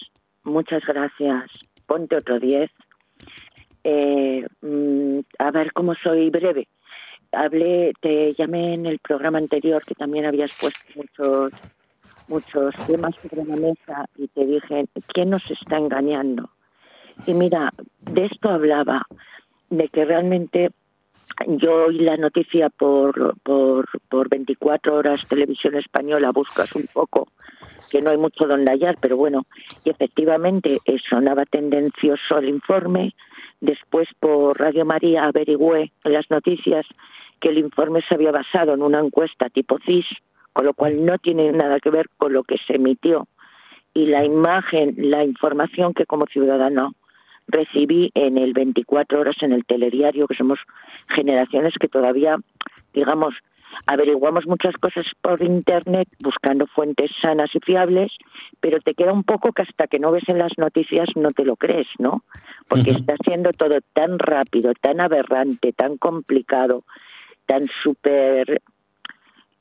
Muchas 0.44 0.82
gracias. 0.86 1.50
Ponte 1.86 2.16
otro 2.16 2.38
10. 2.38 2.70
Eh, 3.84 4.46
mm, 4.60 5.20
a 5.38 5.50
ver 5.50 5.72
cómo 5.72 5.94
soy 5.94 6.30
breve. 6.30 6.68
Hablé, 7.32 7.92
te 8.00 8.34
llamé 8.34 8.74
en 8.74 8.86
el 8.86 8.98
programa 8.98 9.38
anterior 9.38 9.84
que 9.84 9.94
también 9.94 10.26
habías 10.26 10.52
puesto 10.58 10.80
muchos 10.94 11.52
muchos 12.30 12.74
temas 12.86 13.14
sobre 13.20 13.44
la 13.44 13.56
mesa 13.56 14.08
y 14.16 14.28
te 14.28 14.46
dije, 14.46 14.86
¿quién 15.08 15.30
nos 15.30 15.42
está 15.50 15.78
engañando? 15.78 16.48
Y 17.26 17.34
mira, 17.34 17.72
de 18.00 18.26
esto 18.26 18.48
hablaba, 18.48 19.02
de 19.68 19.88
que 19.88 20.04
realmente 20.04 20.70
yo 21.46 21.86
oí 21.86 21.98
la 21.98 22.16
noticia 22.16 22.70
por, 22.70 23.34
por, 23.42 23.86
por 24.08 24.28
24 24.28 24.94
horas 24.94 25.26
televisión 25.28 25.76
española, 25.76 26.30
buscas 26.30 26.74
un 26.74 26.86
poco, 26.92 27.28
que 27.90 28.00
no 28.00 28.10
hay 28.10 28.16
mucho 28.16 28.46
donde 28.46 28.70
hallar, 28.70 28.96
pero 29.00 29.16
bueno, 29.16 29.46
y 29.84 29.90
efectivamente 29.90 30.78
eh, 30.84 30.96
sonaba 31.08 31.44
tendencioso 31.44 32.38
el 32.38 32.48
informe, 32.48 33.14
después 33.60 34.08
por 34.18 34.58
Radio 34.58 34.84
María 34.84 35.24
averigüé 35.24 35.92
las 36.04 36.30
noticias 36.30 36.86
que 37.40 37.48
el 37.48 37.58
informe 37.58 38.02
se 38.08 38.14
había 38.14 38.32
basado 38.32 38.74
en 38.74 38.82
una 38.82 39.00
encuesta 39.00 39.48
tipo 39.48 39.78
CIS, 39.84 40.06
con 40.52 40.66
lo 40.66 40.74
cual 40.74 41.04
no 41.04 41.18
tiene 41.18 41.50
nada 41.52 41.80
que 41.80 41.90
ver 41.90 42.06
con 42.16 42.32
lo 42.32 42.44
que 42.44 42.56
se 42.66 42.76
emitió. 42.76 43.26
Y 43.94 44.06
la 44.06 44.24
imagen, 44.24 44.94
la 44.96 45.24
información 45.24 45.94
que 45.94 46.06
como 46.06 46.26
ciudadano 46.26 46.92
recibí 47.48 48.10
en 48.14 48.38
el 48.38 48.52
24 48.52 49.20
horas 49.20 49.36
en 49.40 49.52
el 49.52 49.64
telediario, 49.64 50.28
que 50.28 50.36
somos 50.36 50.58
generaciones 51.08 51.74
que 51.80 51.88
todavía, 51.88 52.36
digamos, 52.92 53.34
averiguamos 53.86 54.46
muchas 54.46 54.74
cosas 54.76 55.04
por 55.20 55.42
internet 55.42 56.08
buscando 56.22 56.66
fuentes 56.66 57.10
sanas 57.20 57.50
y 57.54 57.60
fiables, 57.60 58.12
pero 58.60 58.80
te 58.80 58.94
queda 58.94 59.12
un 59.12 59.24
poco 59.24 59.52
que 59.52 59.62
hasta 59.62 59.86
que 59.86 59.98
no 59.98 60.12
ves 60.12 60.24
en 60.28 60.38
las 60.38 60.52
noticias 60.58 61.08
no 61.16 61.28
te 61.30 61.44
lo 61.44 61.56
crees, 61.56 61.88
¿no? 61.98 62.22
Porque 62.68 62.90
está 62.90 63.14
siendo 63.24 63.52
todo 63.52 63.78
tan 63.92 64.18
rápido, 64.18 64.72
tan 64.80 65.00
aberrante, 65.00 65.72
tan 65.72 65.96
complicado, 65.96 66.84
tan 67.46 67.68
súper 67.82 68.60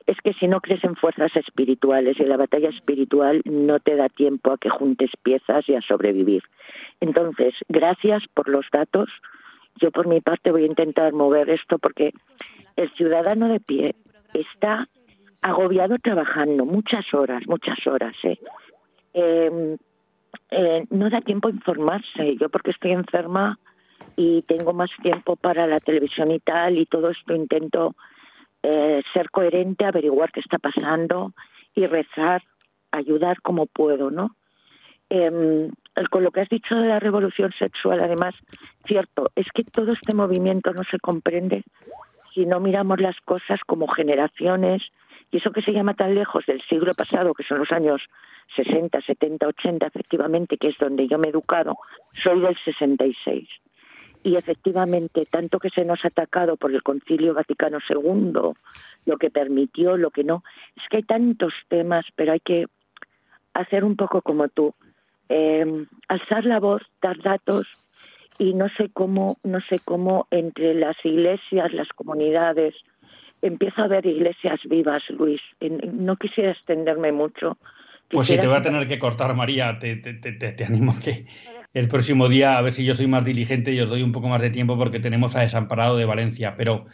es 0.10 0.18
que 0.24 0.34
si 0.34 0.47
no 0.47 0.60
crees 0.60 0.84
en 0.84 0.95
fuerzas 0.95 1.36
espirituales 1.36 2.20
y 2.20 2.24
la 2.24 2.36
batalla 2.36 2.70
espiritual 2.70 3.43
no 3.45 3.80
te 3.80 3.95
da 3.95 4.10
tiempo 4.10 4.51
a 4.51 4.57
que 4.57 4.70
juntes 4.70 5.12
piezas 5.22 5.70
y 5.70 5.76
a 5.76 5.82
sobrevivir. 5.82 6.41
Entonces, 6.99 7.53
gracias 7.68 8.24
por 8.34 8.49
los 8.49 8.66
datos. 8.72 9.07
Yo 9.76 9.91
por 9.91 10.07
mi 10.07 10.20
parte 10.20 10.51
voy 10.51 10.64
a 10.64 10.68
intentar 10.68 11.14
mover 11.14 11.51
esto 11.51 11.78
porque 11.78 12.12
el 12.80 12.90
ciudadano 12.94 13.50
de 13.50 13.60
pie 13.60 13.96
está 14.34 14.88
agobiado 15.42 15.96
trabajando 16.02 16.66
muchas 16.66 17.14
horas, 17.14 17.44
muchas 17.46 17.78
horas. 17.86 18.16
¿eh? 18.24 18.40
Em, 19.14 19.78
eh, 20.52 20.86
no 20.90 21.10
da 21.10 21.20
tiempo 21.20 21.50
a 21.50 21.52
informarse. 21.52 22.38
Yo 22.40 22.48
porque 22.50 22.72
estoy 22.72 22.92
enferma 22.92 23.60
y 24.16 24.44
tengo 24.44 24.72
más 24.74 24.90
tiempo 25.02 25.36
para 25.36 25.68
la 25.68 25.80
televisión 25.80 26.32
y 26.32 26.40
tal 26.40 26.78
y 26.78 26.86
todo 26.86 27.10
esto 27.10 27.36
intento 27.36 27.96
eh, 28.64 29.02
ser 29.14 29.30
coherente, 29.30 29.86
averiguar 29.86 30.32
qué 30.32 30.40
está 30.40 30.58
pasando 30.58 31.34
y 31.76 31.86
rezar, 31.86 32.44
ayudar 32.92 33.42
como 33.42 33.66
puedo, 33.66 34.10
¿no? 34.10 34.36
Eh, 35.10 35.70
con 36.12 36.24
lo 36.24 36.32
que 36.32 36.42
has 36.42 36.50
dicho 36.50 36.76
de 36.76 36.88
la 36.88 37.00
revolución 37.00 37.52
sexual, 37.60 38.00
además, 38.00 38.36
cierto, 38.86 39.32
es 39.36 39.48
que 39.54 39.64
todo 39.64 39.88
este 39.88 40.16
movimiento 40.16 40.72
no 40.72 40.84
se 40.90 41.00
comprende 41.00 41.64
si 42.34 42.46
no 42.46 42.60
miramos 42.60 43.00
las 43.00 43.16
cosas 43.22 43.60
como 43.66 43.88
generaciones, 43.88 44.82
y 45.32 45.38
eso 45.38 45.52
que 45.52 45.62
se 45.62 45.72
llama 45.72 45.94
tan 45.94 46.16
lejos 46.16 46.46
del 46.46 46.62
siglo 46.64 46.94
pasado, 46.94 47.34
que 47.34 47.44
son 47.44 47.60
los 47.60 47.72
años 47.72 48.02
60, 48.56 49.02
70, 49.02 49.48
80, 49.48 49.88
efectivamente, 49.88 50.58
que 50.58 50.70
es 50.70 50.78
donde 50.80 51.08
yo 51.08 51.18
me 51.18 51.28
he 51.28 51.32
educado, 51.32 51.78
soy 52.24 52.42
del 52.42 52.58
66 52.64 53.48
y 54.24 54.36
efectivamente 54.36 55.26
tanto 55.26 55.60
que 55.60 55.70
se 55.70 55.86
nos 55.86 56.04
ha 56.04 56.10
atacado 56.10 56.58
por 56.58 56.74
el 56.74 56.84
Concilio 56.84 57.34
Vaticano 57.34 57.80
II, 57.90 58.54
lo 59.06 59.18
que 59.18 59.30
permitió, 59.30 59.98
lo 59.98 60.12
que 60.12 60.24
no, 60.24 60.44
es 60.76 60.84
que 60.90 60.98
hay 60.98 61.04
tantos 61.04 61.54
temas, 61.68 62.06
pero 62.16 62.34
hay 62.34 62.40
que 62.40 62.66
hacer 63.54 63.84
un 63.84 63.96
poco 63.96 64.22
como 64.22 64.50
tú, 64.50 64.74
eh, 65.30 65.86
alzar 66.08 66.46
la 66.46 66.60
voz, 66.60 66.82
dar 67.02 67.18
datos 67.22 67.68
y 68.40 68.54
no 68.54 68.68
sé 68.78 68.90
cómo, 68.92 69.38
no 69.44 69.60
sé 69.70 69.80
cómo 69.86 70.28
entre 70.32 70.74
las 70.74 70.96
iglesias, 71.04 71.72
las 71.74 71.90
comunidades, 71.90 72.74
empieza 73.42 73.84
a 73.84 73.86
haber 73.86 74.06
iglesias 74.06 74.60
vivas, 74.68 75.04
Luis. 75.10 75.42
No 75.94 76.16
quisiera 76.16 76.52
extenderme 76.52 77.12
mucho. 77.12 77.58
Pues 78.10 78.28
si 78.28 78.40
te 78.40 78.48
voy 78.48 78.58
a 78.58 78.62
tener 78.62 78.88
que 78.88 78.98
cortar, 78.98 79.36
María, 79.36 79.78
te, 79.78 79.98
te, 79.98 80.14
te, 80.14 80.32
te 80.32 80.66
animo 80.66 80.94
a 80.94 81.00
que 81.00 81.28
el 81.74 81.88
próximo 81.88 82.28
día 82.28 82.58
a 82.58 82.62
ver 82.62 82.72
si 82.72 82.84
yo 82.84 82.96
soy 82.96 83.08
más 83.08 83.24
diligente 83.24 83.74
y 83.74 83.80
os 83.82 83.90
doy 83.90 84.02
un 84.02 84.14
poco 84.14 84.30
más 84.30 84.42
de 84.42 84.50
tiempo 84.50 84.78
porque 84.78 85.00
tenemos 85.00 85.36
a 85.36 85.42
Desamparado 85.42 85.98
de 85.98 86.06
Valencia. 86.06 86.56
Pero 86.58 86.86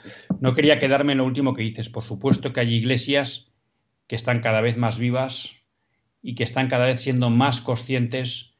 no 0.42 0.56
quería 0.56 0.80
quedarme 0.80 1.14
en 1.14 1.20
lo 1.20 1.26
último 1.26 1.54
que 1.54 1.62
dices. 1.62 1.90
Por 1.90 2.04
supuesto 2.04 2.52
que 2.52 2.60
hay 2.60 2.74
iglesias 2.74 3.54
que 4.08 4.16
están 4.16 4.42
cada 4.42 4.62
vez 4.62 4.78
más 4.78 5.00
vivas 5.00 5.56
y 6.22 6.36
que 6.36 6.44
están 6.44 6.68
cada 6.68 6.88
vez 6.88 7.02
siendo 7.02 7.30
más 7.30 7.62
conscientes, 7.62 8.55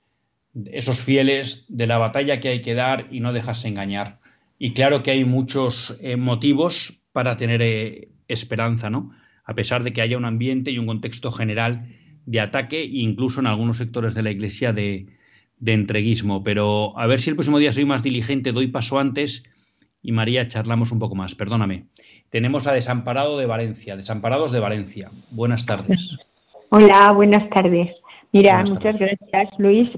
esos 0.66 1.02
fieles, 1.02 1.66
de 1.70 1.88
la 1.88 1.98
batalla 1.98 2.40
que 2.40 2.50
hay 2.50 2.62
que 2.62 2.74
dar 2.74 3.08
y 3.12 3.20
no 3.20 3.34
dejarse 3.34 3.68
engañar. 3.68 4.20
Y 4.58 4.74
claro 4.74 5.04
que 5.04 5.12
hay 5.12 5.26
muchos 5.26 6.00
eh, 6.02 6.16
motivos 6.16 7.02
para 7.12 7.36
tener 7.36 7.62
eh, 7.62 8.10
esperanza, 8.28 8.90
¿no? 8.90 9.12
A 9.44 9.54
pesar 9.54 9.84
de 9.84 9.94
que 9.94 10.02
haya 10.02 10.18
un 10.18 10.26
ambiente 10.26 10.72
y 10.72 10.80
un 10.80 10.88
contexto 10.88 11.32
general 11.32 11.88
de 12.26 12.40
ataque, 12.40 12.84
incluso 12.84 13.40
en 13.40 13.48
algunos 13.48 13.78
sectores 13.78 14.16
de 14.16 14.24
la 14.24 14.32
iglesia 14.32 14.74
de, 14.74 15.08
de 15.60 15.74
entreguismo, 15.74 16.44
pero 16.44 16.98
a 16.98 17.06
ver 17.06 17.20
si 17.20 17.30
el 17.30 17.36
próximo 17.36 17.60
día 17.60 17.72
soy 17.72 17.86
más 17.86 18.02
diligente, 18.02 18.52
doy 18.52 18.68
paso 18.68 19.00
antes 19.00 19.44
y 20.02 20.12
María 20.12 20.48
charlamos 20.48 20.92
un 20.92 21.00
poco 21.00 21.16
más, 21.16 21.36
perdóname. 21.36 21.86
Tenemos 22.30 22.68
a 22.68 22.74
Desamparado 22.74 23.38
de 23.38 23.46
Valencia, 23.46 23.96
Desamparados 23.96 24.52
de 24.52 24.60
Valencia. 24.60 25.12
Buenas 25.32 25.66
tardes. 25.66 26.18
Hola, 26.70 27.12
buenas 27.12 27.50
tardes. 27.50 27.92
Mira, 28.32 28.64
muchas 28.64 28.98
gracias 28.98 29.50
Luis 29.58 29.90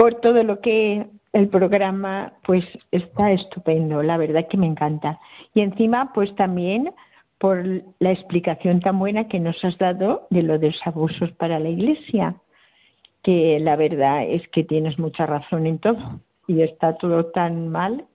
por 0.00 0.14
todo 0.14 0.42
lo 0.44 0.60
que 0.60 1.06
el 1.34 1.48
programa 1.48 2.32
pues 2.46 2.66
está 2.90 3.32
estupendo, 3.32 4.02
la 4.02 4.16
verdad 4.16 4.48
que 4.48 4.56
me 4.56 4.66
encanta. 4.66 5.20
Y 5.52 5.60
encima 5.60 6.10
pues 6.14 6.34
también 6.36 6.90
por 7.36 7.62
la 7.98 8.10
explicación 8.10 8.80
tan 8.80 8.98
buena 8.98 9.28
que 9.28 9.38
nos 9.38 9.62
has 9.62 9.76
dado 9.76 10.26
de 10.30 10.42
lo 10.42 10.58
de 10.58 10.68
los 10.68 10.86
abusos 10.86 11.30
para 11.32 11.60
la 11.60 11.68
Iglesia 11.68 12.34
que 13.22 13.58
la 13.60 13.76
verdad 13.76 14.24
es 14.24 14.48
que 14.48 14.64
tienes 14.64 14.98
mucha 14.98 15.26
razón 15.26 15.66
en 15.66 15.78
todo 15.78 16.20
y 16.46 16.62
está 16.62 16.96
todo 16.96 17.26
tan 17.26 17.68
mal 17.68 18.06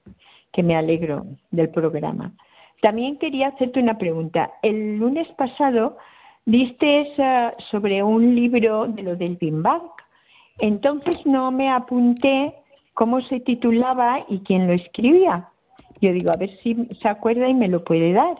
que 0.53 0.63
me 0.63 0.75
alegro 0.75 1.27
del 1.51 1.69
programa. 1.69 2.31
También 2.81 3.19
quería 3.19 3.49
hacerte 3.49 3.79
una 3.79 3.99
pregunta. 3.99 4.53
El 4.63 4.97
lunes 4.97 5.27
pasado 5.37 5.97
diste 6.47 7.13
sobre 7.69 8.01
un 8.01 8.33
libro 8.33 8.87
de 8.87 9.03
lo 9.03 9.15
del 9.15 9.35
Big 9.35 9.53
Entonces 10.59 11.15
no 11.25 11.51
me 11.51 11.69
apunté 11.69 12.53
cómo 12.93 13.21
se 13.21 13.39
titulaba 13.39 14.25
y 14.29 14.39
quién 14.39 14.67
lo 14.67 14.73
escribía. 14.73 15.49
Yo 16.01 16.11
digo, 16.11 16.31
a 16.33 16.37
ver 16.37 16.57
si 16.61 16.75
se 17.01 17.07
acuerda 17.07 17.47
y 17.47 17.53
me 17.53 17.67
lo 17.67 17.83
puede 17.83 18.13
dar. 18.13 18.35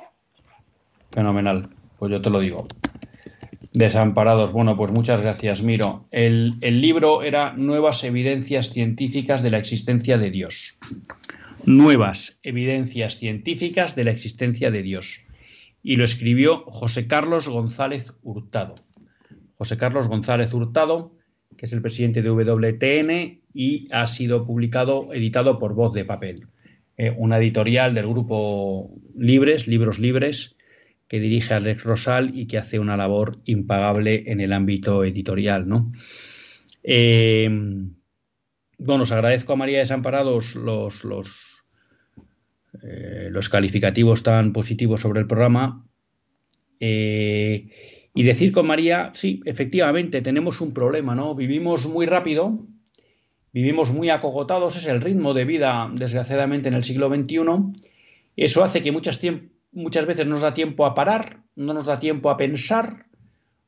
Fenomenal. 1.11 1.69
Pues 1.97 2.11
yo 2.11 2.21
te 2.21 2.29
lo 2.29 2.39
digo. 2.39 2.67
Desamparados. 3.73 4.53
Bueno, 4.53 4.77
pues 4.77 4.91
muchas 4.91 5.21
gracias, 5.21 5.61
Miro. 5.61 6.05
El, 6.11 6.59
libro 6.61 7.23
era 7.23 7.53
Nuevas 7.53 8.03
evidencias 8.03 8.69
científicas 8.69 9.43
de 9.43 9.51
la 9.51 9.57
existencia 9.57 10.17
de 10.17 10.31
Dios. 10.31 10.77
Nuevas 11.65 12.39
evidencias 12.43 13.17
científicas 13.17 13.95
de 13.95 14.03
la 14.05 14.11
existencia 14.11 14.71
de 14.71 14.81
Dios. 14.81 15.21
y 15.83 15.97
lo 15.97 16.03
escribió 16.03 16.63
José 16.65 17.07
Carlos 17.07 17.47
González 17.47 18.11
Hurtado. 18.23 18.75
José 19.57 19.77
Carlos 19.77 20.07
González 20.07 20.53
Hurtado, 20.53 21.11
que 21.57 21.65
es 21.65 21.73
el 21.73 21.81
presidente 21.81 22.21
de 22.21 22.29
WTN 22.29 23.41
y 23.53 23.87
ha 23.91 24.07
sido 24.07 24.45
publicado, 24.45 25.13
editado 25.13 25.59
por 25.59 25.73
Voz 25.73 25.93
de 25.93 26.05
Papel, 26.05 26.47
eh, 26.97 27.13
una 27.15 27.37
editorial 27.37 27.93
del 27.93 28.07
grupo 28.07 28.91
Libres, 29.17 29.67
Libros 29.67 29.99
Libres, 29.99 30.55
que 31.07 31.19
dirige 31.19 31.53
Alex 31.53 31.83
Rosal 31.83 32.37
y 32.37 32.47
que 32.47 32.57
hace 32.57 32.79
una 32.79 32.97
labor 32.97 33.39
impagable 33.45 34.23
en 34.27 34.41
el 34.41 34.53
ámbito 34.53 35.03
editorial. 35.03 35.67
¿no? 35.67 35.91
Eh, 36.83 37.49
bueno, 38.77 39.03
os 39.03 39.11
agradezco 39.11 39.53
a 39.53 39.55
María 39.55 39.79
Desamparados 39.79 40.55
los, 40.55 41.03
los, 41.03 41.63
eh, 42.83 43.29
los 43.31 43.49
calificativos 43.49 44.23
tan 44.23 44.51
positivos 44.51 45.01
sobre 45.01 45.21
el 45.21 45.27
programa. 45.27 45.85
Eh, 46.79 47.94
y 48.17 48.23
decir 48.23 48.53
con 48.53 48.65
María, 48.65 49.11
sí, 49.13 49.41
efectivamente, 49.43 50.21
tenemos 50.21 50.61
un 50.61 50.73
problema, 50.73 51.13
¿no? 51.15 51.35
Vivimos 51.35 51.85
muy 51.85 52.05
rápido, 52.05 52.65
vivimos 53.51 53.91
muy 53.91 54.09
acogotados, 54.09 54.77
es 54.77 54.87
el 54.87 55.01
ritmo 55.01 55.33
de 55.33 55.43
vida, 55.43 55.91
desgraciadamente, 55.93 56.69
en 56.69 56.75
el 56.75 56.85
siglo 56.85 57.09
XXI. 57.09 57.41
Eso 58.37 58.63
hace 58.63 58.81
que 58.81 58.93
muchas, 58.93 59.19
muchas 59.73 60.05
veces 60.05 60.27
nos 60.27 60.41
da 60.41 60.53
tiempo 60.53 60.85
a 60.85 60.93
parar, 60.93 61.41
no 61.57 61.73
nos 61.73 61.87
da 61.87 61.99
tiempo 61.99 62.29
a 62.29 62.37
pensar, 62.37 63.07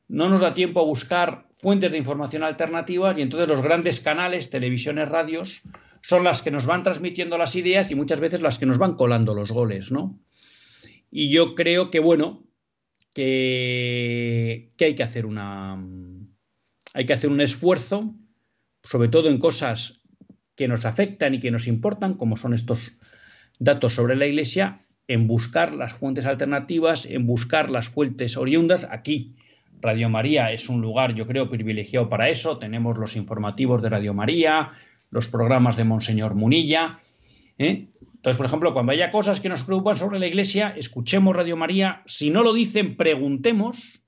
no 0.08 0.30
nos 0.30 0.40
da 0.40 0.54
tiempo 0.54 0.80
a 0.80 0.84
buscar 0.84 1.46
fuentes 1.52 1.92
de 1.92 1.98
información 1.98 2.42
alternativas 2.42 3.18
y 3.18 3.22
entonces 3.22 3.50
los 3.50 3.60
grandes 3.60 4.00
canales, 4.00 4.48
televisiones, 4.48 5.10
radios, 5.10 5.60
son 6.00 6.24
las 6.24 6.40
que 6.40 6.50
nos 6.50 6.64
van 6.64 6.82
transmitiendo 6.82 7.36
las 7.36 7.54
ideas 7.54 7.90
y 7.90 7.94
muchas 7.94 8.18
veces 8.18 8.40
las 8.40 8.58
que 8.58 8.64
nos 8.64 8.78
van 8.78 8.94
colando 8.94 9.34
los 9.34 9.52
goles, 9.52 9.92
¿no? 9.92 10.18
Y 11.10 11.30
yo 11.30 11.54
creo 11.54 11.90
que, 11.90 12.00
bueno, 12.00 12.47
que, 13.18 14.70
hay 14.78 14.94
que 14.94 15.02
hacer 15.02 15.26
una... 15.26 15.84
Hay 16.94 17.04
que 17.04 17.12
hacer 17.12 17.30
un 17.30 17.40
esfuerzo, 17.40 18.14
sobre 18.84 19.08
todo 19.08 19.28
en 19.28 19.38
cosas 19.38 20.00
que 20.54 20.68
nos 20.68 20.86
afectan 20.86 21.34
y 21.34 21.40
que 21.40 21.50
nos 21.50 21.66
importan, 21.66 22.14
como 22.14 22.36
son 22.36 22.54
estos 22.54 22.96
datos 23.58 23.94
sobre 23.94 24.14
la 24.14 24.26
Iglesia, 24.26 24.82
en 25.08 25.26
buscar 25.26 25.74
las 25.74 25.94
fuentes 25.94 26.26
alternativas, 26.26 27.06
en 27.06 27.26
buscar 27.26 27.70
las 27.70 27.88
fuentes 27.88 28.36
oriundas 28.36 28.86
aquí, 28.88 29.34
Radio 29.80 30.08
María 30.08 30.52
es 30.52 30.68
un 30.68 30.80
lugar, 30.80 31.14
yo 31.14 31.26
creo, 31.26 31.50
privilegiado 31.50 32.08
para 32.08 32.28
eso. 32.28 32.58
Tenemos 32.58 32.98
los 32.98 33.16
informativos 33.16 33.82
de 33.82 33.88
Radio 33.88 34.14
María, 34.14 34.70
los 35.10 35.28
programas 35.28 35.76
de 35.76 35.84
Monseñor 35.84 36.34
Munilla. 36.34 37.00
¿eh? 37.58 37.86
Entonces, 38.28 38.40
por 38.40 38.46
ejemplo, 38.46 38.74
cuando 38.74 38.92
haya 38.92 39.10
cosas 39.10 39.40
que 39.40 39.48
nos 39.48 39.64
preocupan 39.64 39.96
sobre 39.96 40.18
la 40.18 40.26
Iglesia, 40.26 40.74
escuchemos 40.76 41.34
Radio 41.34 41.56
María. 41.56 42.02
Si 42.04 42.28
no 42.28 42.42
lo 42.42 42.52
dicen, 42.52 42.94
preguntemos. 42.94 44.02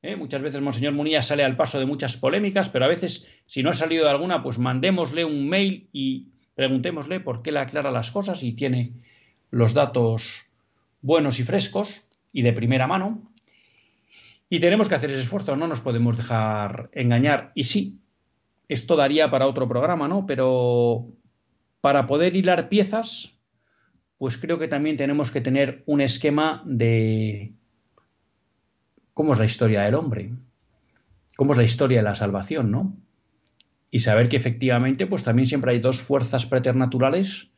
¿eh? 0.00 0.14
Muchas 0.14 0.42
veces 0.42 0.60
Monseñor 0.60 0.92
Munilla 0.92 1.22
sale 1.22 1.42
al 1.42 1.56
paso 1.56 1.80
de 1.80 1.84
muchas 1.84 2.16
polémicas, 2.16 2.68
pero 2.68 2.84
a 2.84 2.88
veces, 2.88 3.28
si 3.46 3.64
no 3.64 3.70
ha 3.70 3.74
salido 3.74 4.04
de 4.04 4.10
alguna, 4.10 4.44
pues 4.44 4.60
mandémosle 4.60 5.24
un 5.24 5.48
mail 5.48 5.88
y 5.92 6.28
preguntémosle 6.54 7.18
por 7.18 7.42
qué 7.42 7.50
le 7.50 7.58
aclara 7.58 7.90
las 7.90 8.12
cosas 8.12 8.44
y 8.44 8.52
tiene 8.52 8.92
los 9.50 9.74
datos 9.74 10.46
buenos 11.02 11.40
y 11.40 11.42
frescos 11.42 12.04
y 12.32 12.42
de 12.42 12.52
primera 12.52 12.86
mano. 12.86 13.28
Y 14.48 14.60
tenemos 14.60 14.88
que 14.88 14.94
hacer 14.94 15.10
ese 15.10 15.22
esfuerzo, 15.22 15.56
no 15.56 15.66
nos 15.66 15.80
podemos 15.80 16.16
dejar 16.16 16.90
engañar. 16.92 17.50
Y 17.56 17.64
sí, 17.64 17.98
esto 18.68 18.94
daría 18.94 19.32
para 19.32 19.48
otro 19.48 19.66
programa, 19.66 20.06
¿no? 20.06 20.26
Pero 20.26 21.08
para 21.80 22.06
poder 22.06 22.36
hilar 22.36 22.68
piezas, 22.68 23.34
pues 24.18 24.36
creo 24.36 24.58
que 24.58 24.68
también 24.68 24.96
tenemos 24.96 25.30
que 25.30 25.40
tener 25.40 25.82
un 25.86 26.00
esquema 26.00 26.62
de 26.66 27.52
cómo 29.14 29.32
es 29.32 29.38
la 29.38 29.46
historia 29.46 29.82
del 29.82 29.94
hombre, 29.94 30.32
cómo 31.36 31.52
es 31.52 31.58
la 31.58 31.64
historia 31.64 31.98
de 31.98 32.04
la 32.04 32.16
salvación, 32.16 32.70
¿no? 32.70 32.96
Y 33.90 34.00
saber 34.00 34.28
que 34.28 34.36
efectivamente, 34.36 35.06
pues 35.06 35.24
también 35.24 35.46
siempre 35.46 35.72
hay 35.72 35.78
dos 35.78 36.02
fuerzas 36.02 36.46
preternaturales 36.46 37.50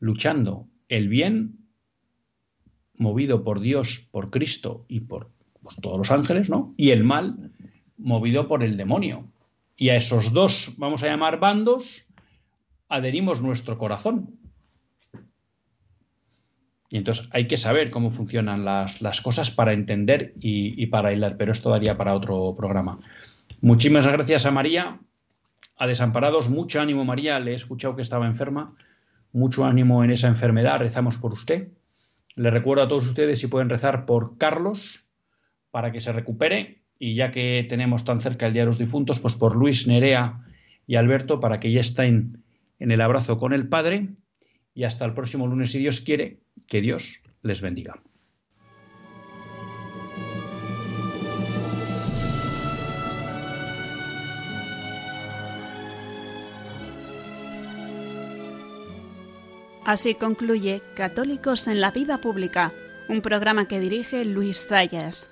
luchando. 0.00 0.66
El 0.88 1.08
bien, 1.08 1.58
movido 2.96 3.44
por 3.44 3.60
Dios, 3.60 4.06
por 4.10 4.30
Cristo 4.30 4.84
y 4.88 5.00
por 5.00 5.30
pues, 5.62 5.76
todos 5.76 5.96
los 5.96 6.10
ángeles, 6.10 6.50
¿no? 6.50 6.74
Y 6.76 6.90
el 6.90 7.04
mal 7.04 7.52
movido 7.96 8.48
por 8.48 8.62
el 8.62 8.76
demonio. 8.76 9.30
Y 9.76 9.90
a 9.90 9.96
esos 9.96 10.32
dos, 10.32 10.74
vamos 10.76 11.02
a 11.02 11.06
llamar 11.06 11.38
bandos, 11.38 12.06
adherimos 12.88 13.40
nuestro 13.40 13.78
corazón. 13.78 14.39
Y 16.90 16.98
entonces 16.98 17.28
hay 17.32 17.46
que 17.46 17.56
saber 17.56 17.88
cómo 17.88 18.10
funcionan 18.10 18.64
las, 18.64 19.20
cosas 19.22 19.50
para 19.50 19.72
entender 19.72 20.34
y, 20.40 20.82
y, 20.82 20.86
para 20.86 21.12
hilar, 21.12 21.36
pero 21.38 21.52
esto 21.52 21.70
daría 21.70 21.96
para 21.96 22.14
otro 22.14 22.54
programa. 22.56 22.98
Muchísimas 23.60 24.06
gracias 24.06 24.44
a 24.44 24.50
María, 24.50 24.98
a 25.76 25.86
Desamparados, 25.86 26.50
mucho 26.50 26.80
ánimo 26.80 27.04
María, 27.04 27.38
le 27.38 27.52
he 27.52 27.54
escuchado 27.54 27.96
que 27.96 28.02
estaba 28.02 28.26
enferma, 28.26 28.74
mucho 29.32 29.64
ánimo 29.64 30.02
en 30.04 30.10
esa 30.10 30.28
enfermedad, 30.28 30.80
rezamos 30.80 31.16
por 31.16 31.32
usted. 31.32 31.68
Le 32.34 32.50
recuerdo 32.50 32.82
a 32.82 32.88
todos 32.88 33.06
ustedes 33.06 33.38
si 33.38 33.46
pueden 33.46 33.70
rezar 33.70 34.04
por 34.04 34.36
Carlos, 34.36 35.10
para 35.70 35.92
que 35.92 36.00
se 36.00 36.12
recupere. 36.12 36.82
Y 36.98 37.14
ya 37.14 37.30
que 37.30 37.64
tenemos 37.68 38.04
tan 38.04 38.20
cerca 38.20 38.46
el 38.46 38.52
Día 38.52 38.62
de 38.62 38.66
los 38.66 38.78
Difuntos, 38.78 39.20
pues 39.20 39.34
por 39.34 39.56
Luis, 39.56 39.86
Nerea 39.86 40.44
y 40.86 40.96
Alberto 40.96 41.40
para 41.40 41.58
que 41.58 41.72
ya 41.72 41.80
estén 41.80 42.42
en 42.78 42.90
el 42.90 43.00
abrazo 43.00 43.38
con 43.38 43.52
el 43.52 43.68
Padre 43.68 44.08
y 44.74 44.84
hasta 44.84 45.04
el 45.04 45.14
próximo 45.14 45.46
lunes 45.46 45.72
si 45.72 45.78
Dios 45.78 46.00
quiere, 46.00 46.40
que 46.68 46.80
Dios 46.80 47.20
les 47.42 47.60
bendiga. 47.60 48.02
Así 59.84 60.14
concluye 60.14 60.82
Católicos 60.94 61.66
en 61.66 61.80
la 61.80 61.90
Vida 61.90 62.20
Pública, 62.20 62.72
un 63.08 63.22
programa 63.22 63.66
que 63.66 63.80
dirige 63.80 64.24
Luis 64.24 64.66
Zayas. 64.68 65.30